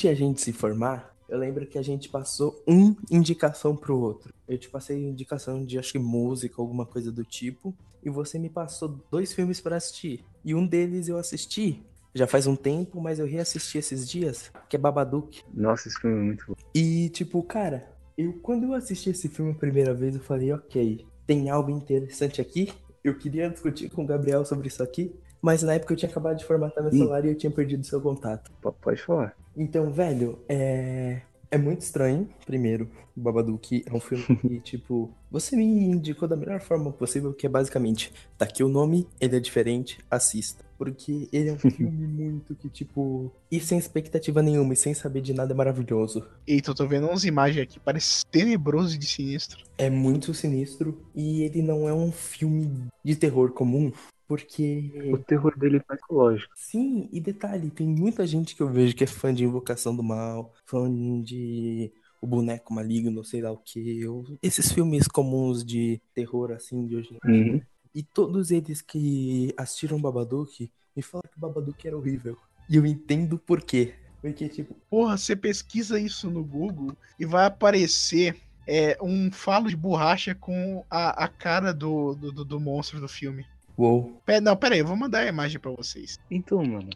De 0.00 0.08
a 0.08 0.14
gente 0.14 0.40
se 0.40 0.52
formar, 0.52 1.14
eu 1.28 1.38
lembro 1.38 1.66
que 1.66 1.78
a 1.78 1.82
gente 1.82 2.08
passou 2.08 2.62
um 2.66 2.96
indicação 3.10 3.76
pro 3.76 3.98
outro. 3.98 4.32
Eu 4.48 4.58
te 4.58 4.68
passei 4.68 4.98
indicação 4.98 5.64
de 5.64 5.78
acho 5.78 5.92
que 5.92 5.98
música, 5.98 6.56
alguma 6.58 6.86
coisa 6.86 7.12
do 7.12 7.22
tipo, 7.22 7.74
e 8.02 8.10
você 8.10 8.38
me 8.38 8.48
passou 8.48 9.00
dois 9.10 9.32
filmes 9.32 9.60
para 9.60 9.76
assistir. 9.76 10.24
E 10.44 10.54
um 10.54 10.66
deles 10.66 11.08
eu 11.08 11.18
assisti 11.18 11.84
já 12.14 12.26
faz 12.26 12.46
um 12.46 12.56
tempo, 12.56 13.00
mas 13.00 13.18
eu 13.18 13.26
reassisti 13.26 13.78
esses 13.78 14.08
dias, 14.08 14.50
que 14.68 14.74
é 14.74 14.78
Babadook. 14.78 15.42
Nossa, 15.54 15.88
esse 15.88 16.00
filme 16.00 16.18
é 16.18 16.22
muito 16.22 16.44
bom. 16.48 16.54
E 16.74 17.08
tipo, 17.10 17.42
cara, 17.42 17.88
eu 18.18 18.32
quando 18.42 18.64
eu 18.64 18.74
assisti 18.74 19.10
esse 19.10 19.28
filme 19.28 19.52
a 19.52 19.54
primeira 19.54 19.94
vez, 19.94 20.14
eu 20.14 20.20
falei, 20.20 20.52
ok, 20.52 21.06
tem 21.26 21.50
algo 21.50 21.70
interessante 21.70 22.40
aqui. 22.40 22.72
Eu 23.04 23.16
queria 23.16 23.48
discutir 23.48 23.88
com 23.90 24.02
o 24.02 24.06
Gabriel 24.06 24.44
sobre 24.44 24.68
isso 24.68 24.82
aqui, 24.82 25.14
mas 25.40 25.62
na 25.62 25.74
época 25.74 25.92
eu 25.92 25.96
tinha 25.96 26.10
acabado 26.10 26.38
de 26.38 26.44
formatar 26.44 26.82
meu 26.82 26.92
celular 26.92 27.24
e 27.24 27.28
eu 27.28 27.36
tinha 27.36 27.50
perdido 27.50 27.86
seu 27.86 28.00
contato. 28.00 28.50
P 28.60 28.72
pode 28.80 29.00
falar. 29.02 29.36
Então, 29.56 29.90
velho, 29.90 30.38
é. 30.48 31.22
É 31.52 31.58
muito 31.58 31.80
estranho, 31.80 32.28
primeiro, 32.46 32.88
o 33.16 33.20
Babadook 33.20 33.82
é 33.84 33.92
um 33.92 33.98
filme 33.98 34.24
que, 34.24 34.60
tipo, 34.62 35.12
você 35.28 35.56
me 35.56 35.64
indicou 35.64 36.28
da 36.28 36.36
melhor 36.36 36.60
forma 36.60 36.92
possível, 36.92 37.34
que 37.34 37.44
é 37.44 37.48
basicamente, 37.48 38.12
tá 38.38 38.44
aqui 38.44 38.62
o 38.62 38.68
nome, 38.68 39.08
ele 39.20 39.36
é 39.36 39.40
diferente, 39.40 39.98
assista. 40.08 40.64
Porque 40.78 41.28
ele 41.32 41.48
é 41.48 41.52
um 41.52 41.58
filme 41.58 42.06
muito 42.06 42.54
que, 42.54 42.68
tipo, 42.68 43.32
e 43.50 43.58
sem 43.58 43.78
expectativa 43.78 44.40
nenhuma, 44.40 44.74
e 44.74 44.76
sem 44.76 44.94
saber 44.94 45.22
de 45.22 45.34
nada 45.34 45.52
é 45.52 45.56
maravilhoso. 45.56 46.24
Eita, 46.46 46.70
eu 46.70 46.74
tô 46.74 46.86
vendo 46.86 47.08
umas 47.08 47.24
imagens 47.24 47.64
aqui, 47.64 47.80
parece 47.80 48.24
tenebroso 48.26 48.96
de 48.96 49.06
sinistro. 49.06 49.64
É 49.76 49.90
muito 49.90 50.32
sinistro, 50.32 51.04
e 51.16 51.42
ele 51.42 51.62
não 51.62 51.88
é 51.88 51.92
um 51.92 52.12
filme 52.12 52.86
de 53.04 53.16
terror 53.16 53.50
comum. 53.50 53.90
Porque. 54.30 54.92
O 55.12 55.18
terror 55.18 55.58
dele 55.58 55.78
é 55.78 55.80
psicológico. 55.80 56.52
Sim, 56.54 57.08
e 57.12 57.20
detalhe, 57.20 57.68
tem 57.68 57.88
muita 57.88 58.24
gente 58.24 58.54
que 58.54 58.62
eu 58.62 58.68
vejo 58.68 58.94
que 58.94 59.02
é 59.02 59.06
fã 59.08 59.34
de 59.34 59.42
Invocação 59.42 59.96
do 59.96 60.04
Mal, 60.04 60.54
fã 60.64 60.88
de 61.20 61.92
O 62.22 62.28
Boneco 62.28 62.72
Maligno, 62.72 63.24
sei 63.24 63.42
lá 63.42 63.50
o 63.50 63.56
que. 63.56 64.04
Esses 64.40 64.70
filmes 64.70 65.08
comuns 65.08 65.64
de 65.64 66.00
terror, 66.14 66.52
assim, 66.52 66.86
de 66.86 66.94
hoje 66.94 67.08
em 67.24 67.28
dia. 67.28 67.52
Uhum. 67.54 67.60
E 67.92 68.04
todos 68.04 68.52
eles 68.52 68.80
que 68.80 69.52
assistiram 69.56 70.00
Babadook 70.00 70.70
me 70.94 71.02
falam 71.02 71.24
que 71.28 71.36
o 71.36 71.40
Babadook 71.40 71.84
era 71.84 71.96
horrível. 71.96 72.36
E 72.68 72.76
eu 72.76 72.86
entendo 72.86 73.36
por 73.36 73.60
quê. 73.60 73.94
Porque, 74.22 74.48
tipo, 74.48 74.76
Porra, 74.88 75.18
você 75.18 75.34
pesquisa 75.34 75.98
isso 75.98 76.30
no 76.30 76.44
Google 76.44 76.96
e 77.18 77.26
vai 77.26 77.46
aparecer 77.46 78.36
é, 78.64 78.96
um 79.02 79.32
falo 79.32 79.68
de 79.68 79.76
borracha 79.76 80.36
com 80.36 80.84
a, 80.88 81.24
a 81.24 81.26
cara 81.26 81.74
do, 81.74 82.14
do- 82.14 82.44
do 82.44 82.60
monstro 82.60 83.00
do 83.00 83.08
filme. 83.08 83.44
Uou. 83.80 84.20
Pera, 84.24 84.40
não, 84.40 84.56
pera 84.56 84.74
aí, 84.74 84.80
eu 84.80 84.86
vou 84.86 84.96
mandar 84.96 85.20
a 85.20 85.26
imagem 85.26 85.58
pra 85.58 85.70
vocês. 85.70 86.18
Então, 86.30 86.62
mano, 86.62 86.90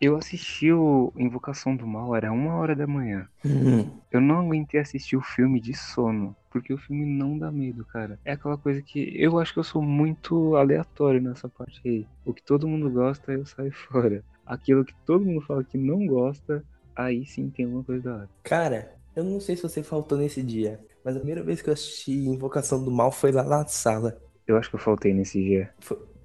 eu 0.00 0.16
assisti 0.16 0.72
o 0.72 1.12
Invocação 1.16 1.76
do 1.76 1.86
Mal, 1.86 2.16
era 2.16 2.32
uma 2.32 2.54
hora 2.54 2.74
da 2.74 2.86
manhã. 2.86 3.28
Hum. 3.44 3.90
Eu 4.10 4.20
não 4.20 4.38
aguentei 4.38 4.80
assistir 4.80 5.16
o 5.16 5.22
filme 5.22 5.60
de 5.60 5.74
sono, 5.74 6.34
porque 6.50 6.72
o 6.72 6.78
filme 6.78 7.04
não 7.04 7.38
dá 7.38 7.52
medo, 7.52 7.84
cara. 7.84 8.18
É 8.24 8.32
aquela 8.32 8.56
coisa 8.56 8.80
que 8.80 9.12
eu 9.14 9.38
acho 9.38 9.52
que 9.52 9.58
eu 9.58 9.64
sou 9.64 9.82
muito 9.82 10.56
aleatório 10.56 11.20
nessa 11.20 11.48
parte 11.48 11.80
aí. 11.84 12.06
O 12.24 12.32
que 12.32 12.42
todo 12.42 12.66
mundo 12.66 12.90
gosta, 12.90 13.32
eu 13.32 13.44
saio 13.44 13.72
fora. 13.92 14.24
Aquilo 14.46 14.84
que 14.84 14.94
todo 15.04 15.24
mundo 15.24 15.42
fala 15.42 15.62
que 15.62 15.76
não 15.76 16.06
gosta, 16.06 16.64
aí 16.96 17.26
sim 17.26 17.50
tem 17.50 17.66
alguma 17.66 17.84
coisa 17.84 18.02
da 18.02 18.16
hora. 18.16 18.28
Cara, 18.42 18.94
eu 19.14 19.22
não 19.22 19.38
sei 19.38 19.54
se 19.54 19.62
você 19.62 19.82
faltou 19.82 20.16
nesse 20.16 20.42
dia, 20.42 20.80
mas 21.04 21.14
a 21.14 21.18
primeira 21.18 21.42
vez 21.42 21.60
que 21.60 21.68
eu 21.68 21.74
assisti 21.74 22.12
Invocação 22.12 22.82
do 22.82 22.90
Mal 22.90 23.12
foi 23.12 23.32
lá 23.32 23.44
na 23.44 23.66
sala. 23.66 24.18
Eu 24.46 24.56
acho 24.56 24.70
que 24.70 24.76
eu 24.76 24.80
faltei 24.80 25.14
nesse 25.14 25.40
dia. 25.40 25.70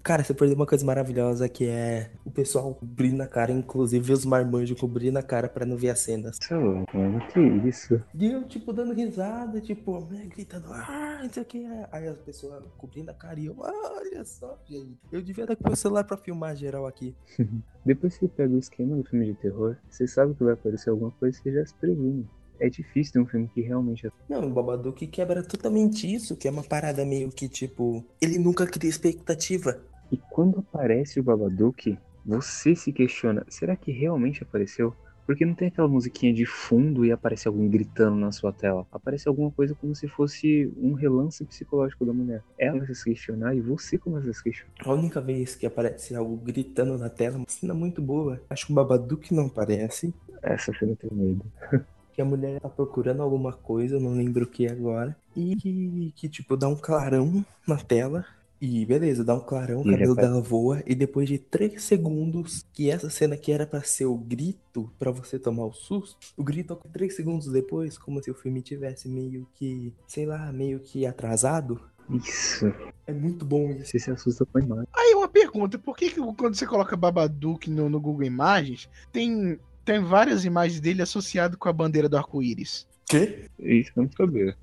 Cara, 0.06 0.24
você 0.24 0.36
perdeu 0.36 0.56
uma 0.56 0.68
coisa 0.68 0.86
maravilhosa 0.86 1.50
que 1.50 1.66
é 1.66 2.12
o 2.24 2.30
pessoal 2.30 2.76
cobrindo 2.76 3.24
a 3.24 3.28
cara, 3.28 3.52
inclusive 3.52 4.14
os 4.14 4.24
marmanjos 4.24 4.80
cobrindo 4.80 5.18
a 5.18 5.24
cara 5.24 5.50
pra 5.50 5.66
não 5.66 5.76
ver 5.76 5.90
as 5.90 6.02
cenas. 6.02 6.38
É 6.52 6.54
mano, 6.54 7.20
que 7.34 7.40
isso? 7.68 8.00
E 8.14 8.32
eu, 8.32 8.44
tipo, 8.44 8.72
dando 8.72 8.94
risada, 8.94 9.60
tipo, 9.60 10.00
né, 10.02 10.28
gritando, 10.28 10.72
ah, 10.72 11.22
não 11.24 11.30
sei 11.34 11.42
o 11.42 11.46
que. 11.48 11.66
Aí 11.92 12.08
as 12.08 12.20
pessoas 12.20 12.64
cobrindo 12.78 13.10
a 13.10 13.16
cara 13.16 13.40
e 13.40 13.48
eu, 13.48 13.56
ah, 13.64 13.94
olha 13.96 14.24
só, 14.24 14.56
gente. 14.70 14.96
Eu 15.12 15.24
devia 15.24 15.48
dar 15.48 15.56
com 15.56 15.74
o 15.74 15.76
celular 15.76 16.04
pra 16.04 16.18
filmar 16.18 16.56
geral 16.56 16.86
aqui. 16.86 17.16
Depois 17.84 18.14
que 18.14 18.28
você 18.28 18.28
pega 18.28 18.54
o 18.54 18.60
esquema 18.60 18.96
do 18.96 19.04
filme 19.04 19.26
de 19.26 19.34
terror, 19.34 19.76
você 19.90 20.08
sabe 20.08 20.36
que 20.36 20.44
vai 20.44 20.54
aparecer 20.54 20.92
alguma 20.92 21.10
coisa 21.10 21.36
e 21.36 21.42
você 21.42 21.52
já 21.52 21.66
se 21.66 21.74
previne. 21.74 22.30
É 22.60 22.70
difícil 22.70 23.14
ter 23.14 23.20
um 23.22 23.26
filme 23.26 23.50
que 23.52 23.62
realmente 23.62 24.08
Não, 24.30 24.46
o 24.46 24.54
Babadook 24.54 25.08
quebra 25.08 25.42
totalmente 25.42 26.14
isso, 26.14 26.38
que 26.38 26.48
é 26.48 26.52
uma 26.52 26.64
parada 26.64 27.04
meio 27.04 27.30
que, 27.32 27.50
tipo, 27.50 28.06
ele 28.22 28.38
nunca 28.38 28.68
cria 28.68 28.90
expectativa. 28.90 29.82
E 30.16 30.22
quando 30.30 30.60
aparece 30.60 31.20
o 31.20 31.24
Babadook, 31.24 31.98
você 32.26 32.74
se 32.74 32.94
questiona, 32.94 33.46
será 33.50 33.76
que 33.76 33.92
realmente 33.92 34.42
apareceu? 34.42 34.96
Porque 35.26 35.46
não 35.46 35.54
tem 35.54 35.68
aquela 35.68 35.90
musiquinha 35.90 36.34
de 36.34 36.46
fundo 36.46 37.04
e 37.04 37.12
aparece 37.12 37.50
alguém 37.50 37.70
gritando 37.70 38.16
na 38.16 38.32
sua 38.32 38.54
tela. 38.54 38.88
Aparece 38.94 39.28
alguma 39.28 39.52
coisa 39.52 39.76
como 39.76 39.94
se 39.94 40.08
fosse 40.08 40.72
um 40.78 40.94
relance 40.94 41.44
psicológico 41.44 42.06
da 42.06 42.14
mulher. 42.14 42.42
Ela 42.58 42.82
a 42.82 42.96
se 42.96 43.04
questionar 43.04 43.54
e 43.56 43.60
você 43.60 43.98
começa 43.98 44.30
a 44.30 44.34
se 44.34 44.42
questionar. 44.42 44.74
A 44.86 44.94
única 44.94 45.20
vez 45.20 45.54
que 45.54 45.66
aparece 45.66 46.16
algo 46.16 46.38
gritando 46.38 46.98
na 46.98 47.10
tela, 47.10 47.36
uma 47.36 47.50
cena 47.50 47.74
muito 47.74 48.02
boa. 48.02 48.42
Acho 48.50 48.68
que 48.68 48.72
o 48.72 48.76
Babadook 48.76 49.34
não 49.34 49.48
aparece. 49.48 50.14
Essa 50.42 50.72
cena 50.80 50.96
tenho 50.96 51.14
medo. 51.14 51.46
Que 52.14 52.22
a 52.22 52.26
mulher 52.26 52.62
tá 52.62 52.70
procurando 52.70 53.22
alguma 53.22 53.52
coisa, 53.52 54.00
não 54.00 54.14
lembro 54.14 54.46
o 54.46 54.48
que 54.48 54.66
agora. 54.66 55.14
E 55.36 55.54
que, 55.58 56.14
que, 56.16 56.30
tipo, 56.30 56.56
dá 56.56 56.66
um 56.66 56.78
clarão 56.78 57.46
na 57.68 57.76
tela. 57.76 58.26
E 58.60 58.86
beleza, 58.86 59.24
dá 59.24 59.36
um 59.36 59.40
clarão, 59.40 59.82
o 59.82 59.88
E 59.88 59.92
cabelo 59.92 60.16
dela 60.16 60.42
voa. 60.42 60.82
E 60.86 60.96
depois 60.96 61.28
de 61.28 61.38
três 61.38 61.84
segundos, 61.84 62.66
que 62.74 62.90
essa 62.90 63.10
cena 63.10 63.36
que 63.36 63.52
era 63.52 63.68
pra 63.68 63.84
ser 63.84 64.06
o 64.06 64.18
grito, 64.18 64.90
pra 64.98 65.12
você 65.12 65.38
tomar 65.38 65.66
o 65.66 65.74
susto, 65.74 66.18
o 66.38 66.44
grito 66.44 66.70
toca 66.70 66.88
três 66.90 67.16
segundos 67.16 67.52
depois, 67.52 67.98
como 67.98 68.24
se 68.24 68.32
o 68.32 68.36
filme 68.36 68.62
tivesse 68.62 69.10
meio 69.10 69.48
que, 69.56 69.94
sei 70.08 70.26
lá, 70.26 70.52
meio 70.52 70.80
que 70.80 71.06
atrasado. 71.06 71.82
Isso. 72.10 72.72
É 73.06 73.14
muito 73.14 73.44
bom 73.46 73.70
isso. 73.72 73.92
Você 73.92 74.00
se 74.00 74.12
assusta 74.12 74.46
com 74.46 74.58
a 74.58 74.62
imagem. 74.62 74.88
Aí 74.94 75.14
uma 75.16 75.28
pergunta, 75.28 75.78
por 75.78 75.98
que, 75.98 76.12
que 76.12 76.22
quando 76.34 76.56
você 76.56 76.66
coloca 76.66 76.96
Babadook 76.96 77.70
no, 77.70 77.90
no 77.90 78.00
Google 78.00 78.24
Imagens, 78.24 78.90
tem, 79.12 79.60
tem 79.84 80.04
várias 80.04 80.46
imagens 80.46 80.80
dele 80.80 81.02
associadas 81.02 81.58
com 81.58 81.68
a 81.68 81.74
bandeira 81.74 82.08
do 82.08 82.18
arco-íris? 82.18 82.88
Quê? 83.08 83.50
Isso 83.60 83.92
eu 83.96 84.04
não 84.04 84.12
sabia. 84.12 84.56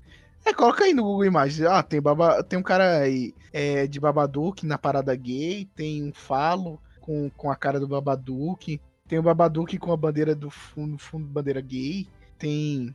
É, 0.45 0.53
coloca 0.53 0.83
aí 0.83 0.93
no 0.93 1.03
Google 1.03 1.25
Imagens. 1.25 1.61
Ah, 1.61 1.81
tem, 1.81 2.01
baba, 2.01 2.43
tem 2.43 2.59
um 2.59 2.63
cara 2.63 2.99
aí 2.99 3.33
é, 3.51 3.87
de 3.87 3.99
Babadook 3.99 4.65
na 4.65 4.77
parada 4.77 5.15
gay, 5.15 5.67
tem 5.75 6.03
um 6.03 6.13
falo 6.13 6.79
com, 6.99 7.29
com 7.29 7.49
a 7.49 7.55
cara 7.55 7.79
do 7.79 7.87
Babadook, 7.87 8.79
tem 9.07 9.19
o 9.19 9.23
Babadook 9.23 9.77
com 9.77 9.91
a 9.91 9.97
bandeira 9.97 10.35
do 10.35 10.49
fundo, 10.49 10.97
fundo 10.97 11.25
bandeira 11.25 11.61
gay, 11.61 12.07
tem 12.37 12.93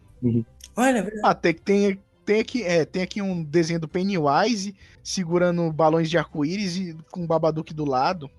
Olha, 0.77 0.99
é 0.99 1.03
verdade. 1.03 1.23
Ah, 1.25 1.35
tem, 1.35 1.55
tem, 1.55 2.01
tem, 2.25 2.41
aqui, 2.41 2.63
é, 2.63 2.85
tem 2.85 3.03
aqui 3.03 3.23
um 3.23 3.43
desenho 3.43 3.81
do 3.81 3.89
Pennywise 3.89 4.75
segurando 5.03 5.73
balões 5.73 6.11
de 6.11 6.19
arco-íris 6.19 6.77
e 6.77 6.97
com 7.11 7.25
o 7.25 7.27
Babadook 7.27 7.73
do 7.73 7.85
lado. 7.85 8.31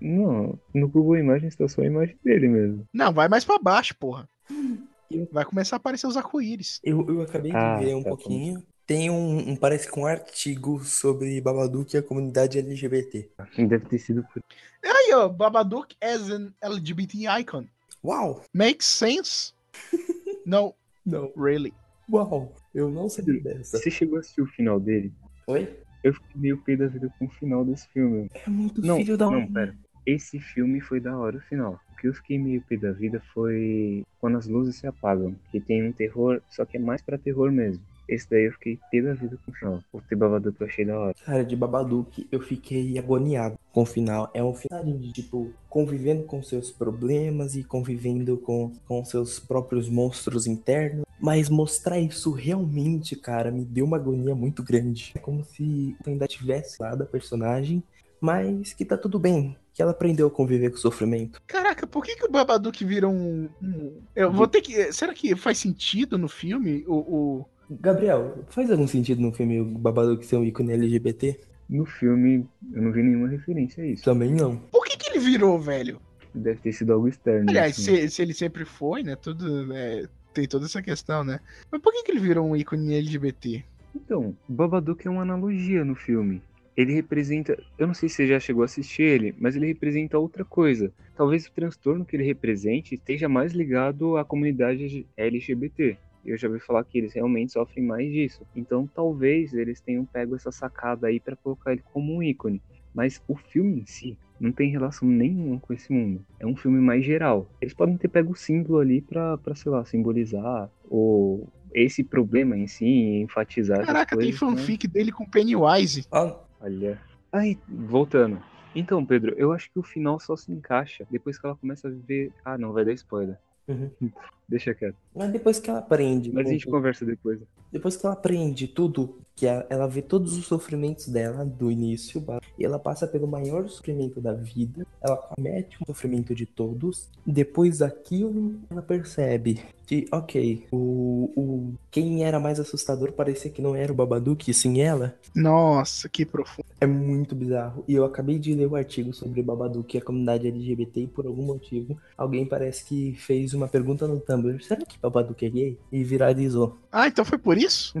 Não, 0.00 0.58
no 0.72 0.88
Google 0.88 1.18
Imagens 1.18 1.56
tá 1.56 1.68
só 1.68 1.82
a 1.82 1.86
imagem 1.86 2.16
dele 2.24 2.48
mesmo. 2.48 2.86
Não, 2.92 3.12
vai 3.12 3.28
mais 3.28 3.44
pra 3.44 3.58
baixo, 3.58 3.94
porra. 3.98 4.28
Vai 5.30 5.44
começar 5.44 5.76
a 5.76 5.78
aparecer 5.78 6.06
os 6.06 6.16
arco-íris. 6.16 6.80
Eu, 6.82 7.06
eu 7.08 7.22
acabei 7.22 7.50
de 7.52 7.56
Ah, 7.56 7.78
ver 7.78 7.94
um 7.94 8.02
tá 8.02 8.10
bom. 8.10 8.16
pouquinho. 8.16 8.62
Tem 8.86 9.10
um, 9.10 9.50
um, 9.50 9.56
parece 9.56 9.90
que 9.90 9.98
um 9.98 10.06
artigo 10.06 10.84
sobre 10.84 11.40
Babadook 11.40 11.94
e 11.94 11.98
a 11.98 12.02
comunidade 12.02 12.58
LGBT. 12.58 13.28
Deve 13.58 13.86
ter 13.86 13.98
sido 13.98 14.22
por 14.32 14.40
Aí, 14.84 15.12
ó, 15.12 15.28
Babadook 15.28 15.96
as 16.00 16.30
an 16.30 16.52
LGBT 16.62 17.26
icon. 17.40 17.66
Uau! 18.04 18.42
Makes 18.54 18.86
sense? 18.86 19.52
no, 20.46 20.72
Não. 21.04 21.32
really. 21.36 21.74
Uau! 22.10 22.54
Eu 22.72 22.88
não 22.88 23.08
sabia 23.08 23.40
dessa. 23.40 23.78
Você 23.78 23.90
chegou 23.90 24.18
a 24.18 24.20
assistir 24.20 24.42
o 24.42 24.46
final 24.46 24.78
dele? 24.78 25.12
Oi? 25.48 25.76
Eu 26.04 26.14
fiquei 26.14 26.40
meio 26.40 26.58
pé 26.62 26.76
da 26.76 26.86
vida 26.86 27.12
com 27.18 27.24
o 27.26 27.30
final 27.30 27.64
desse 27.64 27.88
filme. 27.88 28.30
É 28.32 28.48
muito 28.48 28.80
Não, 28.80 28.96
filho 28.98 29.16
da 29.16 29.28
não, 29.28 29.52
pera. 29.52 29.76
Esse 30.06 30.38
filme 30.38 30.80
foi 30.80 31.00
da 31.00 31.18
hora 31.18 31.38
o 31.38 31.40
final. 31.40 31.80
O 31.92 31.96
que 31.96 32.06
eu 32.06 32.14
fiquei 32.14 32.38
meio 32.38 32.62
pé 32.62 32.76
da 32.76 32.92
vida 32.92 33.20
foi 33.34 34.04
quando 34.20 34.38
as 34.38 34.46
luzes 34.46 34.76
se 34.76 34.86
apagam. 34.86 35.34
Que 35.50 35.60
tem 35.60 35.82
um 35.82 35.92
terror, 35.92 36.40
só 36.48 36.64
que 36.64 36.76
é 36.76 36.80
mais 36.80 37.02
pra 37.02 37.18
terror 37.18 37.50
mesmo. 37.50 37.82
Esse 38.08 38.30
daí 38.30 38.44
eu 38.44 38.52
fiquei 38.52 38.78
pé 38.90 39.02
da 39.02 39.14
vida 39.14 39.36
com 39.44 39.50
o 39.50 39.54
final. 39.54 39.82
O 39.92 40.00
The 40.00 40.14
Babadook 40.14 40.60
eu 40.60 40.66
achei 40.68 40.84
da 40.84 40.96
hora. 40.96 41.14
Cara, 41.24 41.44
de 41.44 41.56
Babadook, 41.56 42.28
eu 42.30 42.40
fiquei 42.40 42.96
agoniado 42.98 43.58
com 43.72 43.82
o 43.82 43.86
final. 43.86 44.30
É 44.32 44.44
um 44.44 44.54
final 44.54 44.84
de, 44.84 45.12
tipo, 45.12 45.52
convivendo 45.68 46.22
com 46.22 46.40
seus 46.40 46.70
problemas 46.70 47.56
e 47.56 47.64
convivendo 47.64 48.38
com, 48.38 48.72
com 48.86 49.04
seus 49.04 49.40
próprios 49.40 49.88
monstros 49.88 50.46
internos. 50.46 51.04
Mas 51.18 51.48
mostrar 51.48 51.98
isso 51.98 52.30
realmente, 52.30 53.16
cara, 53.16 53.50
me 53.50 53.64
deu 53.64 53.84
uma 53.84 53.96
agonia 53.96 54.36
muito 54.36 54.62
grande. 54.62 55.12
É 55.16 55.18
como 55.18 55.42
se 55.42 55.96
eu 56.06 56.12
ainda 56.12 56.28
tivesse 56.28 56.80
lá 56.80 56.94
da 56.94 57.06
personagem, 57.06 57.82
mas 58.20 58.72
que 58.72 58.84
tá 58.84 58.96
tudo 58.96 59.18
bem. 59.18 59.56
Que 59.76 59.82
ela 59.82 59.90
aprendeu 59.90 60.26
a 60.28 60.30
conviver 60.30 60.70
com 60.70 60.76
o 60.76 60.80
sofrimento. 60.80 61.38
Caraca, 61.46 61.86
por 61.86 62.02
que, 62.02 62.16
que 62.16 62.24
o 62.24 62.30
Babadook 62.30 62.82
vira 62.82 63.06
um, 63.06 63.46
um- 63.62 64.00
Eu 64.16 64.32
vou 64.32 64.48
ter 64.48 64.62
que. 64.62 64.90
Será 64.90 65.12
que 65.12 65.36
faz 65.36 65.58
sentido 65.58 66.16
no 66.16 66.28
filme? 66.30 66.82
O, 66.88 66.94
o... 66.94 67.46
Gabriel, 67.70 68.42
faz 68.48 68.70
algum 68.70 68.86
sentido 68.86 69.20
no 69.20 69.34
filme 69.34 69.60
o 69.60 69.66
Babadook 69.66 70.24
ser 70.24 70.36
um 70.36 70.44
ícone 70.44 70.72
LGBT? 70.72 71.38
No 71.68 71.84
filme, 71.84 72.48
eu 72.72 72.80
não 72.80 72.90
vi 72.90 73.02
nenhuma 73.02 73.28
referência 73.28 73.84
a 73.84 73.86
isso. 73.86 74.02
Também 74.02 74.32
não. 74.32 74.56
Por 74.56 74.82
que, 74.86 74.96
que 74.96 75.10
ele 75.10 75.18
virou, 75.18 75.60
velho? 75.60 76.00
Deve 76.34 76.58
ter 76.60 76.72
sido 76.72 76.94
algo 76.94 77.06
externo. 77.06 77.50
Aliás, 77.50 77.72
assim. 77.78 77.96
se, 77.96 78.08
se 78.08 78.22
ele 78.22 78.32
sempre 78.32 78.64
foi, 78.64 79.02
né? 79.02 79.14
Tudo. 79.14 79.74
é, 79.74 80.06
tem 80.32 80.48
toda 80.48 80.64
essa 80.64 80.80
questão, 80.80 81.22
né? 81.22 81.38
Mas 81.70 81.82
por 81.82 81.92
que, 81.92 82.02
que 82.02 82.12
ele 82.12 82.20
virou 82.20 82.46
um 82.48 82.56
ícone 82.56 82.94
LGBT? 82.94 83.62
Então, 83.94 84.34
o 84.48 84.52
Babadook 84.52 85.06
é 85.06 85.10
uma 85.10 85.20
analogia 85.22 85.84
no 85.84 85.94
filme. 85.94 86.42
Ele 86.76 86.92
representa. 86.92 87.56
Eu 87.78 87.86
não 87.86 87.94
sei 87.94 88.08
se 88.08 88.16
você 88.16 88.26
já 88.26 88.38
chegou 88.38 88.62
a 88.62 88.66
assistir 88.66 89.02
ele, 89.02 89.34
mas 89.38 89.56
ele 89.56 89.66
representa 89.66 90.18
outra 90.18 90.44
coisa. 90.44 90.92
Talvez 91.16 91.46
o 91.46 91.52
transtorno 91.52 92.04
que 92.04 92.14
ele 92.14 92.24
represente 92.24 92.94
esteja 92.94 93.28
mais 93.28 93.52
ligado 93.52 94.16
à 94.16 94.24
comunidade 94.24 95.06
LGBT. 95.16 95.96
Eu 96.24 96.36
já 96.36 96.48
ouvi 96.48 96.60
falar 96.60 96.84
que 96.84 96.98
eles 96.98 97.14
realmente 97.14 97.52
sofrem 97.52 97.84
mais 97.84 98.10
disso. 98.12 98.44
Então, 98.54 98.86
talvez 98.86 99.54
eles 99.54 99.80
tenham 99.80 100.04
pego 100.04 100.34
essa 100.34 100.50
sacada 100.50 101.06
aí 101.06 101.20
para 101.20 101.36
colocar 101.36 101.72
ele 101.72 101.82
como 101.92 102.16
um 102.16 102.22
ícone. 102.22 102.60
Mas 102.92 103.22
o 103.28 103.36
filme 103.36 103.80
em 103.80 103.86
si 103.86 104.18
não 104.40 104.50
tem 104.50 104.70
relação 104.70 105.08
nenhuma 105.08 105.60
com 105.60 105.72
esse 105.72 105.92
mundo. 105.92 106.24
É 106.40 106.46
um 106.46 106.56
filme 106.56 106.80
mais 106.80 107.04
geral. 107.04 107.48
Eles 107.60 107.74
podem 107.74 107.96
ter 107.96 108.08
pego 108.08 108.32
o 108.32 108.36
símbolo 108.36 108.80
ali 108.80 109.00
pra, 109.00 109.38
pra 109.38 109.54
sei 109.54 109.70
lá, 109.70 109.84
simbolizar 109.84 110.70
ou 110.90 111.48
esse 111.72 112.02
problema 112.02 112.56
em 112.56 112.66
si, 112.66 112.86
enfatizar 112.86 113.76
essas 113.76 113.86
Caraca, 113.86 114.16
tem 114.16 114.32
coisas, 114.32 114.40
né? 114.40 114.56
fanfic 114.56 114.88
dele 114.88 115.12
com 115.12 115.26
Pennywise. 115.26 116.06
Ó, 116.10 116.45
Olha. 116.60 117.00
Aí, 117.32 117.58
voltando. 117.68 118.42
Então, 118.74 119.04
Pedro, 119.04 119.34
eu 119.38 119.52
acho 119.52 119.70
que 119.70 119.78
o 119.78 119.82
final 119.82 120.20
só 120.20 120.36
se 120.36 120.52
encaixa 120.52 121.06
depois 121.10 121.38
que 121.38 121.46
ela 121.46 121.56
começa 121.56 121.88
a 121.88 121.90
ver. 121.90 122.32
Ah, 122.44 122.58
não, 122.58 122.72
vai 122.72 122.84
dar 122.84 122.92
spoiler. 122.92 123.38
Uhum. 123.68 123.90
Deixa 124.48 124.74
quieto. 124.74 124.96
Mas 125.14 125.30
depois 125.32 125.58
que 125.58 125.68
ela 125.68 125.80
aprende. 125.80 126.30
Mas 126.32 126.46
a 126.46 126.50
gente 126.50 126.66
conversa 126.66 127.04
depois. 127.04 127.40
Depois 127.72 127.96
que 127.96 128.06
ela 128.06 128.14
aprende 128.14 128.68
tudo, 128.68 129.16
que 129.34 129.46
a- 129.46 129.66
ela 129.68 129.86
vê 129.88 130.00
todos 130.00 130.36
os 130.38 130.46
sofrimentos 130.46 131.08
dela 131.08 131.44
do 131.44 131.70
início, 131.70 132.24
e 132.58 132.64
ela 132.64 132.78
passa 132.78 133.06
pelo 133.08 133.26
maior 133.26 133.68
sofrimento 133.68 134.20
da 134.20 134.32
vida, 134.32 134.86
ela 135.02 135.16
comete 135.16 135.76
o 135.82 135.86
sofrimento 135.86 136.34
de 136.34 136.46
todos, 136.46 137.08
depois 137.26 137.78
daquilo 137.78 138.54
ela 138.70 138.80
percebe 138.80 139.60
que, 139.86 140.06
ok, 140.10 140.64
o, 140.72 141.30
o 141.36 141.74
quem 141.90 142.24
era 142.24 142.40
mais 142.40 142.58
assustador 142.58 143.12
parecia 143.12 143.50
que 143.50 143.62
não 143.62 143.74
era 143.76 143.92
o 143.92 143.94
Babadook, 143.94 144.50
e 144.50 144.54
sim 144.54 144.80
ela. 144.80 145.14
Nossa, 145.34 146.08
que 146.08 146.24
profundo. 146.24 146.66
É 146.80 146.86
muito 146.86 147.34
bizarro. 147.34 147.84
E 147.86 147.94
eu 147.94 148.04
acabei 148.04 148.38
de 148.38 148.54
ler 148.54 148.66
o 148.66 148.76
artigo 148.76 149.12
sobre 149.12 149.42
Babadook 149.42 149.94
e 149.96 149.98
a 149.98 150.02
comunidade 150.04 150.46
LGBT 150.48 151.02
e 151.02 151.06
por 151.06 151.26
algum 151.26 151.42
motivo 151.42 151.96
alguém 152.16 152.44
parece 152.46 152.84
que 152.84 153.14
fez 153.14 153.54
uma 153.54 153.68
pergunta 153.68 154.06
no 154.08 154.18
Tumblr, 154.36 154.62
será 154.62 154.84
que 154.84 154.98
Babadook 154.98 155.44
é 155.44 155.50
gay? 155.50 155.78
E 155.90 156.04
viralizou. 156.04 156.78
Ah, 156.90 157.08
então 157.08 157.24
foi 157.24 157.38
por 157.38 157.56
isso? 157.58 157.92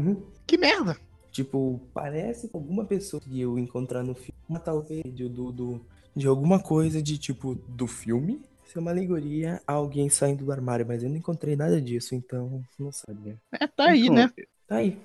Que 0.46 0.56
merda. 0.56 0.96
Tipo, 1.32 1.80
parece 1.92 2.48
que 2.48 2.56
alguma 2.56 2.84
pessoa 2.84 3.20
que 3.20 3.40
eu 3.40 3.58
encontrar 3.58 4.02
no 4.02 4.14
filme, 4.14 4.32
talvez 4.64 5.02
do, 5.04 5.28
do, 5.28 5.52
do- 5.52 5.80
de 6.14 6.26
alguma 6.26 6.58
coisa 6.58 7.02
de 7.02 7.18
tipo 7.18 7.54
do 7.54 7.86
filme, 7.86 8.40
ser 8.64 8.78
uma 8.78 8.90
alegoria 8.90 9.60
a 9.66 9.74
alguém 9.74 10.08
saindo 10.08 10.44
do 10.46 10.52
armário, 10.52 10.86
mas 10.86 11.02
eu 11.02 11.10
não 11.10 11.16
encontrei 11.16 11.54
nada 11.54 11.80
disso, 11.80 12.14
então 12.14 12.62
não 12.78 12.90
sabia. 12.90 13.36
É, 13.52 13.66
tá 13.66 13.90
aí, 13.90 14.04
Então, 14.04 14.14
né? 14.14 14.30
Tá 14.66 14.76
aí. 14.76 14.98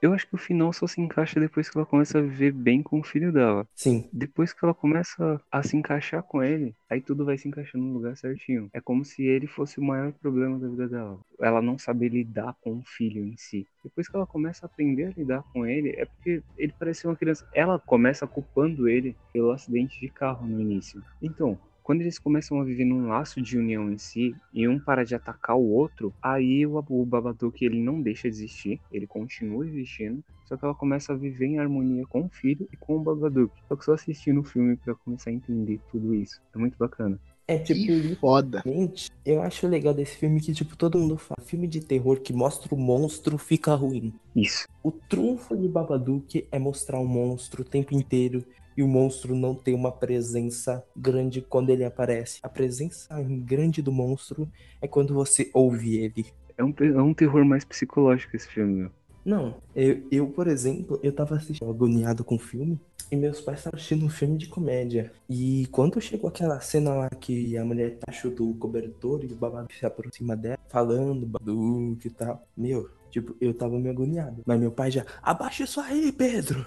Eu 0.00 0.12
acho 0.12 0.28
que 0.28 0.34
o 0.34 0.38
final 0.38 0.72
só 0.72 0.86
se 0.86 1.00
encaixa 1.00 1.40
depois 1.40 1.68
que 1.68 1.76
ela 1.76 1.86
começa 1.86 2.18
a 2.18 2.22
viver 2.22 2.52
bem 2.52 2.82
com 2.82 3.00
o 3.00 3.04
filho 3.04 3.32
dela. 3.32 3.66
Sim, 3.74 4.08
Depois 4.12 4.52
que 4.52 4.64
ela 4.64 4.74
começa 4.74 5.40
a 5.50 5.62
se 5.62 5.76
encaixar 5.76 6.22
com 6.22 6.42
ele, 6.42 6.74
aí 6.88 7.00
tudo 7.00 7.24
vai 7.24 7.36
se 7.36 7.48
encaixando 7.48 7.84
no 7.84 7.94
lugar 7.94 8.16
certinho. 8.16 8.68
É 8.72 8.80
como 8.80 9.04
se 9.04 9.24
ele 9.24 9.46
fosse 9.46 9.80
o 9.80 9.84
maior 9.84 10.12
problema 10.12 10.58
da 10.58 10.68
vida 10.68 10.88
dela. 10.88 11.20
Ela 11.40 11.60
não 11.60 11.78
saber 11.78 12.10
lidar 12.10 12.54
com 12.60 12.78
o 12.78 12.82
filho 12.84 13.24
em 13.24 13.36
si. 13.36 13.66
Depois 13.82 14.08
que 14.08 14.16
ela 14.16 14.26
começa 14.26 14.64
a 14.64 14.68
aprender 14.68 15.06
a 15.06 15.10
lidar 15.18 15.42
com 15.52 15.66
ele, 15.66 15.90
é 15.96 16.04
porque 16.04 16.42
ele 16.56 16.72
parece 16.78 17.06
uma 17.06 17.16
criança. 17.16 17.48
Ela 17.52 17.78
começa 17.78 18.26
culpando 18.26 18.88
ele 18.88 19.16
pelo 19.32 19.50
acidente 19.50 20.00
de 20.00 20.08
carro 20.08 20.46
no 20.46 20.60
início. 20.60 21.02
Então, 21.20 21.58
quando 21.88 22.02
eles 22.02 22.18
começam 22.18 22.60
a 22.60 22.64
viver 22.64 22.84
num 22.84 23.08
laço 23.08 23.40
de 23.40 23.56
união 23.56 23.90
em 23.90 23.96
si 23.96 24.36
e 24.52 24.68
um 24.68 24.78
para 24.78 25.04
de 25.04 25.14
atacar 25.14 25.56
o 25.56 25.70
outro, 25.70 26.12
aí 26.20 26.66
o, 26.66 26.84
o 26.86 27.06
Babadook 27.06 27.64
ele 27.64 27.80
não 27.80 28.02
deixa 28.02 28.28
de 28.28 28.36
existir, 28.36 28.78
ele 28.92 29.06
continua 29.06 29.66
existindo, 29.66 30.22
só 30.44 30.54
que 30.54 30.66
ela 30.66 30.74
começa 30.74 31.14
a 31.14 31.16
viver 31.16 31.46
em 31.46 31.58
harmonia 31.58 32.04
com 32.06 32.26
o 32.26 32.28
filho 32.28 32.68
e 32.70 32.76
com 32.76 32.96
o 32.96 33.00
Babadook. 33.00 33.54
Só 33.66 33.74
que 33.74 33.86
só 33.86 33.94
assistindo 33.94 34.40
o 34.40 34.44
filme 34.44 34.76
pra 34.76 34.94
começar 34.96 35.30
a 35.30 35.32
entender 35.32 35.80
tudo 35.90 36.14
isso. 36.14 36.42
É 36.54 36.58
muito 36.58 36.76
bacana. 36.76 37.18
é 37.46 37.58
tipo 37.58 37.80
Que 37.80 38.16
foda. 38.16 38.62
Gente, 38.66 39.10
eu 39.24 39.40
acho 39.40 39.66
legal 39.66 39.94
desse 39.94 40.18
filme 40.18 40.42
que, 40.42 40.52
tipo, 40.52 40.76
todo 40.76 40.98
mundo 40.98 41.16
fala. 41.16 41.42
Filme 41.42 41.66
de 41.66 41.80
terror 41.80 42.20
que 42.20 42.34
mostra 42.34 42.74
o 42.74 42.78
monstro 42.78 43.38
fica 43.38 43.74
ruim. 43.74 44.12
Isso. 44.36 44.68
O 44.82 44.92
trunfo 44.92 45.56
de 45.56 45.66
Babadook 45.66 46.46
é 46.52 46.58
mostrar 46.58 47.00
o 47.00 47.08
monstro 47.08 47.62
o 47.62 47.64
tempo 47.64 47.94
inteiro 47.94 48.44
e 48.78 48.82
o 48.82 48.86
monstro 48.86 49.34
não 49.34 49.56
ter 49.56 49.74
uma 49.74 49.90
presença 49.90 50.84
grande 50.96 51.42
quando 51.42 51.70
ele 51.70 51.84
aparece. 51.84 52.38
A 52.44 52.48
presença 52.48 53.08
grande 53.44 53.82
do 53.82 53.90
monstro 53.90 54.48
é 54.80 54.86
quando 54.86 55.12
você 55.12 55.50
ouve 55.52 55.98
ele. 55.98 56.26
É 56.56 56.62
um, 56.62 56.72
é 56.78 57.02
um 57.02 57.12
terror 57.12 57.44
mais 57.44 57.64
psicológico 57.64 58.36
esse 58.36 58.46
filme, 58.46 58.82
meu. 58.82 58.90
Não, 59.24 59.56
eu, 59.74 60.06
eu, 60.12 60.28
por 60.28 60.46
exemplo, 60.46 61.00
eu 61.02 61.12
tava 61.12 61.34
assistindo 61.34 61.68
agoniado 61.68 62.22
com 62.22 62.36
o 62.36 62.38
filme 62.38 62.80
e 63.10 63.16
meus 63.16 63.40
pais 63.40 63.58
estavam 63.58 63.76
assistindo 63.76 64.06
um 64.06 64.08
filme 64.08 64.38
de 64.38 64.46
comédia. 64.46 65.10
E 65.28 65.66
quando 65.72 66.00
chegou 66.00 66.28
aquela 66.30 66.60
cena 66.60 66.94
lá 66.94 67.10
que 67.10 67.58
a 67.58 67.64
mulher 67.64 67.98
tá 67.98 68.12
chutando 68.12 68.48
o 68.48 68.54
cobertor 68.54 69.24
e 69.24 69.32
o 69.32 69.34
babado 69.34 69.72
se 69.72 69.84
aproxima 69.84 70.36
dela, 70.36 70.58
falando, 70.68 71.26
baduque 71.26 72.06
e 72.06 72.10
tal, 72.10 72.46
meu, 72.56 72.88
tipo, 73.10 73.34
eu 73.40 73.52
tava 73.52 73.76
meio 73.76 73.92
agoniado. 73.92 74.42
Mas 74.46 74.60
meu 74.60 74.70
pai 74.70 74.92
já, 74.92 75.04
abaixa 75.20 75.64
isso 75.64 75.80
aí, 75.80 76.12
Pedro! 76.12 76.64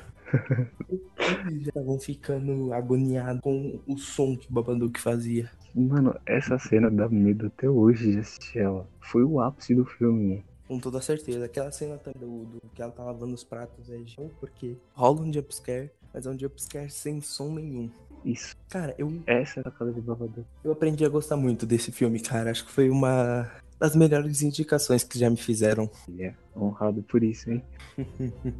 Eles 1.48 1.64
já 1.64 1.70
estavam 1.70 2.00
ficando 2.00 2.74
agoniados 2.74 3.42
com 3.42 3.80
o 3.88 3.98
som 3.98 4.36
que 4.36 4.50
o 4.50 4.54
Babadook 4.54 5.00
fazia. 5.00 5.50
Mano, 5.74 6.14
essa 6.26 6.58
cena 6.60 6.90
dá 6.90 7.08
medo 7.08 7.48
até 7.48 7.70
hoje 7.70 8.12
de 8.12 8.20
assistir 8.20 8.60
ela. 8.60 8.88
Foi 9.00 9.24
o 9.24 9.40
ápice 9.40 9.74
do 9.74 9.86
filme. 9.86 10.44
Com 10.68 10.80
toda 10.80 11.02
certeza. 11.02 11.46
Aquela 11.46 11.72
cena 11.72 11.98
também 11.98 12.20
do, 12.22 12.46
do 12.46 12.62
que 12.74 12.82
ela 12.82 12.92
tá 12.92 13.04
lavando 13.04 13.34
os 13.34 13.44
pratos 13.44 13.90
é 13.90 13.98
de 13.98 14.16
porque 14.40 14.76
rola 14.94 15.22
um 15.22 15.32
jumpscare, 15.34 15.92
mas 16.14 16.26
é 16.26 16.30
um 16.30 16.38
jumpscare 16.38 16.90
sem 16.90 17.22
som 17.22 17.54
nenhum. 17.54 17.90
Isso. 18.24 18.56
Cara, 18.70 18.94
eu, 18.98 19.12
Essa 19.26 19.62
é 19.62 19.64
a 19.68 19.72
cara 19.72 19.92
de 19.92 20.00
Babadook. 20.02 20.46
eu 20.64 20.72
aprendi 20.72 21.04
a 21.04 21.10
gostar 21.10 21.38
muito 21.38 21.66
desse 21.66 21.92
filme, 21.92 22.20
cara. 22.20 22.52
Acho 22.52 22.66
que 22.66 22.72
foi 22.72 22.90
uma 22.90 23.50
das 23.80 23.96
melhores 23.96 24.44
indicações 24.44 25.04
que 25.04 25.18
já 25.18 25.30
me 25.30 25.38
fizeram. 25.38 25.90
Ele 26.08 26.24
é 26.26 26.36
honrado 26.56 27.02
por 27.04 27.24
isso, 27.24 27.50
hein? 27.50 27.64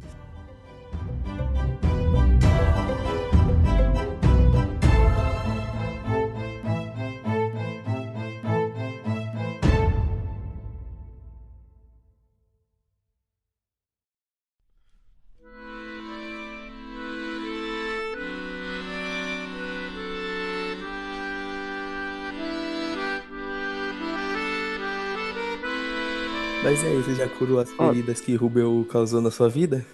Mas 26.64 26.84
aí, 26.84 26.96
você 26.96 27.14
já 27.16 27.28
curou 27.28 27.58
as 27.58 27.70
feridas 27.72 28.20
que 28.20 28.36
Rubel 28.36 28.86
causou 28.88 29.20
na 29.20 29.32
sua 29.32 29.48
vida? 29.48 29.84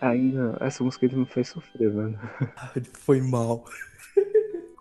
Ainda, 0.00 0.56
essa 0.60 0.84
música 0.84 1.08
me 1.08 1.24
faz 1.26 1.48
sofrer, 1.48 1.92
mano. 1.92 2.18
Foi 2.92 3.20
mal. 3.20 3.64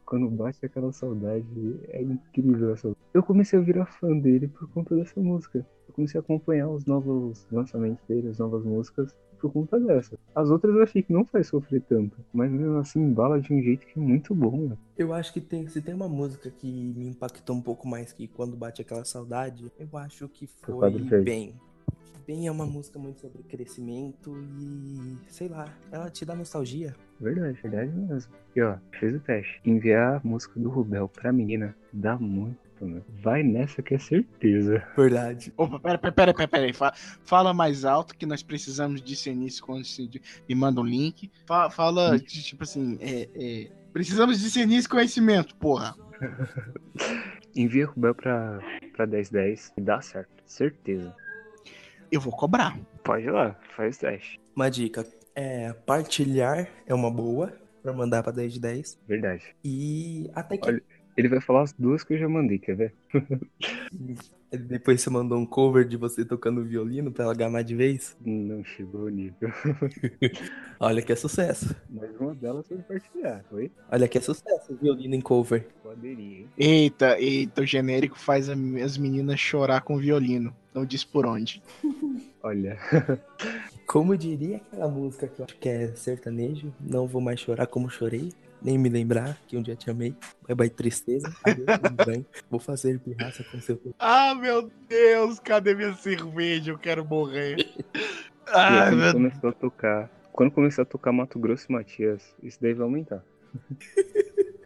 Quando 0.05 0.29
bate 0.29 0.63
aquela 0.65 0.91
saudade, 0.91 1.79
é 1.89 2.01
incrível 2.01 2.73
essa 2.73 2.95
Eu 3.13 3.23
comecei 3.23 3.57
a 3.57 3.61
virar 3.61 3.85
fã 3.87 4.15
dele 4.17 4.47
por 4.47 4.69
conta 4.69 4.95
dessa 4.95 5.19
música. 5.19 5.65
Eu 5.87 5.93
comecei 5.93 6.19
a 6.19 6.23
acompanhar 6.23 6.69
os 6.69 6.85
novos 6.85 7.47
lançamentos 7.51 8.05
dele, 8.07 8.29
as 8.29 8.37
novas 8.37 8.63
músicas, 8.63 9.15
por 9.39 9.51
conta 9.51 9.79
dessa. 9.79 10.17
As 10.35 10.49
outras 10.49 10.75
eu 10.75 10.83
achei 10.83 11.01
que 11.01 11.11
não 11.11 11.25
faz 11.25 11.47
sofrer 11.47 11.81
tanto, 11.81 12.17
mas 12.33 12.51
mesmo 12.51 12.77
assim 12.77 12.99
embala 12.99 13.39
de 13.39 13.53
um 13.53 13.61
jeito 13.61 13.85
que 13.85 13.97
é 13.97 14.01
muito 14.01 14.35
bom, 14.35 14.51
mano. 14.51 14.77
Eu 14.97 15.13
acho 15.13 15.33
que 15.33 15.41
tem, 15.41 15.67
se 15.67 15.81
tem 15.81 15.95
uma 15.95 16.07
música 16.07 16.49
que 16.51 16.67
me 16.67 17.07
impactou 17.07 17.55
um 17.55 17.61
pouco 17.61 17.87
mais 17.87 18.13
que 18.13 18.27
quando 18.27 18.55
bate 18.55 18.81
aquela 18.81 19.05
saudade, 19.05 19.71
eu 19.79 19.97
acho 19.97 20.27
que 20.29 20.47
Foi 20.47 20.73
foi 20.75 21.23
Bem. 22.27 22.47
É 22.47 22.51
uma 22.51 22.65
música 22.65 22.97
muito 22.97 23.21
sobre 23.21 23.43
crescimento 23.43 24.35
e, 24.59 25.15
sei 25.27 25.47
lá, 25.47 25.65
ela 25.91 26.09
te 26.09 26.25
dá 26.25 26.35
nostalgia. 26.35 26.95
Verdade, 27.21 27.59
verdade 27.61 27.91
mesmo. 27.91 28.33
E 28.55 28.61
ó, 28.61 28.77
fez 28.99 29.15
o 29.15 29.19
teste. 29.19 29.61
Enviar 29.63 30.15
a 30.17 30.21
música 30.27 30.59
do 30.59 30.69
Rubel 30.69 31.07
pra 31.07 31.31
menina 31.31 31.75
dá 31.93 32.17
muito, 32.17 32.57
mano. 32.81 33.05
Vai 33.21 33.43
nessa 33.43 33.81
que 33.83 33.93
é 33.93 33.99
certeza. 33.99 34.83
Verdade. 34.97 35.53
Opa, 35.55 35.79
pera, 35.79 35.97
pera, 35.99 36.11
pera, 36.13 36.33
pera, 36.33 36.47
pera 36.47 36.63
aí. 36.65 36.73
Fa- 36.73 36.93
Fala 37.23 37.53
mais 37.53 37.85
alto 37.85 38.15
que 38.17 38.25
nós 38.25 38.41
precisamos 38.41 39.01
disso 39.01 39.29
início 39.29 39.63
quando 39.63 39.85
se 39.85 40.09
me 40.49 40.55
manda 40.55 40.81
um 40.81 40.85
link. 40.85 41.31
Fa- 41.45 41.69
Fala, 41.69 42.17
de, 42.17 42.43
tipo 42.43 42.63
assim, 42.63 42.97
é, 42.99 43.29
é, 43.35 43.71
precisamos 43.93 44.39
discernir 44.41 44.77
esse 44.77 44.89
conhecimento, 44.89 45.55
porra. 45.57 45.95
Envia 47.55 47.85
Rubel 47.85 48.15
pra, 48.15 48.59
pra 48.93 49.05
1010 49.05 49.73
e 49.77 49.81
dá 49.81 50.01
certo. 50.01 50.29
Certeza. 50.45 51.15
Eu 52.11 52.21
vou 52.21 52.31
cobrar. 52.35 52.77
Pode 53.03 53.25
ir 53.25 53.31
lá, 53.31 53.55
faz 53.75 53.97
o 53.97 53.99
teste. 53.99 54.39
Uma 54.55 54.69
dica 54.69 55.05
é 55.35 55.73
partilhar 55.73 56.67
é 56.87 56.93
uma 56.93 57.11
boa 57.11 57.53
pra 57.83 57.91
mandar 57.93 58.23
pra 58.23 58.31
10 58.31 58.53
de 58.53 58.59
10. 58.59 58.97
Verdade. 59.07 59.43
E 59.63 60.29
até 60.33 60.57
que 60.57 60.67
Olha- 60.69 60.81
Ele 61.17 61.29
vai 61.29 61.39
falar 61.39 61.61
as 61.63 61.71
duas 61.73 62.03
que 62.03 62.13
eu 62.13 62.17
já 62.17 62.27
mandei, 62.27 62.57
quer 62.59 62.75
ver? 62.75 62.93
depois 64.51 65.01
você 65.01 65.09
mandou 65.09 65.37
um 65.37 65.45
cover 65.45 65.85
de 65.87 65.97
você 65.97 66.23
tocando 66.23 66.63
violino 66.63 67.11
pra 67.11 67.25
ela 67.25 67.33
gamar 67.33 67.63
de 67.63 67.75
vez. 67.75 68.15
Não 68.25 68.63
chegou 68.63 69.03
o 69.05 69.09
nível. 69.09 69.49
Olha 70.79 71.01
que 71.01 71.11
é 71.11 71.15
sucesso. 71.15 71.75
Mas 71.89 72.09
uma 72.19 72.33
delas 72.35 72.67
foi 72.67 72.77
partilhar, 72.77 73.43
foi? 73.49 73.71
Olha 73.91 74.07
que 74.07 74.17
é 74.17 74.21
sucesso, 74.21 74.75
violino 74.81 75.15
em 75.15 75.21
cover. 75.21 75.67
Poderia, 75.83 76.39
hein? 76.39 76.49
Eita, 76.57 77.19
eita, 77.19 77.61
o 77.61 77.65
genérico 77.65 78.17
faz 78.19 78.49
a- 78.49 78.53
as 78.83 78.97
meninas 78.97 79.39
chorar 79.39 79.81
com 79.81 79.97
violino. 79.97 80.55
Não 80.75 80.85
diz 80.85 81.05
por 81.05 81.25
onde. 81.25 81.63
Olha, 82.43 82.77
Como 83.87 84.17
diria 84.17 84.57
aquela 84.57 84.87
música 84.87 85.27
que 85.27 85.39
eu 85.39 85.45
acho 85.45 85.57
que 85.57 85.69
é 85.69 85.87
sertanejo, 85.95 86.73
não 86.79 87.07
vou 87.07 87.21
mais 87.21 87.39
chorar 87.39 87.67
como 87.67 87.89
chorei, 87.89 88.33
nem 88.61 88.77
me 88.77 88.89
lembrar 88.89 89.37
que 89.47 89.55
um 89.55 89.61
dia 89.61 89.75
te 89.75 89.89
amei. 89.89 90.15
Bye 90.47 90.55
bye 90.55 90.69
tristeza, 90.69 91.33
adeus. 91.43 92.25
Vou 92.49 92.59
fazer 92.59 92.99
pirraça 92.99 93.43
com 93.43 93.61
seu 93.61 93.79
Ah, 93.99 94.33
meu 94.33 94.71
Deus, 94.89 95.39
cadê 95.39 95.75
minha 95.75 95.93
cerveja? 95.93 96.71
Eu 96.71 96.77
quero 96.79 97.05
morrer. 97.05 97.57
Ah, 98.47 98.87
quando 98.89 98.97
meu 98.97 99.13
começou 99.13 99.49
a 99.51 99.53
tocar. 99.53 100.09
Quando 100.33 100.51
começar 100.51 100.81
a 100.81 100.85
tocar 100.85 101.11
Mato 101.11 101.39
Grosso 101.39 101.67
e 101.69 101.73
Matias, 101.73 102.21
isso 102.41 102.57
daí 102.59 102.73
vai 102.73 102.83
aumentar. 102.83 103.23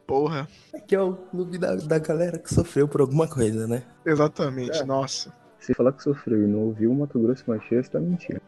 porra. 0.07 0.47
Aqui 0.73 0.95
é 0.95 1.01
o 1.01 1.13
clube 1.13 1.57
da, 1.57 1.75
da 1.75 1.99
galera 1.99 2.39
que 2.39 2.51
sofreu 2.53 2.87
por 2.87 3.01
alguma 3.01 3.27
coisa, 3.27 3.67
né? 3.67 3.83
Exatamente, 4.05 4.81
nossa. 4.83 5.31
Se 5.59 5.73
falar 5.73 5.91
que 5.91 6.01
sofreu 6.01 6.43
e 6.43 6.47
não 6.47 6.59
ouviu 6.59 6.91
o 6.91 6.95
Mato 6.95 7.19
Grosso 7.19 7.43
Machista, 7.47 7.99
tá 7.99 8.03
mentindo. 8.03 8.41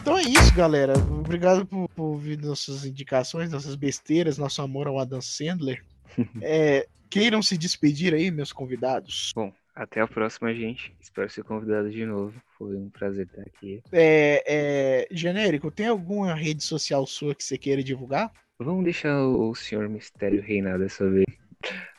Então 0.00 0.16
é 0.16 0.22
isso, 0.22 0.54
galera. 0.54 0.94
Obrigado 1.38 1.64
por, 1.64 1.88
por 1.90 2.02
ouvir 2.02 2.36
nossas 2.36 2.84
indicações, 2.84 3.52
nossas 3.52 3.76
besteiras, 3.76 4.38
nosso 4.38 4.60
amor 4.60 4.88
ao 4.88 4.98
Adam 4.98 5.20
Sandler. 5.20 5.84
É, 6.42 6.88
queiram 7.08 7.40
se 7.40 7.56
despedir 7.56 8.12
aí, 8.12 8.28
meus 8.28 8.52
convidados. 8.52 9.30
Bom, 9.36 9.52
até 9.72 10.00
a 10.00 10.08
próxima, 10.08 10.52
gente. 10.52 10.92
Espero 11.00 11.30
ser 11.30 11.44
convidado 11.44 11.90
de 11.90 12.04
novo. 12.04 12.34
Foi 12.56 12.74
um 12.74 12.90
prazer 12.90 13.26
estar 13.26 13.42
aqui. 13.42 13.80
É, 13.92 14.42
é, 14.48 15.08
genérico, 15.12 15.70
tem 15.70 15.86
alguma 15.86 16.34
rede 16.34 16.64
social 16.64 17.06
sua 17.06 17.36
que 17.36 17.44
você 17.44 17.56
queira 17.56 17.84
divulgar? 17.84 18.32
Vamos 18.58 18.82
deixar 18.82 19.16
o, 19.20 19.50
o 19.50 19.54
senhor 19.54 19.88
Mistério 19.88 20.42
reinar 20.42 20.76
dessa 20.76 21.08
vez. 21.08 21.26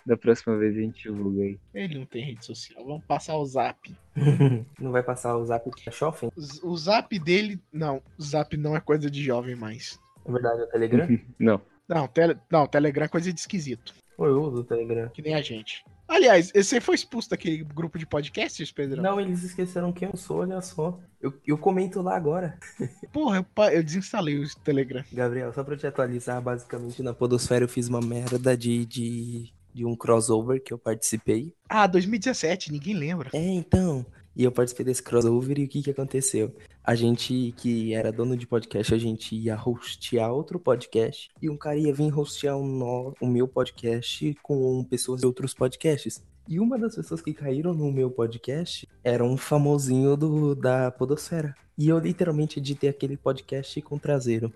Da 0.09 0.17
próxima 0.17 0.57
vez 0.57 0.75
a 0.75 0.79
gente 0.81 1.03
divulga 1.03 1.43
aí. 1.43 1.59
Ele 1.71 1.99
não 1.99 2.05
tem 2.07 2.25
rede 2.25 2.43
social. 2.43 2.83
Vamos 2.83 3.05
passar 3.05 3.37
o 3.37 3.45
zap. 3.45 3.95
Não 4.81 4.91
vai 4.91 5.03
passar 5.03 5.37
o 5.37 5.45
zap 5.45 5.69
de 5.69 5.91
Shopping? 5.91 6.31
O 6.63 6.75
zap 6.75 7.19
dele. 7.19 7.61
Não, 7.71 8.01
o 8.17 8.23
zap 8.23 8.57
não 8.57 8.75
é 8.75 8.79
coisa 8.79 9.09
de 9.09 9.23
jovem 9.23 9.55
mais. 9.55 9.99
É 10.25 10.31
verdade, 10.31 10.61
é 10.61 10.63
o 10.63 10.67
Telegram? 10.67 11.19
Não. 11.37 11.61
Não, 11.87 12.07
tele, 12.07 12.37
não, 12.51 12.65
Telegram 12.65 13.05
é 13.05 13.07
coisa 13.07 13.31
de 13.31 13.39
esquisito. 13.39 13.93
Eu 14.17 14.41
uso 14.41 14.61
o 14.61 14.63
Telegram. 14.63 15.09
Que 15.09 15.21
nem 15.21 15.35
a 15.35 15.41
gente. 15.41 15.85
Aliás, 16.07 16.51
você 16.51 16.81
foi 16.81 16.95
expulso 16.95 17.29
daquele 17.29 17.63
grupo 17.63 17.99
de 17.99 18.05
podcasts, 18.07 18.71
Pedrão? 18.71 19.03
Não, 19.03 19.21
eles 19.21 19.43
esqueceram 19.43 19.93
quem 19.93 20.09
eu 20.09 20.17
sou, 20.17 20.39
olha 20.39 20.59
só. 20.59 20.99
Eu, 21.21 21.33
eu 21.45 21.57
comento 21.57 22.01
lá 22.01 22.15
agora. 22.15 22.57
Porra, 23.13 23.37
eu, 23.37 23.63
eu 23.71 23.83
desinstalei 23.83 24.39
o 24.39 24.55
Telegram. 24.63 25.03
Gabriel, 25.13 25.53
só 25.53 25.63
pra 25.63 25.77
te 25.77 25.85
atualizar, 25.85 26.41
basicamente 26.41 27.03
na 27.03 27.13
Podosfera 27.13 27.65
eu 27.65 27.69
fiz 27.69 27.87
uma 27.87 28.01
merda 28.01 28.57
de, 28.57 28.85
de, 28.85 29.53
de 29.79 29.85
um 29.85 29.95
crossover 29.95 30.61
que 30.61 30.73
eu 30.73 30.77
participei. 30.77 31.53
Ah, 31.69 31.87
2017, 31.87 32.69
ninguém 32.69 32.93
lembra. 32.93 33.29
É, 33.31 33.39
então. 33.47 34.05
E 34.35 34.43
eu 34.43 34.51
participei 34.51 34.85
desse 34.85 35.01
crossover 35.01 35.57
e 35.57 35.63
o 35.63 35.67
que 35.69 35.81
que 35.81 35.89
aconteceu? 35.89 36.53
A 36.83 36.95
gente 36.95 37.53
que 37.55 37.93
era 37.93 38.11
dono 38.11 38.35
de 38.35 38.45
podcast, 38.45 38.93
a 38.93 38.97
gente 38.97 39.35
ia 39.37 39.57
hostear 39.57 40.33
outro 40.33 40.59
podcast 40.59 41.29
e 41.41 41.49
um 41.49 41.55
cara 41.55 41.77
ia 41.77 41.93
vir 41.93 42.13
hostear 42.17 42.57
o, 42.57 42.65
no- 42.65 43.13
o 43.21 43.25
meu 43.27 43.47
podcast 43.47 44.35
com 44.43 44.83
pessoas 44.83 45.21
de 45.21 45.25
outros 45.27 45.53
podcasts. 45.53 46.21
E 46.47 46.59
uma 46.59 46.77
das 46.77 46.95
pessoas 46.95 47.21
que 47.21 47.33
caíram 47.33 47.73
no 47.73 47.89
meu 47.91 48.11
podcast 48.11 48.85
era 49.01 49.23
um 49.23 49.37
famosinho 49.37 50.17
do, 50.17 50.55
da 50.55 50.91
Podosfera. 50.91 51.55
E 51.77 51.87
eu 51.87 51.99
literalmente 51.99 52.59
editei 52.59 52.89
aquele 52.89 53.15
podcast 53.15 53.81
com 53.81 53.97
traseiro. 53.97 54.51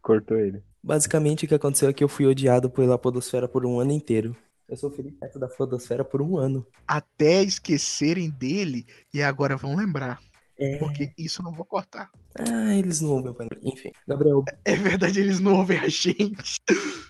Cortou 0.00 0.38
ele. 0.38 0.62
Basicamente, 0.82 1.44
o 1.44 1.48
que 1.48 1.54
aconteceu 1.54 1.88
é 1.88 1.92
que 1.92 2.04
eu 2.04 2.08
fui 2.08 2.26
odiado 2.26 2.70
pela 2.70 2.96
Podosfera 2.96 3.48
por 3.48 3.66
um 3.66 3.80
ano 3.80 3.90
inteiro. 3.90 4.36
Eu 4.68 4.76
sofri 4.76 5.12
perto 5.12 5.38
da 5.38 5.46
Podosfera 5.48 6.04
por 6.04 6.20
um 6.20 6.36
ano. 6.36 6.66
Até 6.86 7.42
esquecerem 7.42 8.30
dele 8.30 8.84
e 9.14 9.22
agora 9.22 9.56
vão 9.56 9.76
lembrar. 9.76 10.20
É. 10.58 10.78
Porque 10.78 11.12
isso 11.18 11.40
eu 11.40 11.44
não 11.44 11.52
vou 11.52 11.64
cortar. 11.66 12.10
Ah, 12.38 12.74
eles 12.74 13.00
não 13.00 13.10
ouvem. 13.10 13.48
Enfim. 13.62 13.92
Gabriel, 14.08 14.42
É 14.64 14.74
verdade, 14.74 15.20
eles 15.20 15.38
não 15.38 15.54
ouvem 15.56 15.78
a 15.78 15.88
gente. 15.88 16.60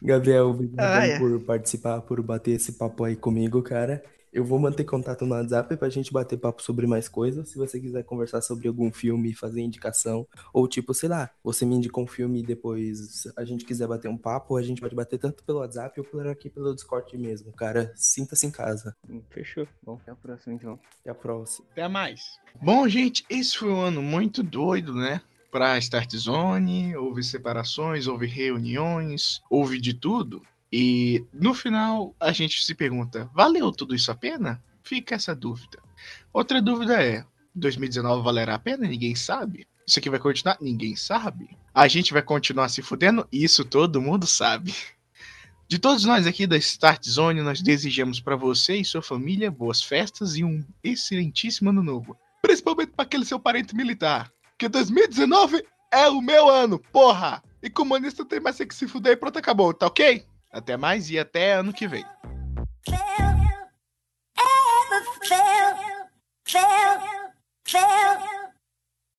Gabriel, 0.03 0.49
obrigado 0.51 0.81
Ah, 1.01 1.07
é. 1.07 1.19
por 1.19 1.41
participar, 1.45 2.01
por 2.03 2.21
bater 2.23 2.53
esse 2.53 2.73
papo 2.73 3.05
aí 3.05 3.17
comigo, 3.17 3.63
cara. 3.63 4.03
Eu 4.37 4.45
vou 4.45 4.59
manter 4.59 4.85
contato 4.85 5.25
no 5.25 5.35
WhatsApp 5.35 5.79
pra 5.79 5.89
gente 5.89 6.13
bater 6.13 6.37
papo 6.37 6.63
sobre 6.63 6.87
mais 6.87 7.09
coisas. 7.09 7.49
Se 7.49 7.57
você 7.57 7.81
quiser 7.81 8.03
conversar 8.05 8.43
sobre 8.43 8.69
algum 8.69 8.93
filme, 8.93 9.33
fazer 9.33 9.63
indicação, 9.63 10.29
ou 10.53 10.69
tipo, 10.69 10.93
sei 10.93 11.09
lá, 11.09 11.31
você 11.43 11.65
me 11.65 11.75
indicou 11.75 12.05
um 12.05 12.07
filme 12.07 12.41
e 12.41 12.43
depois 12.43 13.27
a 13.35 13.47
gente 13.47 13.65
quiser 13.65 13.89
bater 13.89 14.09
um 14.09 14.19
papo, 14.19 14.59
a 14.59 14.63
gente 14.63 14.79
pode 14.79 14.95
bater 14.95 15.19
tanto 15.19 15.43
pelo 15.43 15.61
WhatsApp 15.61 15.99
ou 15.99 16.05
por 16.05 16.27
aqui 16.27 16.51
pelo 16.51 16.75
Discord 16.75 17.17
mesmo, 17.17 17.51
cara. 17.51 17.91
Sinta-se 17.97 18.47
em 18.47 18.51
casa. 18.51 18.95
Hum, 19.09 19.23
Fechou. 19.31 19.67
Bom, 19.83 19.99
até 20.03 20.11
a 20.11 20.15
próxima 20.15 20.55
então. 20.55 20.79
Até 21.01 21.11
a 21.13 21.15
próxima. 21.15 21.67
Até 21.73 21.89
mais. 21.89 22.21
Bom, 22.63 22.87
gente, 22.87 23.25
esse 23.31 23.57
foi 23.57 23.71
um 23.71 23.81
ano 23.81 24.03
muito 24.03 24.43
doido, 24.43 24.95
né? 24.95 25.23
Pra 25.51 25.79
Start 25.79 26.15
Zone, 26.15 26.95
houve 26.95 27.23
separações, 27.23 28.07
houve 28.07 28.27
reuniões, 28.27 29.41
houve 29.49 29.81
de 29.81 29.95
tudo. 29.95 30.43
E 30.73 31.25
no 31.33 31.55
final 31.55 32.15
a 32.21 32.33
gente 32.33 32.65
se 32.65 32.75
pergunta: 32.75 33.31
valeu 33.35 33.71
tudo 33.73 33.95
isso 33.95 34.11
a 34.11 34.15
pena? 34.15 34.63
Fica 34.83 35.15
essa 35.15 35.35
dúvida. 35.35 35.83
Outra 36.33 36.61
dúvida 36.61 37.03
é: 37.03 37.25
2019 37.55 38.23
valerá 38.23 38.55
a 38.55 38.59
pena? 38.59 38.87
Ninguém 38.87 39.15
sabe. 39.15 39.67
Isso 39.87 39.99
aqui 39.99 40.11
vai 40.11 40.19
continuar? 40.19 40.59
Ninguém 40.61 40.97
sabe. 40.97 41.57
A 41.73 41.87
gente 41.87 42.13
vai 42.13 42.23
continuar 42.23 42.69
se 42.69 42.83
fudendo? 42.83 43.27
Isso 43.31 43.65
todo 43.65 44.03
mundo 44.03 44.27
sabe. 44.27 44.75
De 45.69 45.79
todos 45.79 46.05
nós 46.05 46.27
aqui 46.27 46.47
da 46.47 46.57
Start 46.57 47.05
Zone, 47.09 47.43
nós 47.43 47.61
desejamos 47.61 48.21
para 48.21 48.37
você 48.37 48.77
e 48.77 48.85
sua 48.85 49.03
família 49.03 49.51
boas 49.51 49.83
festas 49.83 50.37
e 50.37 50.45
um 50.45 50.65
excelentíssimo 50.83 51.71
ano 51.71 51.83
novo. 51.83 52.17
Principalmente 52.41 52.93
para 52.93 53.05
aquele 53.05 53.25
seu 53.25 53.39
parente 53.41 53.75
militar. 53.75 54.33
Que 54.57 54.69
2019 54.69 55.65
é 55.93 56.09
o 56.09 56.21
meu 56.21 56.49
ano, 56.49 56.79
porra! 56.79 57.43
E 57.63 57.69
comunista 57.69 58.25
tem 58.25 58.39
mais 58.39 58.59
que 58.59 58.75
se 58.75 58.87
fuder 58.87 59.15
e 59.15 59.17
pronto, 59.17 59.39
acabou, 59.39 59.75
tá 59.75 59.87
ok? 59.87 60.25
Até 60.57 60.75
mais 60.75 61.11
e 61.11 61.19
até 61.19 61.53
ano 61.53 61.71
que 61.71 61.87
vem. 61.87 62.03
fail, 65.29 66.09
fail, 66.47 67.01
fail. 67.67 68.46